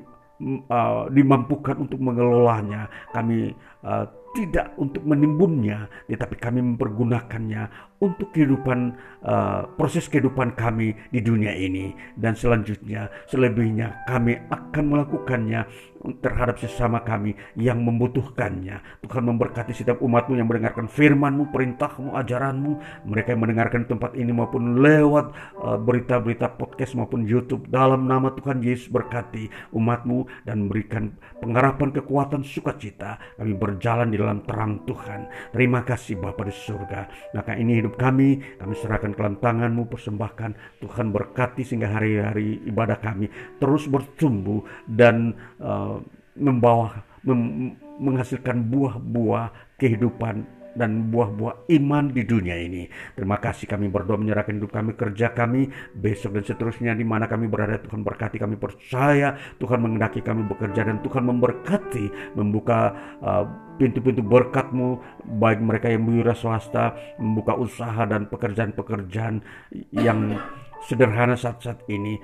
uh, 0.71 1.11
dimampukan 1.11 1.79
untuk 1.79 1.99
mengelolanya. 1.99 2.87
Kami 3.11 3.51
uh, 3.83 4.07
tidak 4.35 4.75
untuk 4.79 5.07
menimbunnya, 5.07 5.87
tetapi 6.11 6.35
kami 6.43 6.59
mempergunakannya 6.59 7.71
untuk 8.03 8.35
kehidupan 8.35 8.99
uh, 9.25 9.67
proses 9.75 10.07
kehidupan 10.07 10.55
kami 10.55 10.95
di 11.11 11.21
dunia 11.25 11.53
ini 11.57 11.97
dan 12.15 12.37
selanjutnya 12.37 13.11
selebihnya 13.27 14.05
kami 14.07 14.39
akan 14.53 14.85
melakukannya 14.85 15.67
terhadap 16.21 16.61
sesama 16.61 17.01
kami 17.01 17.33
yang 17.57 17.81
membutuhkannya. 17.81 19.01
Tuhan 19.01 19.25
memberkati 19.25 19.73
setiap 19.73 20.05
umatmu 20.05 20.37
yang 20.37 20.49
mendengarkan 20.51 20.85
firmanmu, 20.85 21.49
perintahmu, 21.49 22.13
ajaranmu. 22.21 22.73
Mereka 23.09 23.33
yang 23.33 23.41
mendengarkan 23.41 23.89
tempat 23.89 24.13
ini 24.13 24.35
maupun 24.35 24.85
lewat 24.85 25.33
uh, 25.57 25.81
berita-berita 25.81 26.61
podcast 26.61 26.93
maupun 26.99 27.25
YouTube. 27.25 27.65
Dalam 27.73 28.05
nama 28.05 28.37
Tuhan 28.37 28.61
Yesus 28.61 28.93
berkati 28.93 29.49
umatmu 29.73 30.29
dan 30.45 30.69
berikan 30.69 31.17
pengharapan, 31.41 31.95
kekuatan, 31.97 32.45
sukacita. 32.45 33.17
Kami 33.41 33.57
berjalan 33.57 34.13
di 34.13 34.21
dalam 34.21 34.45
terang 34.45 34.85
Tuhan. 34.85 35.31
Terima 35.57 35.81
kasih 35.87 36.21
Bapa 36.21 36.45
di 36.45 36.53
surga. 36.53 37.33
Maka 37.33 37.57
ini 37.57 37.81
hidup 37.81 37.97
kami, 37.97 38.61
kami 38.61 38.75
serahkan 38.77 39.14
ke 39.15 39.21
dalam 39.23 39.39
tanganmu, 39.39 39.87
persembahkan. 39.87 40.83
Tuhan 40.83 41.15
berkati 41.15 41.63
sehingga 41.63 41.95
hari-hari 41.95 42.61
ibadah 42.67 42.99
kami 42.99 43.31
terus 43.63 43.87
bertumbuh 43.87 44.67
dan 44.91 45.33
uh, 45.63 46.03
membawa 46.35 47.07
mem, 47.23 47.75
menghasilkan 48.03 48.67
buah-buah 48.69 49.79
kehidupan 49.79 50.64
dan 50.75 51.11
buah-buah 51.11 51.71
iman 51.71 52.11
di 52.11 52.23
dunia 52.27 52.59
ini. 52.59 52.87
Terima 53.15 53.39
kasih 53.39 53.67
kami 53.67 53.89
berdoa 53.91 54.19
menyerahkan 54.21 54.59
hidup 54.59 54.75
kami, 54.75 54.95
kerja 54.95 55.33
kami, 55.33 55.71
besok 55.95 56.39
dan 56.39 56.45
seterusnya 56.45 56.93
di 56.95 57.07
mana 57.07 57.31
kami 57.31 57.47
berada. 57.47 57.79
Tuhan 57.81 58.03
berkati 58.03 58.37
kami 58.39 58.59
percaya, 58.59 59.39
Tuhan 59.59 59.79
mengendaki 59.81 60.21
kami 60.21 60.47
bekerja 60.47 60.87
dan 60.87 61.01
Tuhan 61.03 61.25
memberkati, 61.27 62.37
membuka 62.37 62.95
uh, 63.23 63.45
pintu-pintu 63.79 64.23
berkatmu 64.23 65.03
baik 65.41 65.59
mereka 65.59 65.91
yang 65.91 66.07
wira 66.07 66.35
swasta, 66.35 66.95
membuka 67.19 67.59
usaha 67.59 68.07
dan 68.07 68.31
pekerjaan-pekerjaan 68.31 69.43
yang 69.91 70.39
sederhana 70.85 71.35
saat-saat 71.35 71.81
ini 71.89 72.21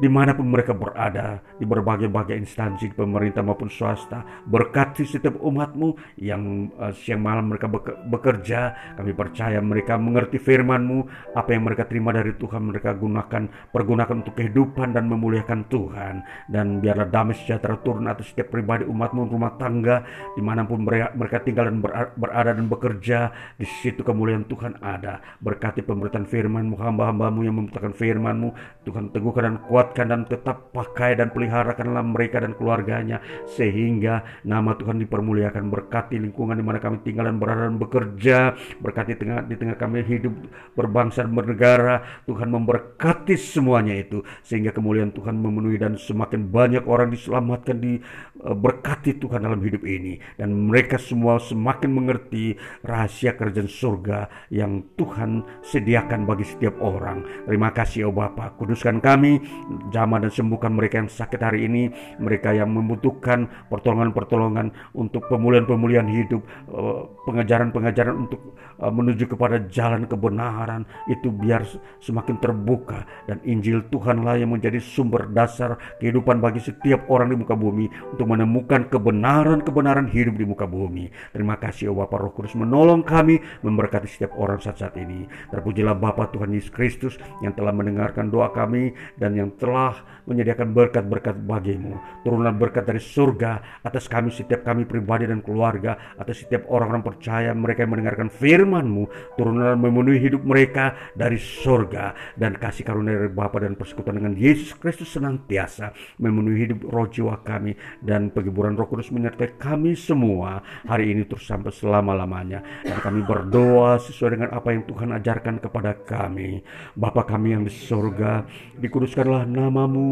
di 0.00 0.08
mana 0.08 0.32
pun 0.32 0.48
mereka 0.48 0.72
berada 0.72 1.40
di 1.60 1.64
berbagai-bagai 1.68 2.36
instansi 2.36 2.92
pemerintah 2.96 3.44
maupun 3.44 3.68
swasta 3.68 4.44
berkati 4.48 5.04
setiap 5.04 5.36
umatmu 5.40 6.18
yang 6.20 6.72
uh, 6.80 6.92
siang 6.96 7.20
malam 7.20 7.52
mereka 7.52 7.68
bekerja 8.08 8.60
kami 8.96 9.12
percaya 9.12 9.60
mereka 9.60 10.00
mengerti 10.00 10.40
firmanmu 10.40 11.32
apa 11.36 11.50
yang 11.52 11.64
mereka 11.68 11.84
terima 11.88 12.12
dari 12.12 12.32
Tuhan 12.36 12.62
mereka 12.72 12.96
gunakan 12.96 13.42
pergunakan 13.72 14.14
untuk 14.22 14.34
kehidupan 14.38 14.94
dan 14.94 15.08
memuliakan 15.08 15.66
Tuhan. 15.66 16.14
Dan 16.46 16.78
biarlah 16.78 17.08
damai 17.08 17.34
sejahtera 17.34 17.80
turun 17.80 18.06
atas 18.06 18.30
setiap 18.30 18.52
pribadi 18.52 18.86
umatmu 18.86 19.28
rumah 19.28 19.56
tangga 19.56 20.04
di 20.36 20.42
mana 20.44 20.62
pun 20.62 20.84
mereka 20.86 21.42
tinggal 21.42 21.68
dan 21.72 21.82
berada 22.14 22.50
dan 22.54 22.66
bekerja 22.68 23.18
di 23.56 23.66
situ 23.82 24.04
kemuliaan 24.04 24.46
Tuhan 24.46 24.78
ada. 24.84 25.18
Berkati 25.42 25.82
pemberitaan 25.82 26.28
firmanmu 26.28 26.78
hamba-hambamu 26.78 27.40
yang 27.42 27.56
membutuhkan 27.58 27.96
firmanmu. 27.96 28.54
Tuhan 28.86 29.10
teguhkan 29.10 29.42
dan 29.42 29.56
kuat 29.66 29.81
kuatkan 29.82 30.14
dan 30.14 30.22
tetap 30.30 30.70
pakai 30.70 31.18
dan 31.18 31.34
peliharakanlah 31.34 32.06
mereka 32.06 32.38
dan 32.38 32.54
keluarganya 32.54 33.18
sehingga 33.50 34.22
nama 34.46 34.78
Tuhan 34.78 35.02
dipermuliakan 35.02 35.66
berkati 35.66 36.22
lingkungan 36.22 36.54
di 36.54 36.62
mana 36.62 36.78
kami 36.78 37.02
tinggal 37.02 37.26
dan 37.26 37.42
berada 37.42 37.66
dan 37.66 37.82
bekerja 37.82 38.54
berkati 38.78 39.18
tengah 39.18 39.42
di 39.42 39.58
tengah 39.58 39.74
kami 39.74 40.06
hidup 40.06 40.30
berbangsa 40.78 41.26
dan 41.26 41.34
bernegara. 41.34 42.22
Tuhan 42.30 42.46
memberkati 42.54 43.34
semuanya 43.34 43.98
itu 43.98 44.22
sehingga 44.46 44.70
kemuliaan 44.70 45.10
Tuhan 45.10 45.34
memenuhi 45.34 45.82
dan 45.82 45.98
semakin 45.98 46.46
banyak 46.46 46.86
orang 46.86 47.10
diselamatkan 47.10 47.82
diberkati 47.82 49.18
Tuhan 49.18 49.42
dalam 49.42 49.58
hidup 49.66 49.82
ini. 49.82 50.22
Dan 50.38 50.70
mereka 50.70 50.94
semua 50.94 51.42
semakin 51.42 51.90
mengerti 51.90 52.54
rahasia 52.86 53.34
kerajaan 53.34 53.66
surga 53.66 54.30
yang 54.54 54.86
Tuhan 54.94 55.42
sediakan 55.66 56.22
bagi 56.22 56.46
setiap 56.46 56.78
orang. 56.78 57.26
Terima 57.50 57.74
kasih 57.74 58.06
oh 58.06 58.14
Bapa, 58.14 58.54
kuduskan 58.54 59.02
kami, 59.02 59.42
jamah 59.90 60.22
dan 60.22 60.30
sembuhkan 60.32 60.72
mereka 60.72 61.00
yang 61.02 61.10
sakit 61.10 61.40
hari 61.40 61.68
ini, 61.68 61.88
mereka 62.18 62.52
yang 62.52 62.72
membutuhkan 62.72 63.68
pertolongan-pertolongan 63.68 64.72
untuk 64.96 65.26
pemulihan-pemulihan 65.28 66.08
hidup, 66.08 66.42
eh, 66.72 67.00
pengajaran-pengajaran 67.28 68.14
untuk 68.28 68.40
eh, 68.80 68.92
menuju 68.92 69.24
kepada 69.30 69.62
jalan 69.68 70.08
kebenaran 70.08 70.84
itu 71.08 71.30
biar 71.30 71.64
semakin 72.02 72.36
terbuka 72.42 73.06
dan 73.30 73.38
Injil 73.46 73.86
Tuhanlah 73.88 74.40
yang 74.40 74.52
menjadi 74.54 74.78
sumber 74.82 75.30
dasar 75.30 75.78
kehidupan 76.02 76.42
bagi 76.42 76.58
setiap 76.58 77.06
orang 77.08 77.32
di 77.32 77.36
muka 77.38 77.54
bumi 77.54 77.86
untuk 78.14 78.26
menemukan 78.26 78.88
kebenaran-kebenaran 78.90 80.10
hidup 80.10 80.34
di 80.36 80.44
muka 80.46 80.66
bumi. 80.66 81.08
Terima 81.30 81.56
kasih 81.56 81.94
oh 81.94 82.02
Bapak 82.02 82.18
Roh 82.18 82.32
Kudus 82.34 82.58
menolong 82.58 83.06
kami 83.06 83.38
memberkati 83.62 84.08
setiap 84.08 84.34
orang 84.36 84.58
saat-saat 84.58 84.98
ini. 84.98 85.26
Terpujilah 85.50 85.94
Bapa 85.94 86.28
Tuhan 86.32 86.52
Yesus 86.52 86.72
Kristus 86.74 87.14
yang 87.44 87.54
telah 87.54 87.70
mendengarkan 87.70 88.28
doa 88.32 88.50
kami 88.50 88.94
dan 89.16 89.36
yang 89.36 89.54
telah 89.62 90.02
menyediakan 90.26 90.70
berkat-berkat 90.70 91.36
bagimu. 91.42 91.98
Turunlah 92.22 92.54
berkat 92.54 92.86
dari 92.86 93.02
surga 93.02 93.82
atas 93.82 94.06
kami 94.06 94.30
setiap 94.30 94.62
kami 94.62 94.86
pribadi 94.86 95.26
dan 95.26 95.42
keluarga, 95.42 96.14
atas 96.18 96.46
setiap 96.46 96.68
orang-orang 96.70 97.02
percaya 97.02 97.50
mereka 97.56 97.84
yang 97.86 97.92
mendengarkan 97.98 98.28
firman-Mu. 98.30 99.04
Turunlah 99.38 99.74
memenuhi 99.74 100.18
hidup 100.22 100.42
mereka 100.46 100.94
dari 101.18 101.38
surga 101.38 102.36
dan 102.38 102.54
kasih 102.56 102.86
karunia 102.86 103.18
dari 103.18 103.32
Bapa 103.32 103.62
dan 103.62 103.74
persekutuan 103.74 104.22
dengan 104.22 104.34
Yesus 104.38 104.76
Kristus 104.78 105.14
senantiasa 105.14 105.94
memenuhi 106.22 106.68
hidup 106.68 106.86
roh 106.88 107.08
jiwa 107.10 107.42
kami 107.42 107.74
dan 108.02 108.30
penghiburan 108.30 108.78
Roh 108.78 108.86
Kudus 108.86 109.10
menyertai 109.10 109.58
kami 109.58 109.94
semua 109.98 110.62
hari 110.86 111.14
ini 111.14 111.26
terus 111.26 111.46
sampai 111.46 111.72
selama-lamanya. 111.74 112.62
Dan 112.84 112.98
kami 113.00 113.20
berdoa 113.26 113.98
sesuai 113.98 114.38
dengan 114.38 114.50
apa 114.54 114.74
yang 114.74 114.84
Tuhan 114.86 115.10
ajarkan 115.16 115.56
kepada 115.62 115.96
kami. 116.02 116.60
Bapa 116.94 117.24
kami 117.24 117.56
yang 117.56 117.62
di 117.64 117.72
surga, 117.72 118.44
dikuduskanlah 118.78 119.48
namamu, 119.48 120.11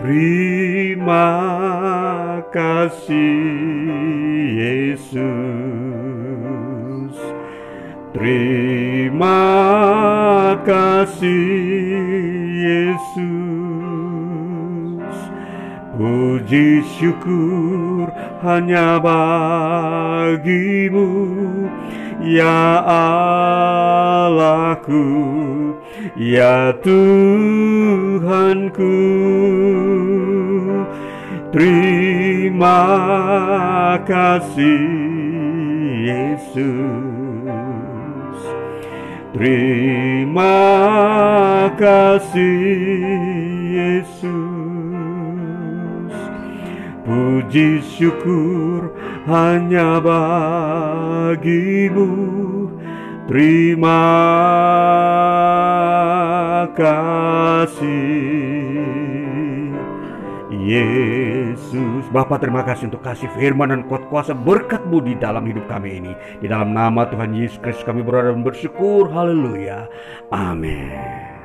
Terima 0.00 1.28
kasih 2.48 3.36
Yesus. 4.56 5.20
Terima 8.16 9.44
kasih 10.64 12.00
Yesus. 12.64 13.20
Puji 16.00 16.80
syukur 16.96 18.08
hanya 18.40 18.96
bagimu 19.04 20.48
ya 22.24 22.84
Allahku 24.28 25.04
ya 26.16 26.72
Tuhanku. 26.84 27.20
Terima 31.50 32.78
kasih 34.06 34.86
Yesus. 36.06 36.70
Terima 39.34 40.58
kasih 41.74 42.70
Yesus. 43.74 44.30
Puji 47.02 47.82
syukur 47.82 48.94
hanya 49.30 50.02
bagimu. 50.02 51.30
Terima 53.30 54.02
kasih. 56.74 58.50
Yesus 60.50 62.06
Bapak 62.10 62.42
terima 62.42 62.66
kasih 62.66 62.90
untuk 62.90 63.06
kasih 63.06 63.30
firman 63.38 63.70
dan 63.70 63.82
kuat 63.86 64.06
kuasa 64.10 64.34
berkatmu 64.34 65.02
di 65.02 65.14
dalam 65.14 65.46
hidup 65.46 65.70
kami 65.70 66.02
ini. 66.02 66.12
Di 66.42 66.50
dalam 66.50 66.74
nama 66.74 67.06
Tuhan 67.06 67.34
Yesus 67.34 67.62
Kristus 67.62 67.86
kami 67.86 68.02
berada 68.02 68.34
dan 68.34 68.42
bersyukur. 68.42 69.10
Haleluya. 69.10 69.86
Amin 70.34 71.39